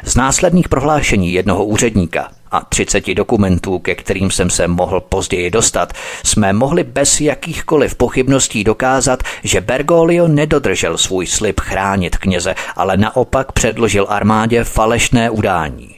Z 0.04 0.16
následných 0.16 0.70
prohlášení 0.70 1.34
jednoho 1.34 1.66
úředníka 1.66 2.32
a 2.54 2.62
30 2.70 3.14
dokumentů, 3.14 3.80
ke 3.80 3.96
kterým 3.96 4.32
jsem 4.32 4.50
se 4.50 4.68
mohl 4.68 5.02
později 5.02 5.52
dostat, 5.52 5.94
jsme 6.24 6.54
mohli 6.54 6.84
bez 6.84 7.22
jakýchkoliv 7.22 7.96
pochybností 7.96 8.64
dokázat, 8.64 9.24
že 9.44 9.62
Bergoglio 9.62 10.28
nedodržel 10.28 10.98
svůj 10.98 11.28
slib 11.28 11.60
chránit 11.60 12.18
kněze, 12.18 12.56
ale 12.76 12.98
naopak 12.98 13.52
předložil 13.52 14.06
armádě 14.10 14.64
falešné 14.64 15.30
udání. 15.30 15.96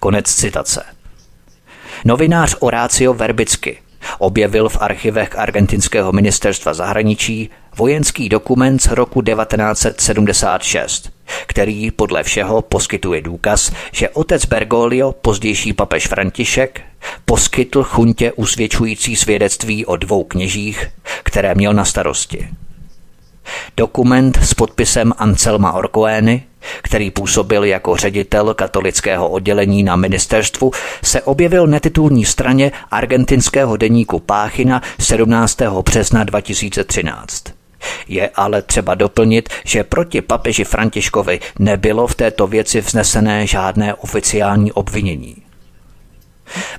Konec 0.00 0.34
citace. 0.34 0.84
Novinář 2.04 2.56
Horácio 2.60 3.14
Verbicky 3.14 3.78
objevil 4.18 4.68
v 4.68 4.76
archivech 4.80 5.38
argentinského 5.38 6.12
ministerstva 6.12 6.74
zahraničí 6.74 7.50
vojenský 7.76 8.28
dokument 8.28 8.82
z 8.82 8.86
roku 8.86 9.22
1976, 9.22 11.17
který 11.46 11.90
podle 11.90 12.22
všeho 12.22 12.62
poskytuje 12.62 13.20
důkaz, 13.20 13.72
že 13.92 14.08
otec 14.08 14.44
Bergoglio, 14.44 15.12
pozdější 15.12 15.72
papež 15.72 16.06
František, 16.06 16.80
poskytl 17.24 17.82
chuntě 17.82 18.32
usvědčující 18.32 19.16
svědectví 19.16 19.86
o 19.86 19.96
dvou 19.96 20.24
kněžích, 20.24 20.86
které 21.22 21.54
měl 21.54 21.74
na 21.74 21.84
starosti. 21.84 22.48
Dokument 23.76 24.38
s 24.42 24.54
podpisem 24.54 25.12
Anselma 25.18 25.72
Orcoény, 25.72 26.42
který 26.82 27.10
působil 27.10 27.64
jako 27.64 27.96
ředitel 27.96 28.54
katolického 28.54 29.28
oddělení 29.28 29.82
na 29.82 29.96
ministerstvu, 29.96 30.70
se 31.04 31.22
objevil 31.22 31.66
na 31.66 31.80
titulní 31.80 32.24
straně 32.24 32.72
argentinského 32.90 33.76
deníku 33.76 34.18
Páchina 34.18 34.82
17. 35.00 35.58
března 35.84 36.24
2013. 36.24 37.57
Je 38.08 38.30
ale 38.34 38.62
třeba 38.62 38.94
doplnit, 38.94 39.48
že 39.64 39.84
proti 39.84 40.20
papeži 40.22 40.64
Františkovi 40.64 41.40
nebylo 41.58 42.06
v 42.06 42.14
této 42.14 42.46
věci 42.46 42.80
vznesené 42.80 43.46
žádné 43.46 43.94
oficiální 43.94 44.72
obvinění. 44.72 45.36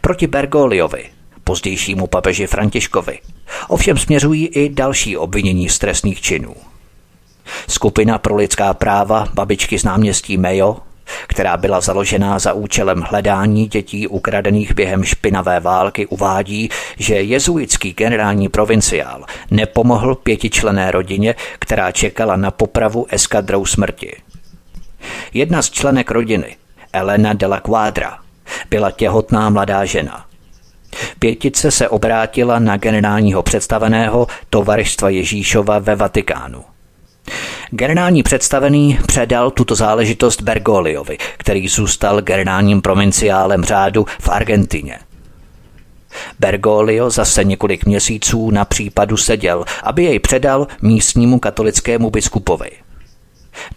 Proti 0.01 0.27
Bergogliovi, 0.27 1.05
pozdějšímu 1.43 2.07
papeži 2.07 2.47
Františkovi, 2.47 3.19
ovšem 3.67 3.97
směřují 3.97 4.47
i 4.47 4.69
další 4.69 5.17
obvinění 5.17 5.69
z 5.69 5.79
trestných 5.79 6.21
činů. 6.21 6.55
Skupina 7.67 8.17
pro 8.17 8.35
lidská 8.35 8.73
práva 8.73 9.27
babičky 9.33 9.79
z 9.79 9.83
náměstí 9.83 10.37
Mejo 10.37 10.77
která 11.27 11.57
byla 11.57 11.81
založena 11.81 12.39
za 12.39 12.53
účelem 12.53 13.01
hledání 13.01 13.67
dětí 13.67 14.07
ukradených 14.07 14.75
během 14.75 15.03
špinavé 15.03 15.59
války, 15.59 16.07
uvádí, 16.07 16.69
že 16.97 17.15
jezuitský 17.15 17.93
generální 17.93 18.49
provinciál 18.49 19.25
nepomohl 19.51 20.15
pětičlené 20.15 20.91
rodině, 20.91 21.35
která 21.59 21.91
čekala 21.91 22.35
na 22.35 22.51
popravu 22.51 23.05
eskadrou 23.09 23.65
smrti. 23.65 24.15
Jedna 25.33 25.61
z 25.61 25.69
členek 25.69 26.11
rodiny, 26.11 26.55
Elena 26.93 27.33
de 27.33 27.47
la 27.47 27.59
Quadra, 27.59 28.17
byla 28.69 28.91
těhotná 28.91 29.49
mladá 29.49 29.85
žena. 29.85 30.25
Pětice 31.19 31.71
se 31.71 31.89
obrátila 31.89 32.59
na 32.59 32.77
generálního 32.77 33.43
představeného 33.43 34.27
tovaristva 34.49 35.09
Ježíšova 35.09 35.79
ve 35.79 35.95
Vatikánu. 35.95 36.63
Generální 37.71 38.23
představený 38.23 38.99
předal 39.07 39.51
tuto 39.51 39.75
záležitost 39.75 40.41
Bergogliovi, 40.41 41.17
který 41.37 41.67
zůstal 41.67 42.21
generálním 42.21 42.81
provinciálem 42.81 43.63
řádu 43.63 44.05
v 44.21 44.29
Argentině. 44.29 44.99
Bergoglio 46.39 47.09
zase 47.09 47.43
několik 47.43 47.85
měsíců 47.85 48.51
na 48.51 48.65
případu 48.65 49.17
seděl, 49.17 49.65
aby 49.83 50.03
jej 50.03 50.19
předal 50.19 50.67
místnímu 50.81 51.39
katolickému 51.39 52.09
biskupovi. 52.09 52.69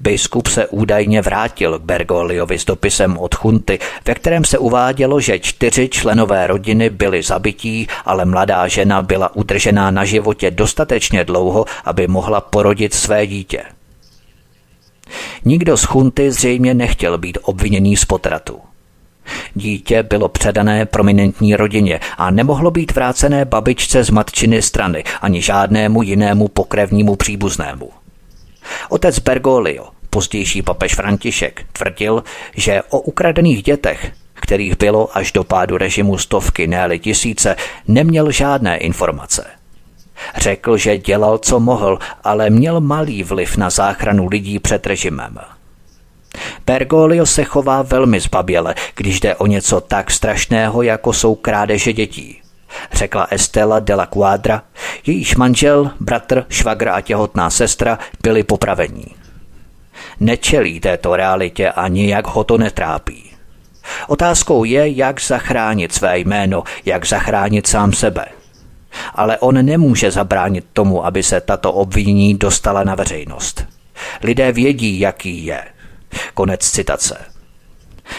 Biskup 0.00 0.46
se 0.46 0.66
údajně 0.66 1.22
vrátil 1.22 1.78
k 1.78 1.82
Bergogliovi 1.82 2.58
s 2.58 2.64
dopisem 2.64 3.18
od 3.18 3.34
chunty, 3.34 3.78
ve 4.06 4.14
kterém 4.14 4.44
se 4.44 4.58
uvádělo, 4.58 5.20
že 5.20 5.38
čtyři 5.38 5.88
členové 5.88 6.46
rodiny 6.46 6.90
byli 6.90 7.22
zabití, 7.22 7.86
ale 8.04 8.24
mladá 8.24 8.68
žena 8.68 9.02
byla 9.02 9.36
udržená 9.36 9.90
na 9.90 10.04
životě 10.04 10.50
dostatečně 10.50 11.24
dlouho, 11.24 11.64
aby 11.84 12.06
mohla 12.06 12.40
porodit 12.40 12.94
své 12.94 13.26
dítě. 13.26 13.62
Nikdo 15.44 15.76
z 15.76 15.84
chunty 15.84 16.30
zřejmě 16.30 16.74
nechtěl 16.74 17.18
být 17.18 17.38
obviněný 17.42 17.96
z 17.96 18.04
potratu. 18.04 18.60
Dítě 19.54 20.02
bylo 20.02 20.28
předané 20.28 20.86
prominentní 20.86 21.56
rodině 21.56 22.00
a 22.18 22.30
nemohlo 22.30 22.70
být 22.70 22.94
vrácené 22.94 23.44
babičce 23.44 24.04
z 24.04 24.10
matčiny 24.10 24.62
strany 24.62 25.04
ani 25.20 25.42
žádnému 25.42 26.02
jinému 26.02 26.48
pokrevnímu 26.48 27.16
příbuznému. 27.16 28.01
Otec 28.88 29.18
Bergoglio, 29.18 29.86
pozdější 30.10 30.62
papež 30.62 30.94
František, 30.94 31.66
tvrdil, 31.72 32.24
že 32.56 32.82
o 32.90 33.00
ukradených 33.00 33.62
dětech, 33.62 34.12
kterých 34.34 34.78
bylo 34.78 35.16
až 35.16 35.32
do 35.32 35.44
pádu 35.44 35.76
režimu 35.76 36.18
stovky, 36.18 36.66
ne 36.66 36.98
tisíce, 36.98 37.56
neměl 37.88 38.30
žádné 38.30 38.76
informace. 38.76 39.46
Řekl, 40.36 40.76
že 40.76 40.98
dělal, 40.98 41.38
co 41.38 41.60
mohl, 41.60 41.98
ale 42.24 42.50
měl 42.50 42.80
malý 42.80 43.22
vliv 43.22 43.56
na 43.56 43.70
záchranu 43.70 44.26
lidí 44.26 44.58
před 44.58 44.86
režimem. 44.86 45.38
Bergoglio 46.66 47.26
se 47.26 47.44
chová 47.44 47.82
velmi 47.82 48.20
zbaběle, 48.20 48.74
když 48.94 49.20
jde 49.20 49.36
o 49.36 49.46
něco 49.46 49.80
tak 49.80 50.10
strašného, 50.10 50.82
jako 50.82 51.12
jsou 51.12 51.34
krádeže 51.34 51.92
dětí. 51.92 52.41
Řekla 52.92 53.26
Estela 53.30 53.80
de 53.80 53.94
la 53.94 54.06
Quadra, 54.06 54.62
jejíž 55.06 55.36
manžel, 55.36 55.90
bratr, 56.00 56.44
švagr 56.48 56.88
a 56.88 57.00
těhotná 57.00 57.50
sestra 57.50 57.98
byli 58.22 58.42
popravení. 58.42 59.06
Nečelí 60.20 60.80
této 60.80 61.16
realitě 61.16 61.70
a 61.70 61.88
nijak 61.88 62.26
ho 62.26 62.44
to 62.44 62.58
netrápí. 62.58 63.32
Otázkou 64.08 64.64
je, 64.64 64.88
jak 64.88 65.20
zachránit 65.20 65.92
své 65.92 66.18
jméno, 66.18 66.62
jak 66.84 67.06
zachránit 67.06 67.66
sám 67.66 67.92
sebe. 67.92 68.26
Ale 69.14 69.38
on 69.38 69.64
nemůže 69.64 70.10
zabránit 70.10 70.64
tomu, 70.72 71.06
aby 71.06 71.22
se 71.22 71.40
tato 71.40 71.72
obvinění 71.72 72.34
dostala 72.34 72.84
na 72.84 72.94
veřejnost. 72.94 73.64
Lidé 74.22 74.52
vědí, 74.52 75.00
jaký 75.00 75.46
je. 75.46 75.64
Konec 76.34 76.70
citace. 76.70 77.18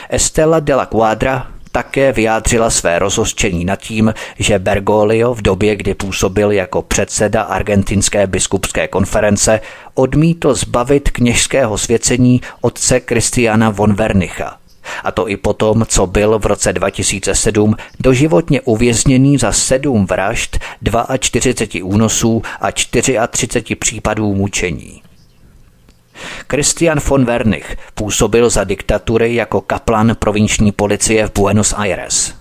Estela 0.09 0.59
de 0.59 0.75
la 0.75 0.85
Quadra 0.85 1.47
také 1.73 2.11
vyjádřila 2.11 2.69
své 2.69 2.99
rozhořčení 2.99 3.65
nad 3.65 3.75
tím, 3.75 4.13
že 4.39 4.59
Bergoglio 4.59 5.33
v 5.33 5.41
době, 5.41 5.75
kdy 5.75 5.93
působil 5.93 6.51
jako 6.51 6.81
předseda 6.81 7.41
argentinské 7.41 8.27
biskupské 8.27 8.87
konference, 8.87 9.61
odmítl 9.93 10.53
zbavit 10.53 11.09
kněžského 11.09 11.77
svěcení 11.77 12.41
otce 12.61 12.99
Kristiana 12.99 13.69
von 13.69 13.93
Vernicha. 13.93 14.57
A 15.03 15.11
to 15.11 15.29
i 15.29 15.37
potom, 15.37 15.85
co 15.87 16.07
byl 16.07 16.39
v 16.39 16.45
roce 16.45 16.73
2007 16.73 17.75
doživotně 17.99 18.61
uvězněný 18.61 19.37
za 19.37 19.51
sedm 19.51 20.05
vražd, 20.05 20.59
42 21.19 21.85
únosů 21.85 22.41
a 22.61 22.71
34 22.71 23.75
případů 23.75 24.35
mučení. 24.35 25.01
Christian 26.49 26.99
von 26.99 27.25
Wernich 27.25 27.77
působil 27.93 28.49
za 28.49 28.63
diktatury 28.63 29.35
jako 29.35 29.61
kaplan 29.61 30.15
provinční 30.19 30.71
policie 30.71 31.27
v 31.27 31.31
Buenos 31.33 31.73
Aires. 31.77 32.33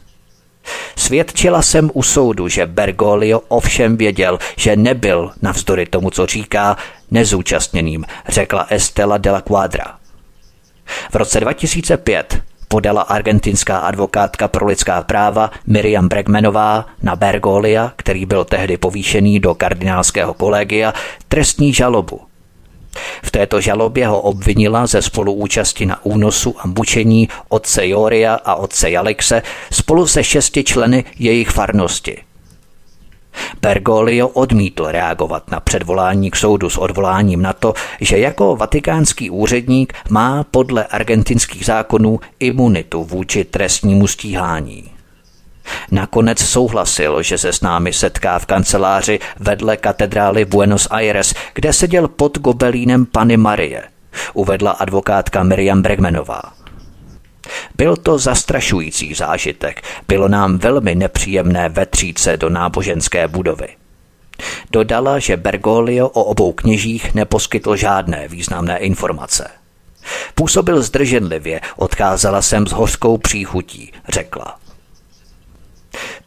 Svědčila 0.97 1.63
jsem 1.63 1.91
u 1.95 2.03
soudu, 2.03 2.49
že 2.49 2.67
Bergoglio 2.67 3.41
ovšem 3.49 3.97
věděl, 3.97 4.39
že 4.57 4.77
nebyl, 4.77 5.31
navzdory 5.43 5.87
tomu, 5.87 6.11
co 6.11 6.27
říká, 6.27 6.77
nezúčastněným, 7.11 8.05
řekla 8.29 8.67
Estela 8.71 9.19
de 9.19 9.31
la 9.31 9.41
Quadra. 9.41 9.85
V 11.11 11.15
roce 11.15 11.41
2005 11.41 12.43
podala 12.69 13.03
argentinská 13.03 13.79
advokátka 13.79 14.49
pro 14.49 14.67
lidská 14.67 15.03
práva 15.03 15.51
Miriam 15.67 16.09
Bregmanová 16.09 16.87
na 17.03 17.17
Bergolia, 17.17 17.93
který 17.97 18.27
byl 18.27 18.45
tehdy 18.45 18.77
povýšený 18.77 19.41
do 19.41 19.55
kardinálského 19.55 20.35
kolegia, 20.35 20.95
trestní 21.29 21.75
žalobu– 21.75 22.21
v 23.23 23.31
této 23.31 23.61
žalobě 23.61 24.07
ho 24.07 24.21
obvinila 24.21 24.87
ze 24.87 25.03
spoluúčasti 25.03 25.87
na 25.87 26.05
únosu 26.05 26.55
a 26.59 26.67
mučení 26.67 27.29
otce 27.49 27.87
Joria 27.87 28.35
a 28.35 28.55
otce 28.55 28.91
Jalixe 28.91 29.43
spolu 29.73 30.07
se 30.07 30.25
šesti 30.25 30.65
členy 30.65 31.05
jejich 31.19 31.51
farnosti. 31.51 32.19
Bergoglio 33.61 34.29
odmítl 34.29 34.87
reagovat 34.87 35.51
na 35.51 35.61
předvolání 35.61 36.31
k 36.31 36.37
soudu 36.37 36.71
s 36.71 36.79
odvoláním 36.79 37.43
na 37.43 37.53
to, 37.53 37.75
že 38.01 38.19
jako 38.19 38.57
vatikánský 38.57 39.31
úředník 39.31 39.93
má 40.11 40.45
podle 40.45 40.85
argentinských 40.85 41.65
zákonů 41.65 42.21
imunitu 42.41 43.05
vůči 43.05 43.45
trestnímu 43.45 44.07
stíhání. 44.07 45.02
Nakonec 45.91 46.39
souhlasil, 46.39 47.23
že 47.23 47.39
se 47.39 47.53
s 47.53 47.61
námi 47.61 47.93
setká 47.93 48.39
v 48.39 48.47
kanceláři 48.47 49.19
vedle 49.41 49.77
katedrály 49.77 50.45
Buenos 50.45 50.89
Aires, 50.91 51.35
kde 51.55 51.73
seděl 51.73 52.09
pod 52.09 52.39
gobelínem 52.39 53.07
Pany 53.07 53.37
Marie, 53.37 53.83
uvedla 54.35 54.71
advokátka 54.71 55.43
Miriam 55.43 55.83
Bregmanová. 55.83 56.43
Byl 57.77 57.97
to 57.97 58.19
zastrašující 58.19 59.15
zážitek, 59.15 59.83
bylo 60.09 60.29
nám 60.29 60.59
velmi 60.59 60.95
nepříjemné 60.95 61.69
vetřít 61.69 62.19
se 62.19 62.37
do 62.37 62.49
náboženské 62.51 63.29
budovy. 63.29 63.69
Dodala, 64.71 65.19
že 65.19 65.37
Bergoglio 65.37 66.09
o 66.09 66.25
obou 66.25 66.53
kněžích 66.53 67.15
neposkytl 67.15 67.77
žádné 67.77 68.29
významné 68.29 68.79
informace. 68.79 69.49
Působil 70.35 70.83
zdrženlivě, 70.83 71.61
odcházela 71.77 72.43
jsem 72.43 72.67
s 72.67 72.73
hořkou 72.73 73.19
příchutí, 73.19 73.93
řekla. 74.09 74.62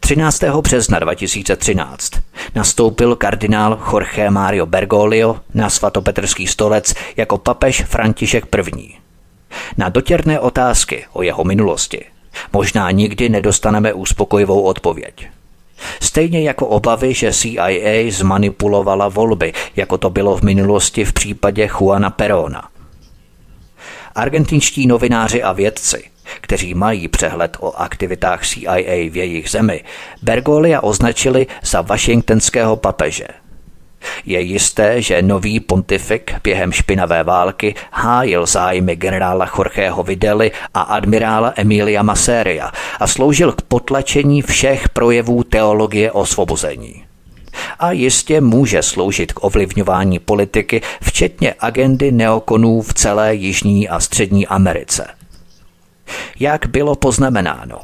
13. 0.06 0.42
března 0.60 0.98
2013 0.98 2.10
nastoupil 2.54 3.16
kardinál 3.16 3.78
Jorge 3.92 4.30
Mario 4.30 4.66
Bergoglio 4.66 5.36
na 5.54 5.70
svatopetrský 5.70 6.46
stolec 6.46 6.94
jako 7.16 7.38
papež 7.38 7.82
František 7.82 8.46
I. 8.76 8.94
Na 9.76 9.88
dotěrné 9.88 10.40
otázky 10.40 11.04
o 11.12 11.22
jeho 11.22 11.44
minulosti 11.44 12.04
možná 12.52 12.90
nikdy 12.90 13.28
nedostaneme 13.28 13.92
uspokojivou 13.92 14.62
odpověď. 14.62 15.28
Stejně 16.00 16.42
jako 16.42 16.66
obavy, 16.66 17.14
že 17.14 17.32
CIA 17.32 18.10
zmanipulovala 18.10 19.08
volby, 19.08 19.52
jako 19.76 19.98
to 19.98 20.10
bylo 20.10 20.36
v 20.36 20.42
minulosti 20.42 21.04
v 21.04 21.12
případě 21.12 21.68
Juana 21.80 22.10
Perona. 22.10 22.68
Argentinští 24.14 24.86
novináři 24.86 25.42
a 25.42 25.52
vědci 25.52 26.15
kteří 26.40 26.74
mají 26.74 27.08
přehled 27.08 27.56
o 27.60 27.72
aktivitách 27.76 28.46
CIA 28.46 29.10
v 29.10 29.16
jejich 29.16 29.50
zemi, 29.50 29.84
Bergolia 30.22 30.80
označili 30.80 31.46
za 31.62 31.80
washingtonského 31.80 32.76
papeže. 32.76 33.26
Je 34.26 34.40
jisté, 34.40 35.02
že 35.02 35.22
nový 35.22 35.60
pontifik 35.60 36.34
během 36.42 36.72
špinavé 36.72 37.22
války 37.22 37.74
hájil 37.90 38.46
zájmy 38.46 38.96
generála 38.96 39.50
Jorgeho 39.58 40.02
Videly 40.02 40.52
a 40.74 40.80
admirála 40.80 41.52
Emilia 41.56 42.02
Maseria 42.02 42.72
a 43.00 43.06
sloužil 43.06 43.52
k 43.52 43.62
potlačení 43.62 44.42
všech 44.42 44.88
projevů 44.88 45.42
teologie 45.42 46.12
osvobození 46.12 47.06
a 47.78 47.92
jistě 47.92 48.40
může 48.40 48.82
sloužit 48.82 49.32
k 49.32 49.44
ovlivňování 49.44 50.18
politiky, 50.18 50.82
včetně 51.02 51.54
agendy 51.60 52.12
neokonů 52.12 52.82
v 52.82 52.94
celé 52.94 53.34
Jižní 53.34 53.88
a 53.88 54.00
Střední 54.00 54.46
Americe. 54.46 55.06
Jak 56.40 56.66
bylo 56.66 56.96
poznamenáno, 56.96 57.80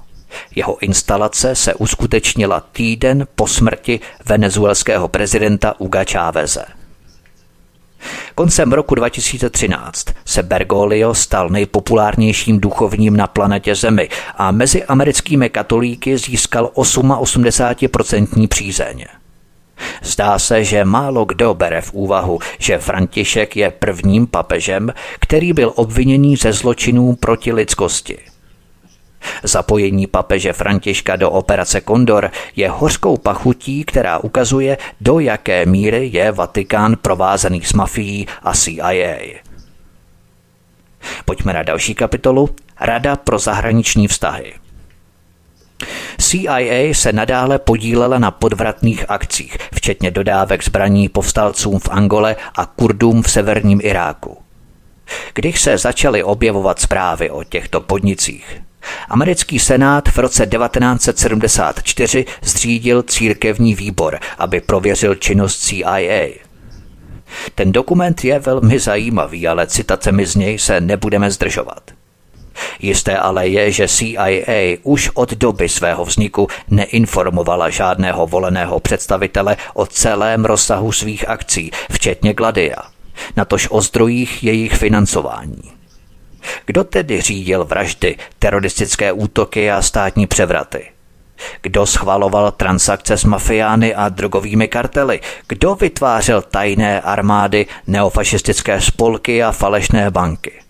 jeho 0.54 0.78
instalace 0.78 1.54
se 1.54 1.74
uskutečnila 1.74 2.60
týden 2.60 3.26
po 3.34 3.46
smrti 3.46 4.00
venezuelského 4.24 5.08
prezidenta 5.08 5.80
Uga 5.80 6.04
Cháveze. 6.12 6.64
Koncem 8.34 8.72
roku 8.72 8.94
2013 8.94 10.06
se 10.24 10.42
Bergoglio 10.42 11.14
stal 11.14 11.48
nejpopulárnějším 11.48 12.60
duchovním 12.60 13.16
na 13.16 13.26
planetě 13.26 13.74
Zemi 13.74 14.08
a 14.36 14.50
mezi 14.50 14.84
americkými 14.84 15.50
katolíky 15.50 16.18
získal 16.18 16.70
88% 16.74 18.48
přízeň. 18.48 19.04
Zdá 20.02 20.38
se, 20.38 20.64
že 20.64 20.84
málo 20.84 21.24
kdo 21.24 21.54
bere 21.54 21.80
v 21.80 21.92
úvahu, 21.92 22.38
že 22.58 22.78
František 22.78 23.56
je 23.56 23.70
prvním 23.70 24.26
papežem, 24.26 24.92
který 25.20 25.52
byl 25.52 25.72
obviněný 25.76 26.36
ze 26.36 26.52
zločinů 26.52 27.16
proti 27.16 27.52
lidskosti. 27.52 28.18
Zapojení 29.42 30.06
papeže 30.06 30.52
Františka 30.52 31.16
do 31.16 31.30
operace 31.30 31.80
Kondor 31.80 32.30
je 32.56 32.70
hořkou 32.70 33.16
pachutí, 33.16 33.84
která 33.84 34.18
ukazuje, 34.18 34.78
do 35.00 35.18
jaké 35.18 35.66
míry 35.66 36.10
je 36.12 36.32
Vatikán 36.32 36.96
provázaný 36.96 37.62
s 37.62 37.72
mafií 37.72 38.26
a 38.42 38.54
CIA. 38.54 39.42
Pojďme 41.24 41.52
na 41.52 41.62
další 41.62 41.94
kapitolu. 41.94 42.48
Rada 42.80 43.16
pro 43.16 43.38
zahraniční 43.38 44.08
vztahy. 44.08 44.61
CIA 46.18 46.94
se 46.94 47.12
nadále 47.12 47.58
podílela 47.58 48.18
na 48.18 48.30
podvratných 48.30 49.10
akcích, 49.10 49.56
včetně 49.74 50.10
dodávek 50.10 50.64
zbraní 50.64 51.08
povstalcům 51.08 51.78
v 51.78 51.88
Angole 51.88 52.36
a 52.54 52.66
Kurdům 52.66 53.22
v 53.22 53.30
severním 53.30 53.80
Iráku. 53.82 54.38
Když 55.34 55.60
se 55.60 55.78
začaly 55.78 56.22
objevovat 56.22 56.80
zprávy 56.80 57.30
o 57.30 57.44
těchto 57.44 57.80
podnicích, 57.80 58.62
Americký 59.08 59.58
senát 59.58 60.08
v 60.08 60.18
roce 60.18 60.46
1974 60.46 62.24
zřídil 62.42 63.02
církevní 63.02 63.74
výbor, 63.74 64.18
aby 64.38 64.60
prověřil 64.60 65.14
činnost 65.14 65.58
CIA. 65.58 66.28
Ten 67.54 67.72
dokument 67.72 68.24
je 68.24 68.38
velmi 68.38 68.78
zajímavý, 68.78 69.48
ale 69.48 69.66
citacemi 69.66 70.26
z 70.26 70.36
něj 70.36 70.58
se 70.58 70.80
nebudeme 70.80 71.30
zdržovat. 71.30 72.01
Jisté 72.80 73.18
ale 73.18 73.48
je, 73.48 73.72
že 73.72 73.88
CIA 73.88 74.76
už 74.82 75.10
od 75.14 75.32
doby 75.32 75.68
svého 75.68 76.04
vzniku 76.04 76.48
neinformovala 76.70 77.70
žádného 77.70 78.26
voleného 78.26 78.80
představitele 78.80 79.56
o 79.74 79.86
celém 79.86 80.44
rozsahu 80.44 80.92
svých 80.92 81.28
akcí, 81.28 81.70
včetně 81.92 82.34
Gladia, 82.34 82.76
natož 83.36 83.68
o 83.70 83.80
zdrojích 83.80 84.44
jejich 84.44 84.74
financování. 84.74 85.62
Kdo 86.66 86.84
tedy 86.84 87.20
řídil 87.20 87.64
vraždy, 87.64 88.16
teroristické 88.38 89.12
útoky 89.12 89.70
a 89.70 89.82
státní 89.82 90.26
převraty? 90.26 90.92
Kdo 91.60 91.86
schvaloval 91.86 92.50
transakce 92.50 93.16
s 93.16 93.24
mafiány 93.24 93.94
a 93.94 94.08
drogovými 94.08 94.68
kartely? 94.68 95.20
Kdo 95.48 95.74
vytvářel 95.74 96.42
tajné 96.42 97.00
armády, 97.00 97.66
neofašistické 97.86 98.80
spolky 98.80 99.42
a 99.42 99.52
falešné 99.52 100.10
banky? 100.10 100.61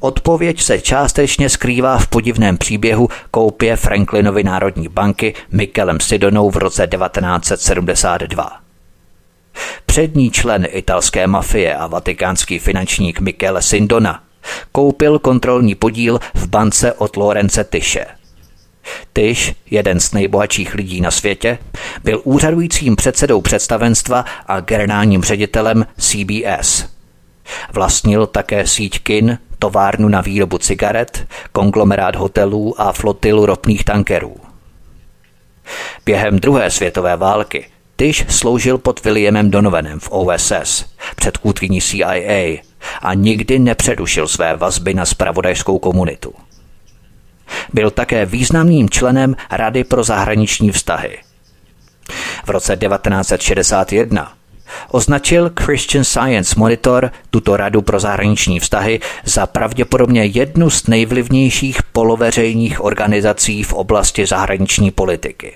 Odpověď 0.00 0.62
se 0.62 0.80
částečně 0.80 1.48
skrývá 1.48 1.98
v 1.98 2.06
podivném 2.06 2.58
příběhu 2.58 3.08
koupě 3.30 3.76
Franklinovy 3.76 4.44
národní 4.44 4.88
banky 4.88 5.34
Mikelem 5.50 6.00
Sidonou 6.00 6.50
v 6.50 6.56
roce 6.56 6.86
1972. 6.86 8.60
Přední 9.86 10.30
člen 10.30 10.66
italské 10.70 11.26
mafie 11.26 11.76
a 11.76 11.86
vatikánský 11.86 12.58
finančník 12.58 13.20
Michele 13.20 13.62
Sindona 13.62 14.22
koupil 14.72 15.18
kontrolní 15.18 15.74
podíl 15.74 16.18
v 16.34 16.46
bance 16.46 16.92
od 16.92 17.16
Lorence 17.16 17.64
Tyše. 17.64 18.06
Tyš, 19.12 19.54
jeden 19.70 20.00
z 20.00 20.12
nejbohatších 20.12 20.74
lidí 20.74 21.00
na 21.00 21.10
světě, 21.10 21.58
byl 22.04 22.20
úřadujícím 22.24 22.96
předsedou 22.96 23.40
představenstva 23.40 24.24
a 24.46 24.60
generálním 24.60 25.22
ředitelem 25.22 25.86
CBS. 25.98 26.84
Vlastnil 27.72 28.26
také 28.26 28.66
síť 28.66 28.98
kin, 28.98 29.38
továrnu 29.64 30.08
na 30.08 30.20
výrobu 30.20 30.58
cigaret, 30.58 31.26
konglomerát 31.52 32.16
hotelů 32.16 32.80
a 32.80 32.92
flotilu 32.92 33.46
ropných 33.46 33.84
tankerů. 33.84 34.36
Během 36.04 36.38
druhé 36.38 36.70
světové 36.70 37.16
války 37.16 37.66
Tyš 37.96 38.24
sloužil 38.28 38.78
pod 38.78 39.04
Williamem 39.04 39.50
Donovanem 39.50 40.00
v 40.00 40.08
OSS, 40.10 40.84
před 41.16 41.36
kůtkyní 41.36 41.80
CIA 41.80 42.62
a 43.02 43.14
nikdy 43.14 43.58
nepředušil 43.58 44.28
své 44.28 44.56
vazby 44.56 44.94
na 44.94 45.04
spravodajskou 45.04 45.78
komunitu. 45.78 46.34
Byl 47.72 47.90
také 47.90 48.26
významným 48.26 48.90
členem 48.90 49.36
Rady 49.50 49.84
pro 49.84 50.04
zahraniční 50.04 50.70
vztahy. 50.70 51.18
V 52.44 52.48
roce 52.48 52.76
1961 52.76 54.32
označil 54.90 55.50
Christian 55.60 56.04
Science 56.04 56.54
Monitor 56.58 57.10
tuto 57.30 57.56
radu 57.56 57.82
pro 57.82 58.00
zahraniční 58.00 58.60
vztahy 58.60 59.00
za 59.24 59.46
pravděpodobně 59.46 60.24
jednu 60.24 60.70
z 60.70 60.86
nejvlivnějších 60.86 61.82
poloveřejních 61.82 62.84
organizací 62.84 63.62
v 63.62 63.72
oblasti 63.72 64.26
zahraniční 64.26 64.90
politiky. 64.90 65.52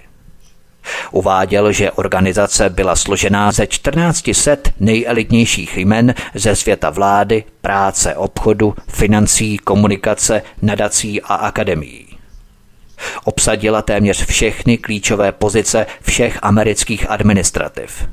Uváděl, 1.11 1.73
že 1.73 1.91
organizace 1.91 2.71
byla 2.71 2.97
složená 2.97 3.53
ze 3.53 3.67
1400 3.67 4.57
nejelitnějších 4.81 5.77
jmen 5.77 6.15
ze 6.35 6.57
světa 6.57 6.91
vlády, 6.91 7.45
práce, 7.61 8.17
obchodu, 8.17 8.75
financí, 8.89 9.59
komunikace, 9.59 10.43
nadací 10.63 11.23
a 11.23 11.35
akademií. 11.35 12.07
Obsadila 13.25 13.83
téměř 13.83 14.27
všechny 14.27 14.79
klíčové 14.79 15.33
pozice 15.33 15.87
všech 16.03 16.39
amerických 16.43 17.11
administrativ. 17.11 18.09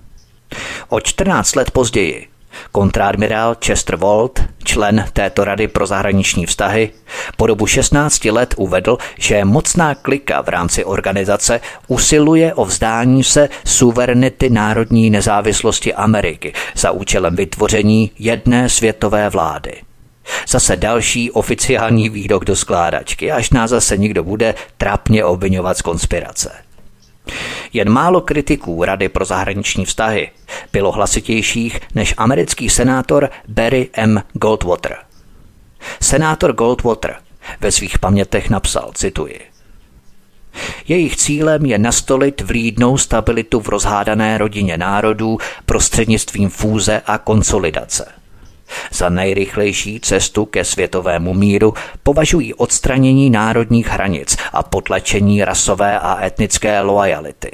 O 0.89 0.99
14 0.99 1.55
let 1.55 1.71
později 1.71 2.27
Kontradmirál 2.71 3.55
Chester 3.65 3.95
Walt, 3.95 4.43
člen 4.63 5.05
této 5.13 5.43
rady 5.43 5.67
pro 5.67 5.85
zahraniční 5.85 6.45
vztahy, 6.45 6.91
po 7.37 7.47
dobu 7.47 7.67
16 7.67 8.25
let 8.25 8.53
uvedl, 8.57 8.97
že 9.17 9.45
mocná 9.45 9.95
klika 9.95 10.41
v 10.41 10.49
rámci 10.49 10.85
organizace 10.85 11.61
usiluje 11.87 12.53
o 12.53 12.65
vzdání 12.65 13.23
se 13.23 13.49
suverenity 13.65 14.49
národní 14.49 15.09
nezávislosti 15.09 15.93
Ameriky 15.93 16.53
za 16.75 16.91
účelem 16.91 17.35
vytvoření 17.35 18.11
jedné 18.19 18.69
světové 18.69 19.29
vlády. 19.29 19.73
Zase 20.47 20.75
další 20.75 21.31
oficiální 21.31 22.09
výrok 22.09 22.45
do 22.45 22.55
skládačky, 22.55 23.31
až 23.31 23.49
nás 23.49 23.69
zase 23.69 23.97
někdo 23.97 24.23
bude 24.23 24.55
trapně 24.77 25.25
obvinovat 25.25 25.77
z 25.77 25.81
konspirace. 25.81 26.64
Jen 27.73 27.89
málo 27.89 28.21
kritiků 28.21 28.83
Rady 28.83 29.09
pro 29.09 29.25
zahraniční 29.25 29.85
vztahy 29.85 30.31
bylo 30.73 30.91
hlasitějších 30.91 31.79
než 31.95 32.13
americký 32.17 32.69
senátor 32.69 33.29
Barry 33.47 33.89
M. 33.93 34.23
Goldwater. 34.33 34.97
Senátor 36.01 36.53
Goldwater 36.53 37.15
ve 37.59 37.71
svých 37.71 37.99
pamětech 37.99 38.49
napsal, 38.49 38.91
cituji, 38.93 39.41
jejich 40.87 41.15
cílem 41.15 41.65
je 41.65 41.77
nastolit 41.77 42.41
vlídnou 42.41 42.97
stabilitu 42.97 43.59
v 43.59 43.69
rozhádané 43.69 44.37
rodině 44.37 44.77
národů 44.77 45.37
prostřednictvím 45.65 46.49
fúze 46.49 47.01
a 47.05 47.17
konsolidace– 47.17 48.11
za 48.91 49.09
nejrychlejší 49.09 49.99
cestu 49.99 50.45
ke 50.45 50.63
světovému 50.63 51.33
míru 51.33 51.73
považují 52.03 52.53
odstranění 52.53 53.29
národních 53.29 53.87
hranic 53.87 54.37
a 54.53 54.63
potlačení 54.63 55.45
rasové 55.45 55.99
a 55.99 56.25
etnické 56.25 56.81
loajality. 56.81 57.51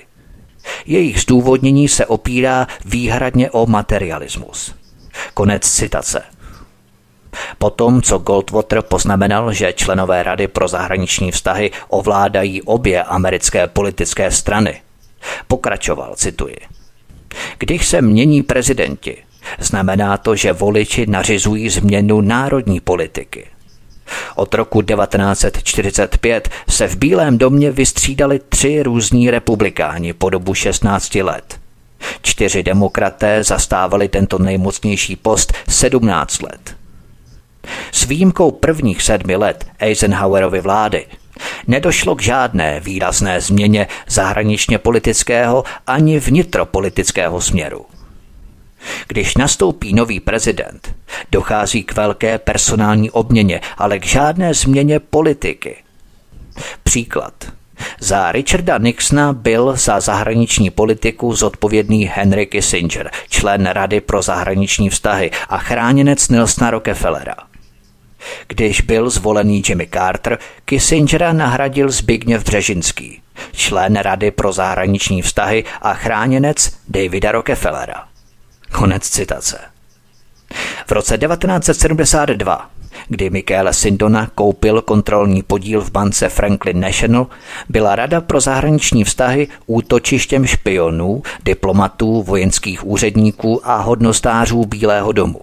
Jejich 0.85 1.21
zdůvodnění 1.21 1.87
se 1.87 2.05
opírá 2.05 2.67
výhradně 2.85 3.51
o 3.51 3.65
materialismus. 3.65 4.75
Konec 5.33 5.69
citace. 5.69 6.23
Potom, 7.57 8.01
co 8.01 8.17
Goldwater 8.17 8.81
poznamenal, 8.81 9.53
že 9.53 9.73
členové 9.73 10.23
Rady 10.23 10.47
pro 10.47 10.67
zahraniční 10.67 11.31
vztahy 11.31 11.71
ovládají 11.87 12.61
obě 12.61 13.03
americké 13.03 13.67
politické 13.67 14.31
strany, 14.31 14.81
pokračoval, 15.47 16.15
cituji. 16.15 16.57
Když 17.57 17.87
se 17.87 18.01
mění 18.01 18.43
prezidenti, 18.43 19.17
Znamená 19.59 20.17
to, 20.17 20.35
že 20.35 20.53
voliči 20.53 21.05
nařizují 21.05 21.69
změnu 21.69 22.21
národní 22.21 22.79
politiky. 22.79 23.45
Od 24.35 24.53
roku 24.53 24.81
1945 24.81 26.49
se 26.69 26.87
v 26.87 26.95
Bílém 26.95 27.37
domě 27.37 27.71
vystřídali 27.71 28.39
tři 28.49 28.83
různí 28.83 29.29
republikáni 29.31 30.13
po 30.13 30.29
dobu 30.29 30.53
16 30.53 31.15
let. 31.15 31.59
Čtyři 32.21 32.63
demokraté 32.63 33.43
zastávali 33.43 34.07
tento 34.07 34.39
nejmocnější 34.39 35.15
post 35.15 35.53
17 35.69 36.41
let. 36.41 36.75
S 37.91 38.05
výjimkou 38.05 38.51
prvních 38.51 39.01
sedmi 39.01 39.35
let 39.35 39.65
Eisenhowerovy 39.79 40.61
vlády 40.61 41.05
nedošlo 41.67 42.15
k 42.15 42.21
žádné 42.21 42.79
výrazné 42.79 43.41
změně 43.41 43.87
zahraničně 44.07 44.77
politického 44.77 45.63
ani 45.87 46.19
vnitropolitického 46.19 47.41
směru. 47.41 47.85
Když 49.07 49.37
nastoupí 49.37 49.93
nový 49.93 50.19
prezident, 50.19 50.95
dochází 51.31 51.83
k 51.83 51.95
velké 51.95 52.37
personální 52.37 53.11
obměně, 53.11 53.61
ale 53.77 53.99
k 53.99 54.05
žádné 54.05 54.53
změně 54.53 54.99
politiky. 54.99 55.75
Příklad. 56.83 57.33
Za 57.99 58.31
Richarda 58.31 58.77
Nixona 58.77 59.33
byl 59.33 59.75
za 59.75 59.99
zahraniční 59.99 60.69
politiku 60.69 61.35
zodpovědný 61.35 62.05
Henry 62.05 62.45
Kissinger, 62.45 63.11
člen 63.29 63.65
Rady 63.65 64.01
pro 64.01 64.21
zahraniční 64.21 64.89
vztahy 64.89 65.31
a 65.49 65.57
chráněnec 65.57 66.29
Nelsona 66.29 66.71
Rockefellera. 66.71 67.35
Když 68.47 68.81
byl 68.81 69.09
zvolený 69.09 69.63
Jimmy 69.67 69.87
Carter, 69.93 70.37
Kissingera 70.65 71.33
nahradil 71.33 71.89
Zbigněv 71.89 72.43
Břežinský, 72.43 73.21
člen 73.51 73.95
Rady 73.95 74.31
pro 74.31 74.51
zahraniční 74.51 75.21
vztahy 75.21 75.63
a 75.81 75.93
chráněnec 75.93 76.77
Davida 76.87 77.31
Rockefellera. 77.31 78.10
Konec 78.71 79.09
citace. 79.09 79.59
V 80.87 80.91
roce 80.91 81.17
1972, 81.17 82.69
kdy 83.07 83.29
Michael 83.29 83.73
Sindona 83.73 84.27
koupil 84.35 84.81
kontrolní 84.81 85.43
podíl 85.43 85.81
v 85.81 85.91
bance 85.91 86.29
Franklin 86.29 86.79
National, 86.79 87.27
byla 87.69 87.95
Rada 87.95 88.21
pro 88.21 88.41
zahraniční 88.41 89.03
vztahy 89.03 89.47
útočištěm 89.65 90.45
špionů, 90.45 91.23
diplomatů, 91.45 92.23
vojenských 92.23 92.87
úředníků 92.87 93.69
a 93.69 93.77
hodnostářů 93.77 94.65
Bílého 94.65 95.11
domu. 95.11 95.41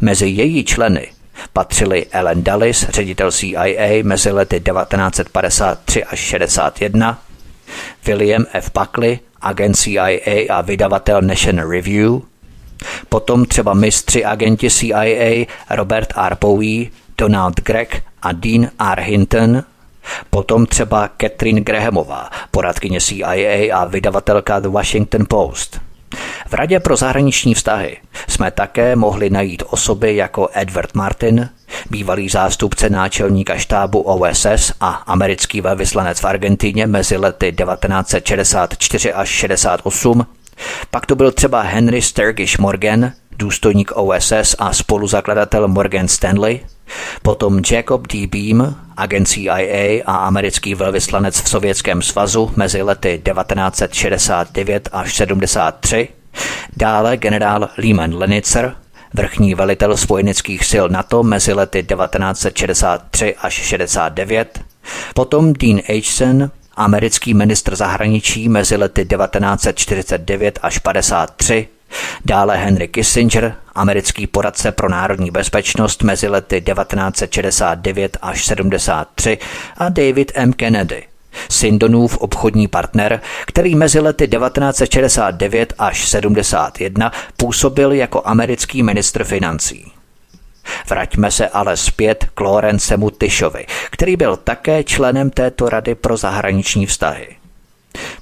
Mezi 0.00 0.26
její 0.28 0.64
členy 0.64 1.08
patřili 1.52 2.06
Ellen 2.10 2.44
Dulles, 2.44 2.86
ředitel 2.88 3.32
CIA 3.32 4.02
mezi 4.02 4.30
lety 4.30 4.60
1953 4.60 6.04
až 6.04 6.18
61, 6.18 7.18
William 8.06 8.44
F. 8.52 8.70
Buckley, 8.74 9.18
agent 9.40 9.76
CIA 9.76 10.46
a 10.50 10.60
vydavatel 10.60 11.22
National 11.22 11.70
Review, 11.70 12.20
potom 13.08 13.44
třeba 13.44 13.74
mistři 13.74 14.24
agenti 14.24 14.70
CIA 14.70 15.46
Robert 15.70 16.12
R. 16.16 16.36
Bowie, 16.40 16.90
Donald 17.18 17.60
Gregg 17.60 18.02
a 18.22 18.32
Dean 18.32 18.70
R. 18.92 19.00
Hinton, 19.00 19.62
potom 20.30 20.66
třeba 20.66 21.10
Catherine 21.20 21.60
Grahamová, 21.60 22.30
poradkyně 22.50 23.00
CIA 23.00 23.76
a 23.78 23.84
vydavatelka 23.84 24.60
The 24.60 24.68
Washington 24.68 25.26
Post. 25.28 25.80
V 26.48 26.52
Radě 26.54 26.80
pro 26.80 26.96
zahraniční 26.96 27.54
vztahy 27.54 27.96
jsme 28.28 28.50
také 28.50 28.96
mohli 28.96 29.30
najít 29.30 29.62
osoby 29.70 30.16
jako 30.16 30.48
Edward 30.52 30.94
Martin, 30.94 31.48
bývalý 31.90 32.28
zástupce 32.28 32.90
náčelníka 32.90 33.56
štábu 33.56 34.00
OSS 34.00 34.72
a 34.80 34.88
americký 34.88 35.60
velvyslanec 35.60 36.20
v 36.20 36.24
Argentině 36.24 36.86
mezi 36.86 37.16
lety 37.16 37.52
1964 37.52 39.12
až 39.12 39.28
68, 39.28 40.26
pak 40.90 41.06
to 41.06 41.16
byl 41.16 41.32
třeba 41.32 41.60
Henry 41.60 42.02
Sturgish 42.02 42.58
Morgan, 42.58 43.12
důstojník 43.38 43.92
OSS 43.94 44.56
a 44.58 44.72
spoluzakladatel 44.72 45.68
Morgan 45.68 46.08
Stanley, 46.08 46.60
potom 47.22 47.62
Jacob 47.70 48.06
D. 48.06 48.26
Beam, 48.26 48.76
agent 48.96 49.28
CIA 49.28 50.02
a 50.06 50.16
americký 50.16 50.74
velvyslanec 50.74 51.42
v 51.42 51.48
Sovětském 51.48 52.02
svazu 52.02 52.52
mezi 52.56 52.82
lety 52.82 53.22
1969 53.24 54.88
až 54.92 55.16
73, 55.16 56.08
dále 56.76 57.16
generál 57.16 57.68
Lehman 57.78 58.14
Lenitzer, 58.14 58.74
vrchní 59.14 59.54
velitel 59.54 59.96
spojeneckých 59.96 60.64
sil 60.70 60.84
NATO 60.88 61.22
mezi 61.22 61.52
lety 61.52 61.82
1963 61.82 63.34
až 63.34 63.54
69, 63.54 64.60
potom 65.14 65.52
Dean 65.52 65.80
Acheson, 65.88 66.50
americký 66.76 67.34
ministr 67.34 67.76
zahraničí 67.76 68.48
mezi 68.48 68.76
lety 68.76 69.04
1949 69.04 70.58
až 70.62 70.78
53, 70.78 71.68
dále 72.24 72.56
Henry 72.56 72.88
Kissinger, 72.88 73.54
americký 73.74 74.26
poradce 74.26 74.72
pro 74.72 74.88
národní 74.88 75.30
bezpečnost 75.30 76.02
mezi 76.02 76.28
lety 76.28 76.60
1969 76.60 78.16
až 78.22 78.46
73 78.46 79.38
a 79.76 79.88
David 79.88 80.32
M. 80.34 80.52
Kennedy, 80.52 81.07
Sindonův 81.50 82.18
obchodní 82.18 82.68
partner, 82.68 83.20
který 83.46 83.74
mezi 83.74 84.00
lety 84.00 84.28
1969 84.28 85.74
až 85.78 86.08
71 86.08 87.12
působil 87.36 87.92
jako 87.92 88.22
americký 88.24 88.82
ministr 88.82 89.24
financí. 89.24 89.92
Vraťme 90.88 91.30
se 91.30 91.48
ale 91.48 91.76
zpět 91.76 92.26
k 92.34 92.40
Lorencemu 92.40 93.10
Tyšovi, 93.10 93.66
který 93.90 94.16
byl 94.16 94.36
také 94.36 94.84
členem 94.84 95.30
této 95.30 95.68
rady 95.68 95.94
pro 95.94 96.16
zahraniční 96.16 96.86
vztahy. 96.86 97.28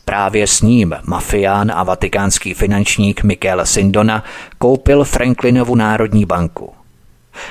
Právě 0.04 0.46
s 0.46 0.62
ním 0.62 0.94
mafián 1.04 1.72
a 1.74 1.82
vatikánský 1.82 2.54
finančník 2.54 3.22
Michael 3.22 3.66
Sindona 3.66 4.24
koupil 4.58 5.04
Franklinovu 5.04 5.74
národní 5.74 6.24
banku. 6.24 6.75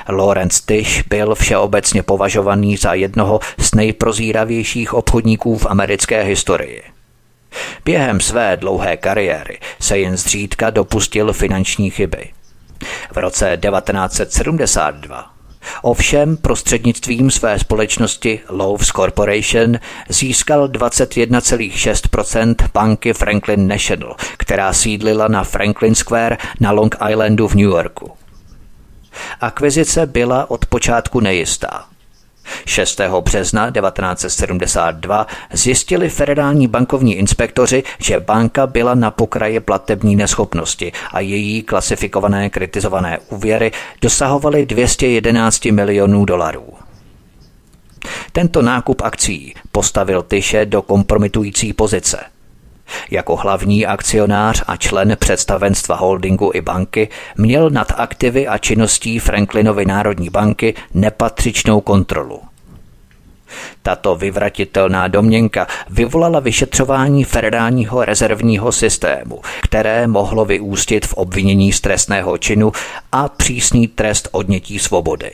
Lawrence 0.10 0.62
Tish 0.66 1.04
byl 1.08 1.36
všeobecně 1.36 2.04
považovaný 2.04 2.78
za 2.78 2.94
jednoho 2.94 3.40
z 3.60 3.76
nejprozíravějších 3.76 4.94
obchodníků 4.94 5.58
v 5.58 5.66
americké 5.66 6.24
historii. 6.24 6.84
Během 7.86 8.20
své 8.20 8.58
dlouhé 8.58 8.98
kariéry 8.98 9.60
se 9.80 9.98
jen 9.98 10.18
zřídka 10.18 10.70
dopustil 10.70 11.34
finanční 11.34 11.90
chyby. 11.90 12.30
V 13.12 13.18
roce 13.18 13.58
1972 13.70 15.36
Ovšem 15.82 16.38
prostřednictvím 16.38 17.32
své 17.32 17.60
společnosti 17.60 18.40
Lowe's 18.50 18.88
Corporation 18.88 19.76
získal 20.10 20.68
21,6% 20.68 22.56
banky 22.74 23.14
Franklin 23.14 23.68
National, 23.68 24.16
která 24.38 24.74
sídlila 24.74 25.28
na 25.28 25.44
Franklin 25.44 25.96
Square 25.96 26.38
na 26.60 26.72
Long 26.72 26.96
Islandu 27.10 27.48
v 27.48 27.56
New 27.56 27.66
Yorku. 27.66 28.12
Akvizice 29.42 30.06
byla 30.06 30.52
od 30.52 30.66
počátku 30.66 31.20
nejistá. 31.20 31.86
6. 32.66 33.02
března 33.22 33.72
1972 33.72 35.28
zjistili 35.54 36.10
federální 36.10 36.68
bankovní 36.68 37.16
inspektoři, 37.16 37.84
že 38.00 38.20
banka 38.20 38.68
byla 38.68 38.96
na 38.96 39.12
pokraji 39.12 39.60
platební 39.60 40.16
neschopnosti 40.16 40.92
a 41.12 41.20
její 41.20 41.64
klasifikované 41.64 42.50
kritizované 42.50 43.18
úvěry 43.30 43.72
dosahovaly 44.02 44.66
211 44.66 45.66
milionů 45.66 46.26
dolarů. 46.26 46.74
Tento 48.32 48.62
nákup 48.62 49.02
akcí 49.02 49.54
postavil 49.72 50.22
Tyše 50.22 50.66
do 50.66 50.82
kompromitující 50.82 51.74
pozice– 51.74 52.20
jako 53.12 53.36
hlavní 53.36 53.86
akcionář 53.86 54.64
a 54.68 54.78
člen 54.78 55.18
představenstva 55.20 55.96
holdingu 55.96 56.52
i 56.54 56.62
banky 56.62 57.10
měl 57.38 57.70
nad 57.70 57.92
aktivy 57.98 58.48
a 58.48 58.58
činností 58.58 59.20
Franklinovy 59.20 59.86
národní 59.86 60.30
banky 60.30 60.74
nepatřičnou 60.94 61.82
kontrolu. 61.82 62.42
Tato 63.84 64.16
vyvratitelná 64.16 65.08
domněnka 65.08 65.68
vyvolala 65.90 66.40
vyšetřování 66.40 67.24
federálního 67.24 68.06
rezervního 68.06 68.72
systému, 68.72 69.42
které 69.62 70.08
mohlo 70.08 70.46
vyústit 70.46 71.06
v 71.06 71.14
obvinění 71.14 71.72
z 71.72 71.82
trestného 71.82 72.38
činu 72.38 72.72
a 73.12 73.30
přísný 73.30 73.88
trest 73.88 74.28
odnětí 74.32 74.80
svobody. 74.80 75.32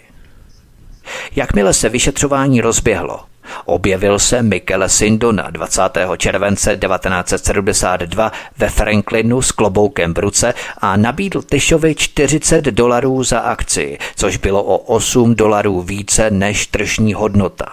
Jakmile 1.35 1.73
se 1.73 1.89
vyšetřování 1.89 2.61
rozběhlo, 2.61 3.19
Objevil 3.65 4.19
se 4.19 4.43
Michele 4.43 4.89
Sindona 4.89 5.49
20. 5.49 5.81
července 6.17 6.77
1972 6.77 8.31
ve 8.57 8.69
Franklinu 8.69 9.41
s 9.41 9.51
kloboukem 9.51 10.13
v 10.13 10.19
ruce 10.19 10.53
a 10.77 10.97
nabídl 10.97 11.41
Tyšovi 11.41 11.95
40 11.95 12.65
dolarů 12.65 13.23
za 13.23 13.39
akci, 13.39 13.97
což 14.15 14.37
bylo 14.37 14.63
o 14.63 14.77
8 14.77 15.35
dolarů 15.35 15.81
více 15.81 16.31
než 16.31 16.67
tržní 16.67 17.13
hodnota. 17.13 17.65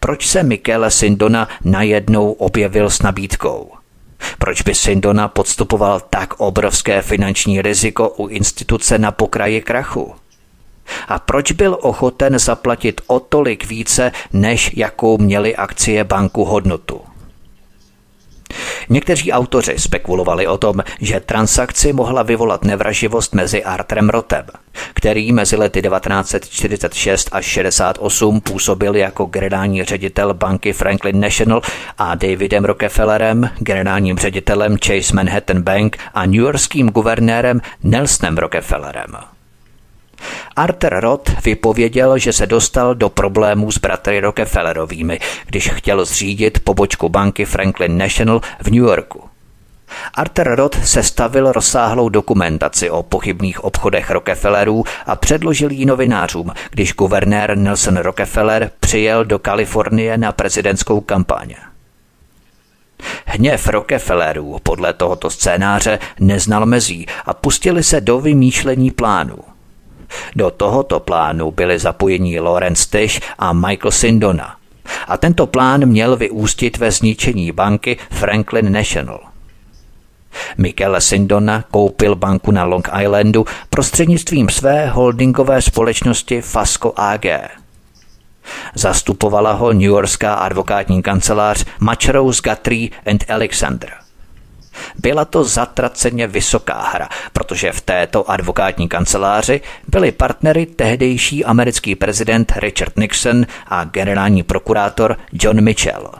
Proč 0.00 0.26
se 0.26 0.42
Michele 0.42 0.90
Sindona 0.90 1.48
najednou 1.64 2.32
objevil 2.32 2.90
s 2.90 3.02
nabídkou? 3.02 3.70
Proč 4.38 4.62
by 4.62 4.74
Sindona 4.74 5.28
podstupoval 5.28 6.00
tak 6.10 6.34
obrovské 6.40 7.02
finanční 7.02 7.62
riziko 7.62 8.08
u 8.08 8.26
instituce 8.26 8.98
na 8.98 9.12
pokraji 9.12 9.60
krachu? 9.60 10.14
A 11.08 11.18
proč 11.18 11.52
byl 11.52 11.78
ochoten 11.82 12.38
zaplatit 12.38 13.00
o 13.06 13.20
tolik 13.20 13.66
více, 13.66 14.12
než 14.32 14.70
jakou 14.76 15.18
měly 15.18 15.56
akcie 15.56 16.04
banku 16.04 16.44
hodnotu? 16.44 17.00
Někteří 18.88 19.32
autoři 19.32 19.78
spekulovali 19.78 20.46
o 20.46 20.58
tom, 20.58 20.82
že 21.00 21.20
transakci 21.20 21.92
mohla 21.92 22.22
vyvolat 22.22 22.64
nevraživost 22.64 23.34
mezi 23.34 23.64
Artrem 23.64 24.08
Rotem, 24.08 24.46
který 24.94 25.32
mezi 25.32 25.56
lety 25.56 25.82
1946 25.82 27.28
až 27.32 27.44
68 27.44 28.40
působil 28.40 28.96
jako 28.96 29.24
generální 29.24 29.84
ředitel 29.84 30.34
banky 30.34 30.72
Franklin 30.72 31.20
National 31.20 31.62
a 31.98 32.14
Davidem 32.14 32.64
Rockefellerem, 32.64 33.50
generálním 33.58 34.18
ředitelem 34.18 34.76
Chase 34.86 35.14
Manhattan 35.14 35.62
Bank 35.62 35.96
a 36.14 36.26
newyorským 36.26 36.88
guvernérem 36.88 37.60
Nelsonem 37.82 38.38
Rockefellerem. 38.38 39.37
Arthur 40.56 41.00
Roth 41.00 41.44
vypověděl, 41.44 42.18
že 42.18 42.32
se 42.32 42.46
dostal 42.46 42.94
do 42.94 43.08
problémů 43.08 43.72
s 43.72 43.78
bratry 43.78 44.20
Rockefellerovými, 44.20 45.18
když 45.46 45.68
chtěl 45.68 46.04
zřídit 46.04 46.60
pobočku 46.64 47.08
banky 47.08 47.44
Franklin 47.44 47.98
National 47.98 48.40
v 48.62 48.66
New 48.70 48.82
Yorku. 48.82 49.20
Arthur 50.14 50.54
Roth 50.54 50.84
sestavil 50.84 51.52
rozsáhlou 51.52 52.08
dokumentaci 52.08 52.90
o 52.90 53.02
pochybných 53.02 53.64
obchodech 53.64 54.10
Rockefellerů 54.10 54.84
a 55.06 55.16
předložil 55.16 55.70
ji 55.70 55.86
novinářům, 55.86 56.52
když 56.70 56.94
guvernér 56.94 57.58
Nelson 57.58 57.96
Rockefeller 57.96 58.70
přijel 58.80 59.24
do 59.24 59.38
Kalifornie 59.38 60.18
na 60.18 60.32
prezidentskou 60.32 61.00
kampaň. 61.00 61.54
Hněv 63.24 63.68
Rockefellerů 63.68 64.58
podle 64.62 64.92
tohoto 64.92 65.30
scénáře 65.30 65.98
neznal 66.20 66.66
mezí 66.66 67.06
a 67.26 67.34
pustili 67.34 67.82
se 67.82 68.00
do 68.00 68.20
vymýšlení 68.20 68.90
plánu. 68.90 69.38
Do 70.36 70.50
tohoto 70.50 71.00
plánu 71.00 71.50
byli 71.50 71.78
zapojeni 71.78 72.40
Lawrence 72.40 72.88
Tish 72.90 73.20
a 73.38 73.52
Michael 73.52 73.90
Sindona. 73.90 74.56
A 75.08 75.16
tento 75.16 75.46
plán 75.46 75.86
měl 75.86 76.16
vyústit 76.16 76.78
ve 76.78 76.90
zničení 76.90 77.52
banky 77.52 77.96
Franklin 78.10 78.72
National. 78.72 79.20
Michael 80.58 81.00
Sindona 81.00 81.64
koupil 81.70 82.14
banku 82.14 82.50
na 82.50 82.64
Long 82.64 82.88
Islandu 83.02 83.46
prostřednictvím 83.70 84.48
své 84.48 84.86
holdingové 84.86 85.62
společnosti 85.62 86.40
Fasco 86.40 86.92
AG. 86.96 87.26
Zastupovala 88.74 89.52
ho 89.52 89.72
New 89.72 89.82
Yorkská 89.82 90.34
advokátní 90.34 91.02
kancelář 91.02 91.64
Machrose 91.80 92.42
Guthrie 92.44 92.90
and 93.06 93.24
Alexander– 93.30 93.90
byla 94.98 95.24
to 95.24 95.44
zatraceně 95.44 96.26
vysoká 96.26 96.90
hra, 96.92 97.08
protože 97.32 97.72
v 97.72 97.80
této 97.80 98.30
advokátní 98.30 98.88
kanceláři 98.88 99.60
byli 99.88 100.12
partnery 100.12 100.66
tehdejší 100.66 101.44
americký 101.44 101.94
prezident 101.94 102.52
Richard 102.56 102.96
Nixon 102.96 103.46
a 103.66 103.84
generální 103.84 104.42
prokurátor 104.42 105.16
John 105.32 105.60
Mitchell. 105.60 106.10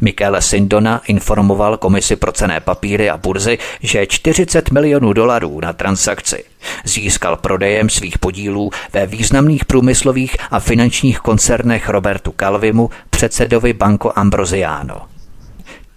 Michael 0.00 0.42
Sindona 0.42 1.00
informoval 1.06 1.76
komisi 1.76 2.16
pro 2.16 2.32
cené 2.32 2.60
papíry 2.60 3.10
a 3.10 3.16
burzy, 3.16 3.58
že 3.80 4.06
40 4.06 4.70
milionů 4.70 5.12
dolarů 5.12 5.60
na 5.60 5.72
transakci 5.72 6.44
získal 6.84 7.36
prodejem 7.36 7.90
svých 7.90 8.18
podílů 8.18 8.70
ve 8.92 9.06
významných 9.06 9.64
průmyslových 9.64 10.36
a 10.50 10.60
finančních 10.60 11.18
koncernech 11.18 11.88
Robertu 11.88 12.34
Calvimu, 12.40 12.90
předsedovi 13.10 13.72
Banco 13.72 14.18
Ambrosiano. 14.18 15.17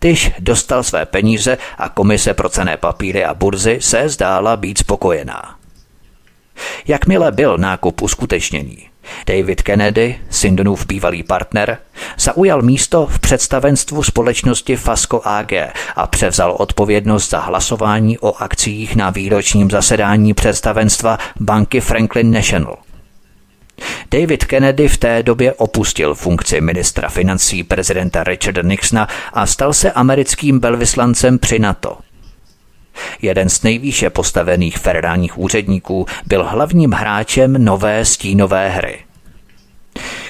Tyž 0.04 0.32
dostal 0.40 0.84
své 0.84 1.06
peníze 1.06 1.58
a 1.78 1.90
komise 1.90 2.34
pro 2.34 2.50
cené 2.50 2.78
papíry 2.78 3.26
a 3.26 3.34
burzy 3.34 3.78
se 3.82 4.10
zdála 4.10 4.58
být 4.58 4.78
spokojená. 4.78 5.56
Jakmile 6.88 7.32
byl 7.32 7.58
nákup 7.58 8.02
uskutečněný, 8.02 8.90
David 9.28 9.62
Kennedy, 9.62 10.20
Sindonův 10.30 10.86
bývalý 10.86 11.24
partner, 11.24 11.78
zaujal 12.20 12.62
místo 12.62 13.06
v 13.06 13.20
představenstvu 13.20 14.04
společnosti 14.04 14.76
Fasco 14.76 15.22
AG 15.28 15.52
a 15.96 16.08
převzal 16.08 16.56
odpovědnost 16.60 17.30
za 17.30 17.40
hlasování 17.40 18.20
o 18.20 18.36
akcích 18.36 18.96
na 18.96 19.10
výročním 19.10 19.72
zasedání 19.72 20.34
představenstva 20.34 21.18
banky 21.40 21.80
Franklin 21.80 22.32
National. 22.32 22.78
David 24.12 24.46
Kennedy 24.46 24.88
v 24.88 24.98
té 24.98 25.24
době 25.24 25.54
opustil 25.54 26.16
funkci 26.16 26.62
ministra 26.62 27.10
financí 27.10 27.64
prezidenta 27.64 28.24
Richarda 28.24 28.62
Nixona 28.62 29.08
a 29.34 29.46
stal 29.46 29.74
se 29.74 29.92
americkým 29.92 30.60
velvyslancem 30.60 31.40
při 31.40 31.60
NATO. 31.60 31.98
Jeden 33.22 33.50
z 33.50 33.64
nejvýše 33.64 34.10
postavených 34.10 34.78
federálních 34.78 35.38
úředníků 35.38 36.06
byl 36.26 36.44
hlavním 36.44 36.92
hráčem 36.92 37.66
nové 37.66 38.06
stínové 38.06 38.70
hry. 38.70 39.00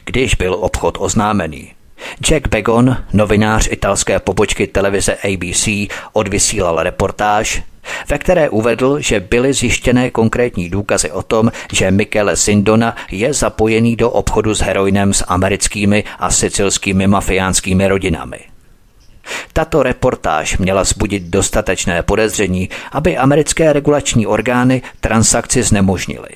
Když 0.05 0.35
byl 0.35 0.53
obchod 0.53 0.97
oznámený, 0.99 1.73
Jack 2.19 2.47
Begon, 2.47 2.97
novinář 3.13 3.67
italské 3.71 4.19
pobočky 4.19 4.67
televize 4.67 5.15
ABC, 5.15 5.67
odvysílal 6.13 6.83
reportáž, 6.83 7.63
ve 8.09 8.17
které 8.17 8.49
uvedl, 8.49 8.99
že 8.99 9.19
byly 9.19 9.53
zjištěné 9.53 10.09
konkrétní 10.09 10.69
důkazy 10.69 11.11
o 11.11 11.23
tom, 11.23 11.51
že 11.73 11.91
Michele 11.91 12.35
Sindona 12.35 12.95
je 13.11 13.33
zapojený 13.33 13.95
do 13.95 14.09
obchodu 14.09 14.53
s 14.53 14.61
heroinem 14.61 15.13
s 15.13 15.25
americkými 15.27 16.03
a 16.19 16.31
sicilskými 16.31 17.07
mafiánskými 17.07 17.87
rodinami. 17.87 18.39
Tato 19.53 19.83
reportáž 19.83 20.57
měla 20.57 20.83
zbudit 20.83 21.23
dostatečné 21.23 22.03
podezření, 22.03 22.69
aby 22.91 23.17
americké 23.17 23.73
regulační 23.73 24.27
orgány 24.27 24.81
transakci 24.99 25.63
znemožnily. 25.63 26.29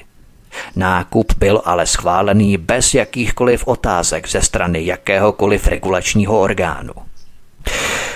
Nákup 0.76 1.34
byl 1.38 1.62
ale 1.66 1.88
schválený 1.88 2.58
bez 2.58 2.94
jakýchkoliv 2.94 3.68
otázek 3.68 4.30
ze 4.30 4.42
strany 4.42 4.86
jakéhokoliv 4.86 5.68
regulačního 5.68 6.40
orgánu. 6.40 6.94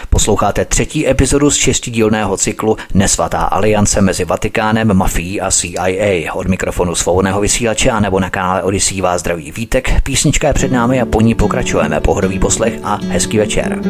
Posloucháte 0.10 0.66
třetí 0.66 1.10
epizodu 1.10 1.52
z 1.52 1.56
šestidílného 1.56 2.38
cyklu 2.38 2.78
Nesvatá 2.94 3.40
aliance 3.40 4.02
mezi 4.02 4.26
Vatikánem, 4.26 4.94
mafií 4.94 5.42
a 5.42 5.52
CIA. 5.52 6.34
Od 6.34 6.48
mikrofonu 6.48 6.96
svobodného 6.96 7.42
vysílače 7.42 7.92
a 7.92 8.00
nebo 8.00 8.20
na 8.20 8.30
kanále 8.30 8.64
Odisí 8.64 9.02
vás 9.02 9.20
zdraví 9.22 9.52
Vítek. 9.52 10.02
Písnička 10.02 10.48
je 10.48 10.54
před 10.54 10.72
námi 10.72 11.02
a 11.02 11.06
po 11.06 11.22
ní 11.22 11.36
pokračujeme. 11.36 12.00
Pohodový 12.00 12.40
poslech 12.40 12.74
a 12.84 13.00
hezký 13.08 13.38
večer. 13.38 13.82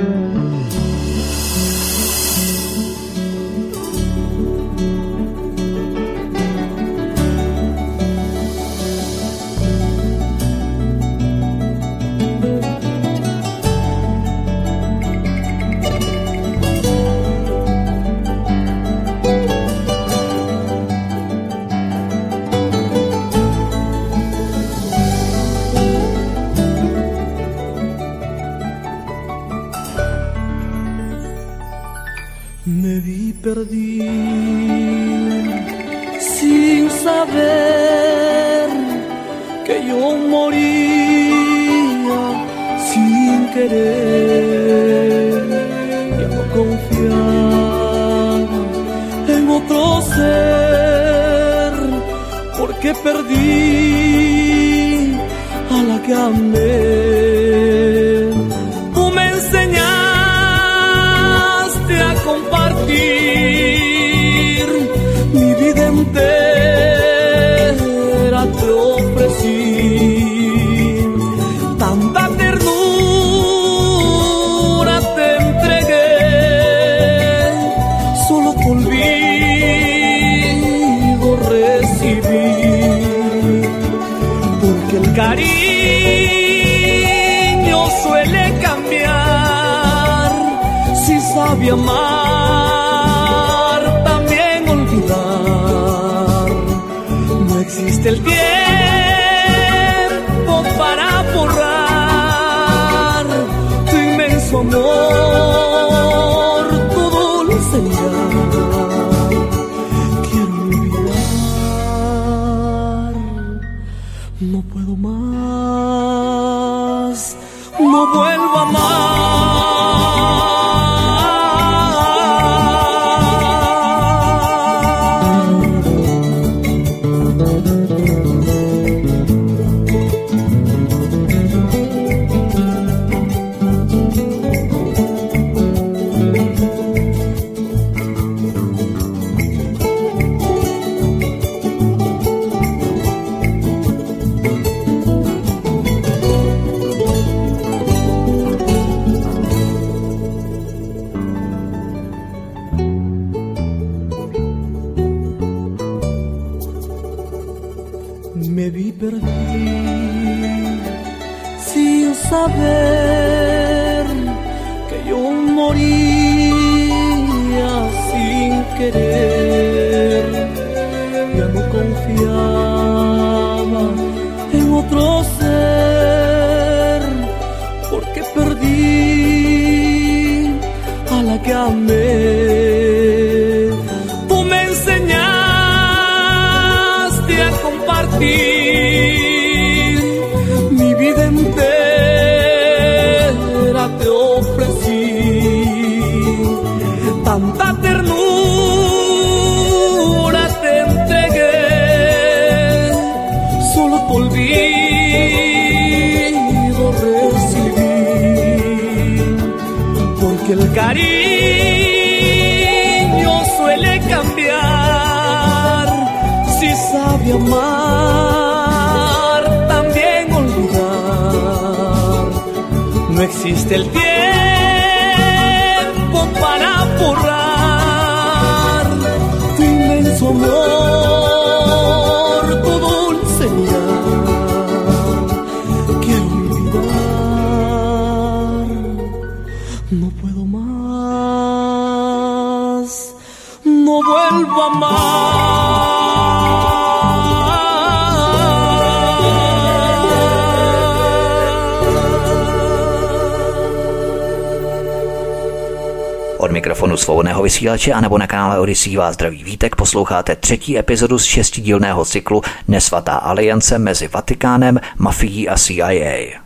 Vysílače 257.59 257.93
a 257.93 258.01
nebo 258.01 258.17
na 258.17 258.27
kanále 258.27 258.59
Odisí 258.59 258.97
vás 258.97 259.13
zdraví 259.13 259.43
Vítek 259.43 259.75
posloucháte 259.75 260.35
třetí 260.35 260.77
epizodu 260.77 261.19
z 261.19 261.23
šestidílného 261.23 262.05
cyklu 262.05 262.41
Nesvatá 262.67 263.15
aliance 263.15 263.79
mezi 263.79 264.07
Vatikánem, 264.07 264.79
mafií 264.97 265.49
a 265.49 265.57
CIA. 265.57 266.39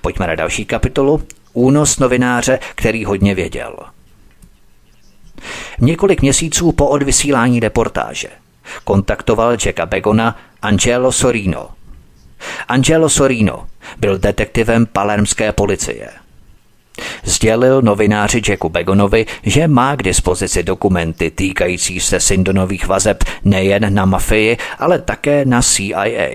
Pojďme 0.00 0.26
na 0.26 0.34
další 0.34 0.64
kapitolu. 0.64 1.22
Únos 1.52 1.98
novináře, 1.98 2.58
který 2.74 3.04
hodně 3.04 3.34
věděl. 3.34 3.76
Několik 5.80 6.22
měsíců 6.22 6.72
po 6.72 6.88
odvysílání 6.88 7.60
reportáže 7.60 8.28
kontaktoval 8.84 9.50
Jacka 9.50 9.86
Begona 9.86 10.36
Angelo 10.62 11.12
Sorino. 11.12 11.68
Angelo 12.68 13.08
Sorino 13.08 13.66
byl 13.98 14.18
detektivem 14.18 14.86
palermské 14.86 15.52
policie– 15.52 16.08
Sdělil 17.24 17.82
novináři 17.82 18.42
Jacku 18.48 18.68
Begonovi, 18.68 19.26
že 19.42 19.68
má 19.68 19.96
k 19.96 20.02
dispozici 20.02 20.62
dokumenty 20.62 21.30
týkající 21.30 22.00
se 22.00 22.20
Sindonových 22.20 22.86
vazeb 22.86 23.24
nejen 23.44 23.94
na 23.94 24.04
mafii, 24.04 24.56
ale 24.78 24.98
také 24.98 25.44
na 25.44 25.62
CIA. 25.62 26.28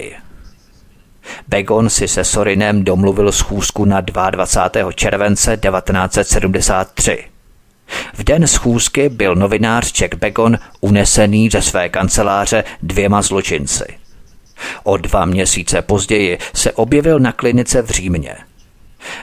Begon 1.48 1.90
si 1.90 2.08
se 2.08 2.24
Sorinem 2.24 2.84
domluvil 2.84 3.32
schůzku 3.32 3.86
na 3.86 4.02
22. 4.02 4.92
července 4.92 5.58
1973. 5.58 7.24
V 8.14 8.24
den 8.24 8.48
schůzky 8.48 9.10
byl 9.10 9.36
novinář 9.36 9.92
Jack 9.92 10.16
Begon 10.16 10.58
unesený 10.82 11.50
ze 11.50 11.62
své 11.62 11.90
kanceláře 11.90 12.64
dvěma 12.84 13.22
zločinci. 13.22 13.86
O 14.84 14.98
dva 14.98 15.26
měsíce 15.26 15.82
později 15.82 16.38
se 16.54 16.72
objevil 16.72 17.20
na 17.20 17.32
klinice 17.32 17.82
v 17.82 17.90
Římě– 17.90 18.36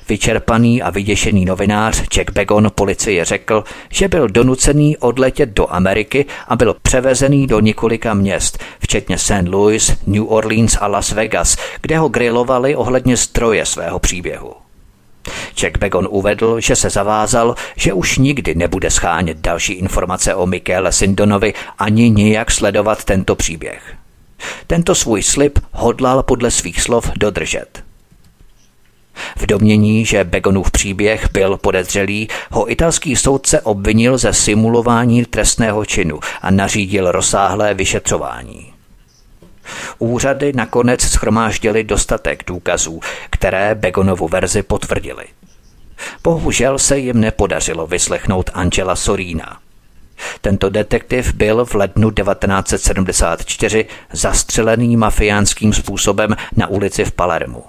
Vyčerpaný 0.09 0.82
a 0.82 0.90
vyděšený 0.90 1.44
novinář 1.44 2.02
Jack 2.02 2.30
Begon 2.30 2.70
policii 2.74 3.24
řekl, 3.24 3.64
že 3.90 4.09
byl 4.09 4.28
donucený 4.28 4.96
odletět 4.96 5.48
do 5.48 5.72
Ameriky 5.72 6.26
a 6.48 6.56
byl 6.56 6.76
převezený 6.82 7.46
do 7.46 7.60
několika 7.60 8.14
měst, 8.14 8.59
včetně 8.80 9.18
St. 9.18 9.48
Louis, 9.48 9.96
New 10.06 10.32
Orleans 10.32 10.78
a 10.80 10.86
Las 10.86 11.12
Vegas, 11.12 11.56
kde 11.80 11.98
ho 11.98 12.09
grilovali 12.09 12.76
ohledně 12.76 13.16
stroje 13.16 13.66
svého 13.66 13.98
příběhu. 13.98 14.52
Jack 15.56 15.78
Begon 15.78 16.09
uvedl, 16.10 16.60
že 16.60 16.76
se 16.76 16.90
zavázal, 16.90 17.54
že 17.76 17.92
už 17.92 18.18
nikdy 18.18 18.54
nebude 18.54 18.90
schánět 18.90 19.38
další 19.38 19.72
informace 19.72 20.34
o 20.34 20.46
Michaele 20.46 20.92
Sindonovi 20.92 21.54
ani 21.78 22.10
nijak 22.10 22.50
sledovat 22.50 23.04
tento 23.04 23.36
příběh. 23.36 23.94
Tento 24.66 24.94
svůj 24.94 25.22
slib 25.22 25.59
hodlal 25.72 26.22
podle 26.22 26.50
svých 26.50 26.80
slov 26.80 27.10
dodržet. 27.16 27.91
V 29.36 29.47
domění, 29.47 30.06
že 30.06 30.24
Begonův 30.24 30.70
příběh 30.70 31.28
byl 31.32 31.56
podezřelý, 31.56 32.28
ho 32.51 32.70
italský 32.70 33.16
soudce 33.16 33.60
obvinil 33.60 34.18
ze 34.18 34.32
simulování 34.32 35.24
trestného 35.24 35.84
činu 35.84 36.20
a 36.43 36.51
nařídil 36.51 37.12
rozsáhlé 37.12 37.74
vyšetřování. 37.74 38.72
Úřady 39.98 40.52
nakonec 40.52 41.01
schromáždili 41.02 41.84
dostatek 41.84 42.43
důkazů, 42.47 43.01
které 43.30 43.74
Begonovu 43.74 44.28
verzi 44.28 44.62
potvrdili. 44.62 45.24
Bohužel 46.22 46.78
se 46.78 46.98
jim 46.98 47.20
nepodařilo 47.20 47.86
vyslechnout 47.86 48.51
Angela 48.55 48.97
Sorína. 48.97 49.59
Tento 50.40 50.70
detektiv 50.70 51.34
byl 51.34 51.64
v 51.64 51.74
lednu 51.74 52.10
1974 52.10 53.86
zastřelený 54.12 54.97
mafiánským 54.97 55.72
způsobem 55.72 56.36
na 56.56 56.66
ulici 56.66 57.05
v 57.05 57.12
Palermu. 57.12 57.64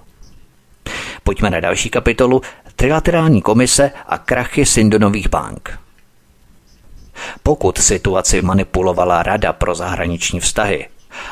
Pojďme 1.24 1.50
na 1.50 1.60
další 1.60 1.90
kapitolu 1.90 2.42
Trilaterální 2.76 3.42
komise 3.42 3.92
a 4.08 4.18
krachy 4.18 4.66
Sindonových 4.66 5.30
bank. 5.30 5.80
Pokud 7.44 7.78
situaci 7.78 8.42
manipulovala 8.42 9.24
Rada 9.24 9.54
pro 9.54 9.76
zahraniční 9.76 10.40
vztahy, 10.40 10.88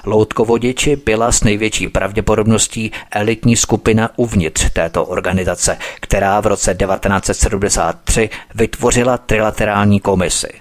Loutkovodiči 0.05 0.95
byla 0.95 1.31
s 1.31 1.43
největší 1.43 1.87
pravděpodobností 1.87 2.91
elitní 3.11 3.55
skupina 3.55 4.09
uvnitř 4.15 4.69
této 4.73 5.05
organizace, 5.05 5.77
která 5.99 6.39
v 6.41 6.47
roce 6.47 6.75
1973 6.75 8.29
vytvořila 8.55 9.17
trilaterální 9.17 9.99
komisi– 9.99 10.49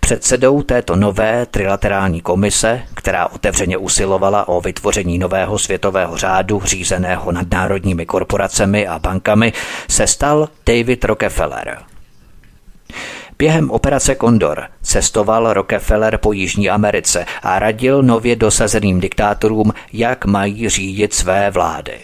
Předsedou 0.00 0.62
této 0.62 0.96
nové 0.96 1.46
trilaterální 1.46 2.20
komise, 2.20 2.82
která 2.94 3.26
otevřeně 3.26 3.76
usilovala 3.76 4.48
o 4.48 4.60
vytvoření 4.60 5.18
nového 5.18 5.58
světového 5.58 6.16
řádu 6.16 6.62
řízeného 6.64 7.32
nadnárodními 7.32 8.06
korporacemi 8.06 8.86
a 8.86 8.98
bankami, 8.98 9.52
se 9.88 10.06
stal 10.06 10.48
David 10.66 11.04
Rockefeller. 11.04 11.78
Během 13.38 13.70
operace 13.70 14.16
Condor 14.16 14.64
cestoval 14.82 15.52
Rockefeller 15.52 16.18
po 16.18 16.32
Jižní 16.32 16.70
Americe 16.70 17.26
a 17.42 17.58
radil 17.58 18.02
nově 18.02 18.36
dosazeným 18.36 19.00
diktátorům, 19.00 19.72
jak 19.92 20.24
mají 20.24 20.68
řídit 20.68 21.14
své 21.14 21.50
vlády. 21.50 21.98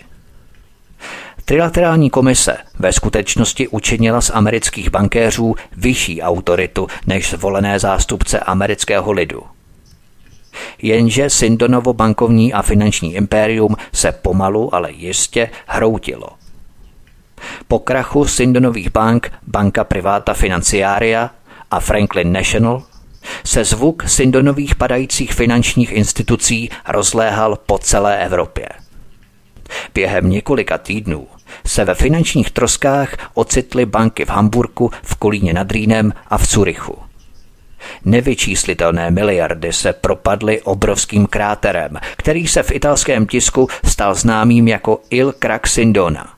Trilaterální 1.44 2.10
komise 2.10 2.56
ve 2.78 2.92
skutečnosti 2.92 3.68
učinila 3.68 4.20
z 4.20 4.30
amerických 4.30 4.90
bankéřů 4.90 5.54
vyšší 5.76 6.22
autoritu 6.22 6.86
než 7.06 7.30
zvolené 7.30 7.78
zástupce 7.78 8.40
amerického 8.40 9.12
lidu. 9.12 9.42
Jenže 10.82 11.30
Sindonovo 11.30 11.92
bankovní 11.92 12.52
a 12.52 12.62
finanční 12.62 13.14
impérium 13.14 13.76
se 13.92 14.12
pomalu, 14.12 14.74
ale 14.74 14.92
jistě 14.92 15.50
hroutilo. 15.66 16.28
Po 17.68 17.78
krachu 17.78 18.24
Sindonových 18.24 18.90
bank, 18.90 19.32
banka 19.46 19.84
Privata 19.84 20.34
Financiaria 20.34 21.30
a 21.70 21.80
Franklin 21.80 22.32
National 22.32 22.82
se 23.44 23.64
zvuk 23.64 24.08
Sindonových 24.08 24.74
padajících 24.74 25.32
finančních 25.32 25.92
institucí 25.92 26.70
rozléhal 26.88 27.58
po 27.66 27.78
celé 27.78 28.24
Evropě. 28.24 28.68
Během 29.94 30.30
několika 30.30 30.78
týdnů 30.78 31.26
se 31.66 31.84
ve 31.84 31.94
finančních 31.94 32.50
troskách 32.50 33.30
ocitly 33.34 33.86
banky 33.86 34.24
v 34.24 34.30
Hamburku, 34.30 34.90
v 35.02 35.14
Kolíně 35.14 35.52
nad 35.52 35.72
Rýnem 35.72 36.12
a 36.28 36.38
v 36.38 36.46
Curychu. 36.46 36.98
Nevyčíslitelné 38.04 39.10
miliardy 39.10 39.72
se 39.72 39.92
propadly 39.92 40.62
obrovským 40.62 41.26
kráterem, 41.26 41.96
který 42.16 42.46
se 42.46 42.62
v 42.62 42.72
italském 42.72 43.26
tisku 43.26 43.68
stal 43.84 44.14
známým 44.14 44.68
jako 44.68 45.00
Il 45.10 45.32
Craxindona. 45.32 46.34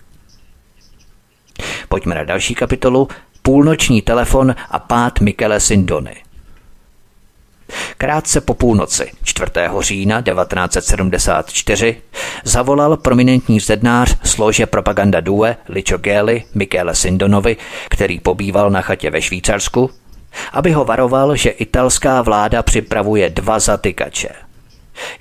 Pojďme 1.89 2.15
na 2.15 2.25
další 2.25 2.55
kapitolu 2.55 3.09
Půlnoční 3.43 4.03
telefon 4.03 4.55
a 4.71 4.79
pád 4.79 5.21
Michele 5.21 5.61
Sindony. 5.61 6.24
Krátce 7.99 8.41
po 8.41 8.55
půlnoci 8.55 9.11
4. 9.25 9.51
října 9.81 10.23
1974 10.23 11.97
zavolal 12.45 12.97
prominentní 12.97 13.61
zednář 13.61 14.17
slože 14.25 14.67
Propaganda 14.67 15.21
Due 15.21 15.57
Licho 15.69 15.99
Geli 15.99 16.45
Michele 16.55 16.95
Sindonovi, 16.95 17.57
který 17.89 18.21
pobýval 18.21 18.71
na 18.71 18.81
chatě 18.81 19.11
ve 19.11 19.23
Švýcarsku, 19.23 19.91
aby 20.53 20.73
ho 20.73 20.85
varoval, 20.85 21.37
že 21.37 21.51
italská 21.51 22.23
vláda 22.23 22.63
připravuje 22.63 23.31
dva 23.31 23.59
zatykače. 23.59 24.29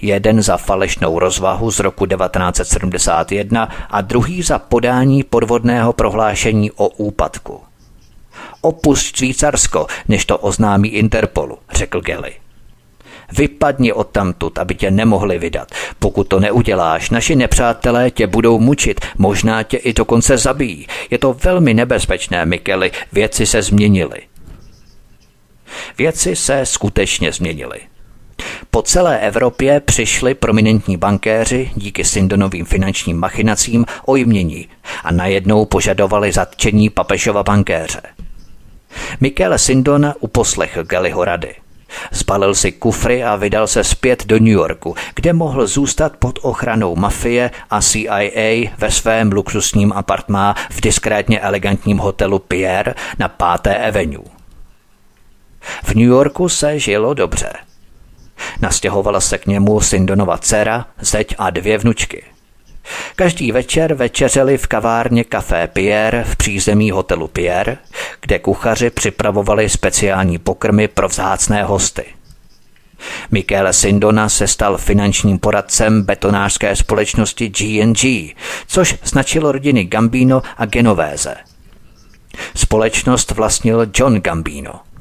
Jeden 0.01 0.41
za 0.41 0.57
falešnou 0.57 1.19
rozvahu 1.19 1.71
z 1.71 1.79
roku 1.79 2.05
1971 2.05 3.69
a 3.89 4.01
druhý 4.01 4.41
za 4.41 4.59
podání 4.59 5.23
podvodného 5.23 5.93
prohlášení 5.93 6.71
o 6.71 6.87
úpadku. 6.87 7.61
Opust 8.65 9.15
Švýcarsko, 9.15 9.87
než 10.07 10.25
to 10.25 10.37
oznámí 10.37 10.89
Interpolu, 10.89 11.57
řekl 11.73 12.01
Gelly. 12.01 12.33
Vypadni 13.37 13.93
odtamtud, 13.93 14.57
aby 14.57 14.75
tě 14.75 14.91
nemohli 14.91 15.39
vydat. 15.39 15.67
Pokud 15.99 16.27
to 16.27 16.39
neuděláš, 16.39 17.09
naši 17.09 17.35
nepřátelé 17.35 18.11
tě 18.11 18.27
budou 18.27 18.59
mučit, 18.59 19.01
možná 19.17 19.63
tě 19.63 19.77
i 19.77 19.93
dokonce 19.93 20.37
zabijí. 20.37 20.87
Je 21.09 21.17
to 21.17 21.33
velmi 21.33 21.73
nebezpečné, 21.73 22.45
Mikeli, 22.45 22.91
věci 23.11 23.45
se 23.45 23.61
změnily. 23.61 24.21
Věci 25.97 26.35
se 26.35 26.65
skutečně 26.65 27.31
změnily. 27.31 27.79
Po 28.71 28.81
celé 28.81 29.19
Evropě 29.19 29.79
přišli 29.79 30.33
prominentní 30.33 30.97
bankéři 30.97 31.71
díky 31.75 32.03
Sindonovým 32.03 32.65
finančním 32.65 33.19
machinacím 33.19 33.85
o 34.05 34.15
jmění 34.15 34.67
a 35.03 35.11
najednou 35.11 35.65
požadovali 35.65 36.31
zatčení 36.31 36.89
papežova 36.89 37.43
bankéře. 37.43 38.01
Michele 39.21 39.59
Sindona 39.59 40.15
uposlechl 40.19 40.83
Gellyho 40.83 41.25
rady. 41.25 41.55
Zbalil 42.11 42.55
si 42.55 42.71
kufry 42.71 43.23
a 43.23 43.35
vydal 43.35 43.67
se 43.67 43.83
zpět 43.83 44.25
do 44.25 44.39
New 44.39 44.47
Yorku, 44.47 44.95
kde 45.15 45.33
mohl 45.33 45.67
zůstat 45.67 46.17
pod 46.17 46.39
ochranou 46.41 46.95
mafie 46.95 47.51
a 47.69 47.81
CIA 47.81 48.69
ve 48.77 48.91
svém 48.91 49.31
luxusním 49.31 49.93
apartmá 49.93 50.55
v 50.69 50.81
diskrétně 50.81 51.39
elegantním 51.39 51.97
hotelu 51.97 52.39
Pierre 52.39 52.93
na 53.19 53.27
5. 53.61 53.75
Avenue. 53.87 54.25
V 55.83 55.95
New 55.95 56.07
Yorku 56.07 56.49
se 56.49 56.79
žilo 56.79 57.13
dobře. 57.13 57.53
Nastěhovala 58.61 59.21
se 59.21 59.37
k 59.37 59.45
němu 59.45 59.81
Sindonova 59.81 60.37
dcera, 60.37 60.85
zeď 61.01 61.35
a 61.37 61.49
dvě 61.49 61.77
vnučky. 61.77 62.32
Každý 63.15 63.51
večer 63.51 63.93
večeřeli 63.93 64.57
v 64.57 64.67
kavárně 64.67 65.23
Café 65.23 65.67
Pierre 65.67 66.23
v 66.23 66.35
přízemí 66.35 66.91
hotelu 66.91 67.27
Pierre, 67.27 67.77
kde 68.21 68.39
kuchaři 68.39 68.89
připravovali 68.89 69.69
speciální 69.69 70.37
pokrmy 70.37 70.87
pro 70.87 71.07
vzácné 71.07 71.63
hosty. 71.63 72.05
Michele 73.31 73.73
Sindona 73.73 74.29
se 74.29 74.47
stal 74.47 74.77
finančním 74.77 75.39
poradcem 75.39 76.03
betonářské 76.03 76.75
společnosti 76.75 77.49
G&G, 77.49 78.35
což 78.67 78.95
značilo 79.03 79.51
rodiny 79.51 79.83
Gambino 79.83 80.41
a 80.57 80.65
Genovese. 80.65 81.35
Společnost 82.55 83.31
vlastnil 83.31 83.87
John 83.93 84.21
Gambino– 84.21 84.73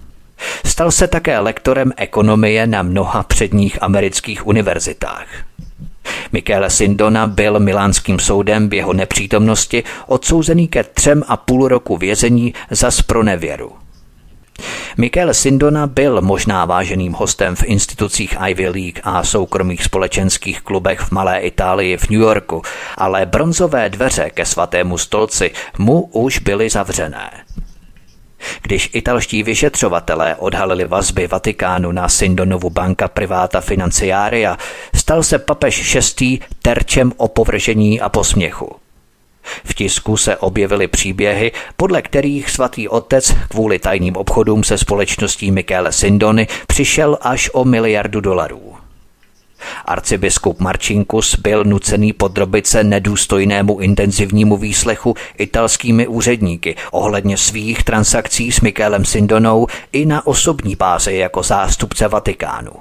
Stal 0.65 0.91
se 0.91 1.09
také 1.09 1.39
lektorem 1.39 1.93
ekonomie 1.97 2.67
na 2.67 2.83
mnoha 2.83 3.23
předních 3.23 3.83
amerických 3.83 4.47
univerzitách. 4.47 5.27
Michele 6.33 6.71
Sindona 6.71 7.27
byl 7.27 7.61
milánským 7.61 8.19
soudem 8.19 8.69
v 8.69 8.75
jeho 8.75 8.93
nepřítomnosti 8.93 9.85
odsouzený 10.07 10.69
ke 10.69 10.85
třem 10.85 11.23
a 11.29 11.37
půl 11.37 11.69
roku 11.69 11.97
vězení 11.97 12.55
za 12.71 12.91
spronevěru. 12.91 13.73
Michele 14.97 15.35
Sindona 15.35 15.87
byl 15.87 16.21
možná 16.21 16.65
váženým 16.65 17.13
hostem 17.13 17.57
v 17.57 17.65
institucích 17.65 18.37
Ivy 18.49 18.69
League 18.69 19.01
a 19.03 19.25
soukromých 19.25 19.85
společenských 19.85 20.61
klubech 20.61 21.01
v 21.01 21.11
Malé 21.11 21.41
Itálii 21.41 21.97
v 21.97 22.11
New 22.11 22.21
Yorku, 22.21 22.63
ale 22.97 23.27
bronzové 23.27 23.89
dveře 23.89 24.31
ke 24.31 24.47
svatému 24.47 24.99
stolci 24.99 25.51
mu 25.79 26.01
už 26.01 26.39
byly 26.39 26.71
zavřené. 26.71 27.31
Když 28.63 28.91
italští 28.93 29.43
vyšetřovatelé 29.43 30.37
odhalili 30.37 30.85
vazby 30.85 31.27
Vatikánu 31.27 31.93
na 31.93 32.09
Sindonovu 32.09 32.71
banka 32.71 33.09
Privata 33.09 33.61
Financiaria, 33.61 34.59
stal 34.95 35.23
se 35.23 35.39
papež 35.39 35.97
VI. 36.21 36.41
terčem 36.63 37.13
opovržení 37.17 38.01
a 38.01 38.09
posměchu. 38.09 38.77
V 39.65 39.75
tisku 39.75 40.17
se 40.17 40.37
objevily 40.37 40.89
příběhy, 40.89 41.53
podle 41.77 42.03
kterých 42.03 42.51
svatý 42.51 42.89
otec 42.89 43.35
kvůli 43.49 43.79
tajným 43.79 44.17
obchodům 44.17 44.65
se 44.65 44.79
společností 44.79 45.51
Michele 45.51 45.93
Sindony 45.93 46.47
přišel 46.67 47.19
až 47.21 47.51
o 47.53 47.65
miliardu 47.65 48.21
dolarů. 48.21 48.82
Arcibiskup 49.85 50.61
Marcinkus 50.61 51.37
byl 51.37 51.65
nucený 51.65 52.13
podrobit 52.13 52.67
se 52.67 52.85
nedůstojnému 52.85 53.79
intenzivnímu 53.79 54.57
výslechu 54.57 55.15
italskými 55.39 56.07
úředníky 56.07 56.77
ohledně 56.91 57.37
svých 57.37 57.85
transakcí 57.85 58.53
s 58.53 58.61
Mikelem 58.61 59.05
Sindonou 59.05 59.67
i 59.93 60.07
na 60.07 60.27
osobní 60.27 60.77
bázi 60.77 61.15
jako 61.15 61.43
zástupce 61.43 62.09
Vatikánu. 62.09 62.73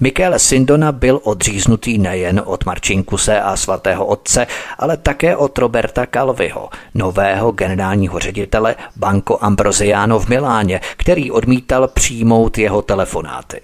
Michele 0.00 0.38
Sindona 0.38 0.92
byl 0.92 1.20
odříznutý 1.24 1.98
nejen 1.98 2.42
od 2.44 2.64
Marčinkuse 2.64 3.40
a 3.40 3.56
svatého 3.56 4.06
otce, 4.06 4.46
ale 4.78 4.96
také 4.96 5.36
od 5.36 5.58
Roberta 5.58 6.06
Calviho, 6.06 6.68
nového 6.94 7.52
generálního 7.52 8.18
ředitele 8.18 8.76
Banco 8.96 9.44
Ambrosiano 9.44 10.18
v 10.18 10.28
Miláně, 10.28 10.80
který 10.96 11.30
odmítal 11.30 11.88
přijmout 11.88 12.58
jeho 12.58 12.82
telefonáty. 12.82 13.60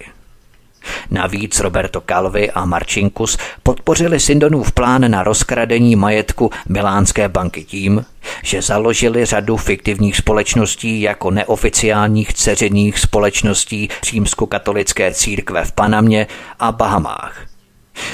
Navíc 1.11 1.59
Roberto 1.59 2.01
Calvi 2.01 2.51
a 2.51 2.65
Marcinkus 2.65 3.37
podpořili 3.63 4.19
Sindonův 4.19 4.71
plán 4.71 5.11
na 5.11 5.23
rozkradení 5.23 5.95
majetku 5.95 6.49
Milánské 6.69 7.29
banky 7.29 7.63
tím, 7.63 8.05
že 8.43 8.61
založili 8.61 9.25
řadu 9.25 9.57
fiktivních 9.57 10.17
společností 10.17 11.01
jako 11.01 11.31
neoficiálních 11.31 12.33
ceřených 12.33 12.99
společností 12.99 13.89
římskokatolické 14.03 15.13
církve 15.13 15.65
v 15.65 15.71
Panamě 15.71 16.27
a 16.59 16.71
Bahamách. 16.71 17.45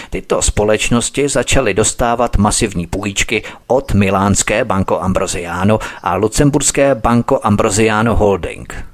Tyto 0.10 0.41
společnosti 0.41 1.30
začaly 1.30 1.73
dostávat 1.73 2.38
masivní 2.38 2.88
půjčky 2.88 3.43
od 3.68 3.93
milánské 3.93 4.65
Banco 4.65 5.03
Ambrosiano 5.03 5.80
a 6.03 6.15
lucemburské 6.15 6.95
Banco 6.95 7.39
Ambrosiano 7.43 8.15
Holding– 8.15 8.85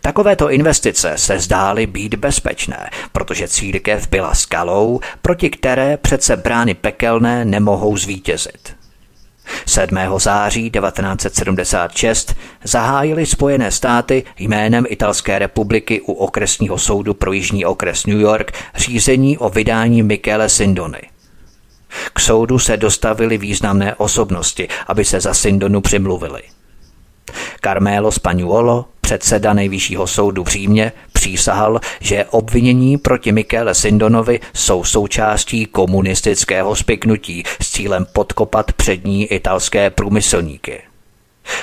Takovéto 0.00 0.50
investice 0.50 1.12
se 1.16 1.38
zdály 1.38 1.86
být 1.86 2.14
bezpečné, 2.14 2.90
protože 3.12 3.48
církev 3.48 4.08
byla 4.08 4.34
skalou, 4.34 5.00
proti 5.22 5.50
které 5.50 5.96
přece 5.96 6.36
brány 6.36 6.74
pekelné 6.74 7.44
nemohou 7.44 7.96
zvítězit. 7.96 8.76
7. 9.66 9.98
září 10.16 10.70
1976 10.70 12.34
zahájili 12.64 13.26
Spojené 13.26 13.70
státy 13.70 14.24
jménem 14.38 14.84
Italské 14.88 15.38
republiky 15.38 16.00
u 16.00 16.12
okresního 16.12 16.78
soudu 16.78 17.14
pro 17.14 17.32
Jižní 17.32 17.64
okres 17.64 18.06
New 18.06 18.20
York 18.20 18.52
řízení 18.74 19.38
o 19.38 19.48
vydání 19.48 20.02
Michele 20.02 20.48
Sindony. 20.48 21.00
K 22.12 22.20
soudu 22.20 22.58
se 22.58 22.76
dostavili 22.76 23.38
významné 23.38 23.94
osobnosti, 23.94 24.68
aby 24.86 25.04
se 25.04 25.20
za 25.20 25.34
Sindonu 25.34 25.80
přimluvili. 25.80 26.42
Carmelo 27.60 28.12
Spagnuolo, 28.12 28.84
Předseda 29.04 29.52
nejvyššího 29.52 30.06
soudu 30.06 30.44
v 30.44 30.48
Římě 30.48 30.92
přísahal, 31.12 31.80
že 32.00 32.24
obvinění 32.24 32.98
proti 32.98 33.32
Michele 33.32 33.74
Sindonovi 33.74 34.40
jsou 34.54 34.84
součástí 34.84 35.66
komunistického 35.66 36.76
spiknutí 36.76 37.42
s 37.62 37.70
cílem 37.70 38.06
podkopat 38.12 38.72
přední 38.72 39.26
italské 39.26 39.90
průmyslníky. 39.90 40.82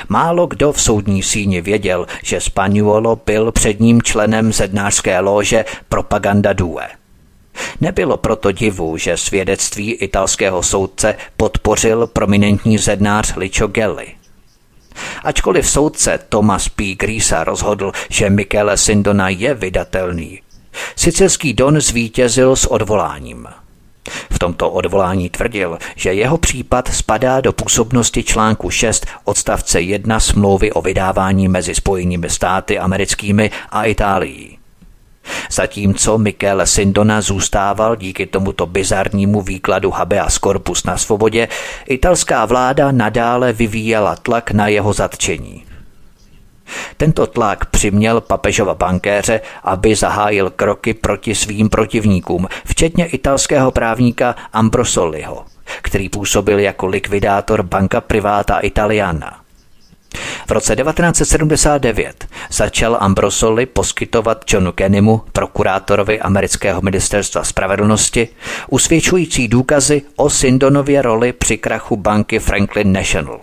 Málo 0.09 0.47
kdo 0.47 0.71
v 0.71 0.81
soudní 0.81 1.23
síni 1.23 1.61
věděl, 1.61 2.07
že 2.23 2.41
Spagnuolo 2.41 3.19
byl 3.25 3.51
předním 3.51 4.01
členem 4.01 4.53
zednářské 4.53 5.19
lože 5.19 5.65
Propaganda 5.89 6.53
Due. 6.53 6.87
Nebylo 7.81 8.17
proto 8.17 8.51
divu, 8.51 8.97
že 8.97 9.17
svědectví 9.17 9.91
italského 9.93 10.63
soudce 10.63 11.15
podpořil 11.37 12.07
prominentní 12.07 12.77
zednář 12.77 13.35
Licio 13.35 13.67
Gelli– 13.67 14.07
Ačkoliv 15.23 15.69
soudce 15.69 16.19
Thomas 16.29 16.69
P. 16.69 16.95
Grisa 16.95 17.43
rozhodl, 17.43 17.91
že 18.09 18.29
Michele 18.29 18.77
Sindona 18.77 19.29
je 19.29 19.53
vydatelný, 19.53 20.41
sicilský 20.95 21.53
Don 21.53 21.81
zvítězil 21.81 22.55
s 22.55 22.71
odvoláním. 22.71 23.47
V 24.31 24.39
tomto 24.39 24.71
odvolání 24.71 25.29
tvrdil, 25.29 25.77
že 25.95 26.13
jeho 26.13 26.37
případ 26.37 26.93
spadá 26.93 27.41
do 27.41 27.53
působnosti 27.53 28.23
článku 28.23 28.69
6 28.69 29.05
odstavce 29.23 29.81
1 29.81 30.19
smlouvy 30.19 30.71
o 30.71 30.81
vydávání 30.81 31.47
mezi 31.47 31.75
Spojenými 31.75 32.29
státy 32.29 32.79
americkými 32.79 33.51
a 33.69 33.83
Itálií. 33.83 34.60
Zatímco 35.51 36.17
Michele 36.17 36.67
Sindona 36.67 37.21
zůstával 37.21 37.95
díky 37.95 38.25
tomuto 38.25 38.65
bizarnímu 38.65 39.41
výkladu 39.41 39.91
habeas 39.91 40.39
corpus 40.39 40.83
na 40.83 40.97
svobodě, 40.97 41.47
italská 41.85 42.45
vláda 42.45 42.91
nadále 42.91 43.53
vyvíjela 43.53 44.15
tlak 44.15 44.51
na 44.51 44.67
jeho 44.67 44.93
zatčení. 44.93 45.65
Tento 46.97 47.27
tlak 47.27 47.65
přiměl 47.65 48.21
papežova 48.21 48.73
bankéře, 48.73 49.41
aby 49.63 49.95
zahájil 49.95 50.49
kroky 50.49 50.93
proti 50.93 51.35
svým 51.35 51.69
protivníkům, 51.69 52.47
včetně 52.65 53.05
italského 53.05 53.71
právníka 53.71 54.35
Ambrosoliho, 54.53 55.45
který 55.81 56.09
působil 56.09 56.59
jako 56.59 56.87
likvidátor 56.87 57.63
Banka 57.63 58.01
Privata 58.01 58.59
Italiana. 58.59 59.40
V 60.47 60.51
roce 60.51 60.75
1979 60.75 62.27
začal 62.51 62.97
Ambrosoli 62.99 63.65
poskytovat 63.65 64.43
Johnu 64.47 64.71
Kennymu, 64.71 65.21
prokurátorovi 65.33 66.19
amerického 66.19 66.81
ministerstva 66.81 67.43
spravedlnosti, 67.43 68.27
usvědčující 68.69 69.47
důkazy 69.47 70.01
o 70.15 70.29
Sindonově 70.29 71.01
roli 71.01 71.33
při 71.33 71.57
krachu 71.57 71.95
banky 71.95 72.39
Franklin 72.39 72.93
National. 72.93 73.39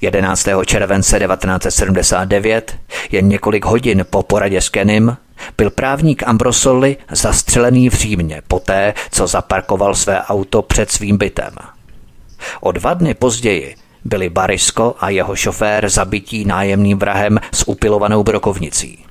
11. 0.00 0.48
července 0.66 1.18
1979, 1.18 2.76
jen 3.10 3.28
několik 3.28 3.64
hodin 3.64 4.06
po 4.10 4.22
poradě 4.22 4.60
s 4.60 4.68
Kenym, 4.68 5.16
byl 5.56 5.70
právník 5.70 6.22
Ambrosoli 6.26 6.96
zastřelený 7.10 7.90
v 7.90 7.94
Římě 7.94 8.42
poté, 8.48 8.94
co 9.10 9.26
zaparkoval 9.26 9.94
své 9.94 10.22
auto 10.22 10.62
před 10.62 10.90
svým 10.90 11.16
bytem. 11.16 11.54
O 12.60 12.72
dva 12.72 12.94
dny 12.94 13.14
později 13.14 13.76
byli 14.04 14.28
Barisko 14.28 14.94
a 15.00 15.10
jeho 15.10 15.36
šofér 15.36 15.88
zabití 15.88 16.44
nájemným 16.44 16.98
vrahem 16.98 17.40
s 17.52 17.68
upilovanou 17.68 18.22
brokovnicí. 18.22 19.04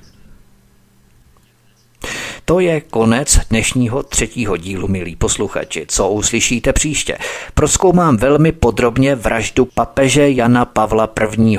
To 2.44 2.60
je 2.60 2.80
konec 2.80 3.38
dnešního 3.50 4.02
třetího 4.02 4.56
dílu, 4.56 4.88
milí 4.88 5.16
posluchači. 5.16 5.86
Co 5.88 6.08
uslyšíte 6.08 6.72
příště? 6.72 7.18
Proskoumám 7.54 8.16
velmi 8.16 8.52
podrobně 8.52 9.14
vraždu 9.14 9.64
papeže 9.64 10.30
Jana 10.30 10.64
Pavla 10.64 11.08
I., 11.38 11.58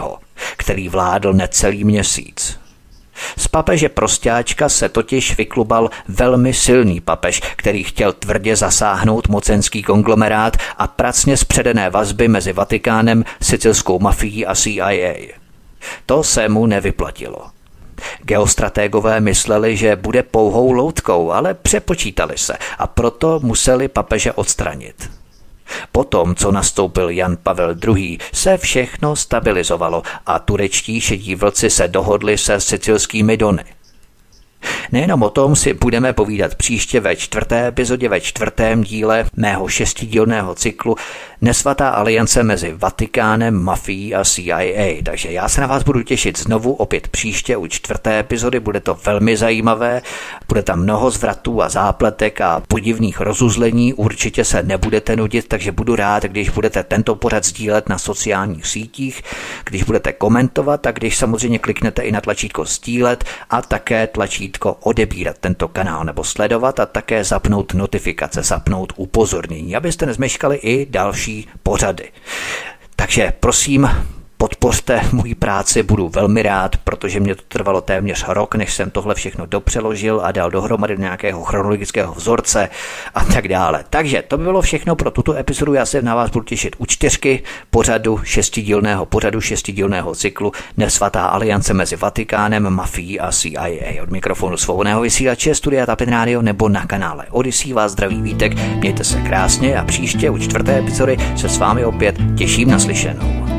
který 0.58 0.90
vládl 0.90 1.34
necelý 1.34 1.84
měsíc. 1.84 2.59
Z 3.38 3.48
papeže 3.48 3.90
prostáčka 3.90 4.70
se 4.70 4.90
totiž 4.90 5.38
vyklubal 5.38 5.90
velmi 6.08 6.54
silný 6.54 7.02
papež, 7.02 7.41
který 7.56 7.84
chtěl 7.84 8.14
tvrdě 8.14 8.56
zasáhnout 8.56 9.28
mocenský 9.28 9.84
konglomerát 9.84 10.58
a 10.78 10.88
pracně 10.88 11.38
zpředené 11.38 11.90
vazby 11.90 12.28
mezi 12.28 12.54
Vatikánem, 12.54 13.24
sicilskou 13.41 14.00
mafií 14.00 14.46
a 14.46 14.56
CIA. 14.56 15.14
To 16.06 16.24
se 16.24 16.50
mu 16.50 16.66
nevyplatilo. 16.66 17.52
Geostratégové 18.24 19.20
mysleli, 19.20 19.78
že 19.78 19.96
bude 19.96 20.24
pouhou 20.24 20.72
loutkou, 20.72 21.32
ale 21.32 21.54
přepočítali 21.54 22.38
se 22.38 22.54
a 22.78 22.88
proto 22.88 23.40
museli 23.44 23.88
papeže 23.88 24.32
odstranit. 24.32 25.19
Potom, 25.92 26.36
co 26.36 26.52
nastoupil 26.52 27.10
Jan 27.10 27.38
Pavel 27.44 27.76
II., 27.88 28.18
se 28.34 28.58
všechno 28.58 29.16
stabilizovalo 29.16 30.04
a 30.26 30.40
turečtí 30.40 31.02
šedí 31.02 31.36
vlci 31.36 31.70
se 31.70 31.88
dohodli 31.88 32.38
se 32.38 32.60
sicilskými 32.60 33.38
dony. 33.38 33.79
Nejenom 34.91 35.23
o 35.23 35.30
tom 35.30 35.56
si 35.56 35.73
budeme 35.73 36.14
povídat 36.14 36.56
příště 36.56 36.99
ve 36.99 37.15
čtvrté 37.15 37.68
epizodě, 37.68 38.10
ve 38.10 38.22
čtvrtém 38.22 38.84
díle 38.84 39.26
mého 39.36 39.68
šestidílného 39.68 40.56
cyklu 40.56 40.95
Nesvatá 41.41 41.90
aliance 41.90 42.44
mezi 42.44 42.73
Vatikánem, 42.73 43.64
mafií 43.64 44.15
a 44.15 44.23
CIA. 44.23 45.02
Takže 45.03 45.31
já 45.31 45.49
se 45.49 45.61
na 45.61 45.68
vás 45.68 45.84
budu 45.84 46.03
těšit 46.03 46.40
znovu 46.40 46.73
opět 46.73 47.07
příště 47.07 47.57
u 47.57 47.68
čtvrté 47.68 48.19
epizody. 48.19 48.60
Bude 48.60 48.80
to 48.80 48.98
velmi 49.06 49.38
zajímavé, 49.38 50.02
bude 50.48 50.64
tam 50.64 50.80
mnoho 50.80 51.11
zvratů 51.11 51.61
a 51.61 51.69
zápletek 51.69 52.41
a 52.41 52.61
podivných 52.68 53.22
rozuzlení. 53.22 53.94
Určitě 53.94 54.45
se 54.45 54.64
nebudete 54.64 55.15
nudit, 55.15 55.48
takže 55.48 55.72
budu 55.72 55.95
rád, 55.95 56.23
když 56.23 56.49
budete 56.49 56.84
tento 56.84 57.15
pořad 57.15 57.45
sdílet 57.45 57.90
na 57.90 57.98
sociálních 57.98 58.68
sítích, 58.68 59.23
když 59.65 59.84
budete 59.84 60.14
komentovat 60.14 60.88
a 60.88 60.91
když 60.91 61.18
samozřejmě 61.18 61.60
kliknete 61.60 62.02
i 62.02 62.11
na 62.11 62.22
tlačítko 62.22 62.65
sdílet 62.65 63.23
a 63.49 63.61
také 63.61 64.07
tlačítko 64.07 64.49
odebírat 64.80 65.38
tento 65.38 65.68
kanál 65.68 66.04
nebo 66.04 66.24
sledovat 66.24 66.80
a 66.80 66.86
také 66.86 67.24
zapnout 67.24 67.74
notifikace, 67.74 68.44
zapnout 68.44 68.94
upozornění, 68.96 69.76
abyste 69.76 70.06
nezmeškali 70.06 70.58
i 70.58 70.88
další 70.90 71.48
pořady. 71.64 72.12
Takže 72.96 73.34
prosím, 73.40 73.90
podpořte 74.41 75.02
můj 75.11 75.36
práci, 75.36 75.84
budu 75.84 76.10
velmi 76.10 76.44
rád, 76.44 76.78
protože 76.78 77.20
mě 77.20 77.36
to 77.36 77.41
trvalo 77.48 77.82
téměř 77.82 78.26
rok, 78.28 78.56
než 78.56 78.74
jsem 78.74 78.90
tohle 78.90 79.16
všechno 79.16 79.45
dopřeložil 79.45 80.22
a 80.24 80.32
dal 80.32 80.52
dohromady 80.52 80.95
do 80.95 81.02
nějakého 81.02 81.44
chronologického 81.44 82.14
vzorce 82.14 82.70
a 83.16 83.24
tak 83.24 83.48
dále. 83.48 83.84
Takže 83.90 84.24
to 84.28 84.38
by 84.38 84.44
bylo 84.44 84.61
všechno 84.61 84.95
pro 84.95 85.11
tuto 85.11 85.38
epizodu, 85.38 85.74
já 85.74 85.86
se 85.86 86.02
na 86.02 86.16
vás 86.16 86.30
budu 86.30 86.45
těšit 86.45 86.76
u 86.80 86.86
čtyřky 86.86 87.44
pořadu 87.70 88.20
šestidílného 88.24 89.06
pořadu 89.06 89.41
šestidílného 89.41 90.16
cyklu 90.16 90.52
Nesvatá 90.78 91.26
aliance 91.26 91.74
mezi 91.74 91.95
Vatikánem, 91.95 92.70
mafií 92.70 93.20
a 93.20 93.32
CIA. 93.32 94.03
Od 94.03 94.10
mikrofonu 94.10 94.57
svobodného 94.57 95.02
vysílače 95.02 95.56
Studia 95.56 95.86
Tapin 95.86 96.10
Radio 96.10 96.41
nebo 96.41 96.70
na 96.70 96.86
kanále 96.86 97.26
Odyssey 97.32 97.74
vás 97.74 97.91
zdraví 97.91 98.22
Vítek, 98.22 98.53
mějte 98.76 99.03
se 99.03 99.22
krásně 99.22 99.78
a 99.78 99.84
příště 99.84 100.30
u 100.30 100.38
čtvrté 100.38 100.80
epizody 100.80 101.18
se 101.36 101.49
s 101.49 101.57
vámi 101.57 101.86
opět 101.86 102.16
těším 102.38 102.70
na 102.70 102.80
slyšenou. 102.80 103.59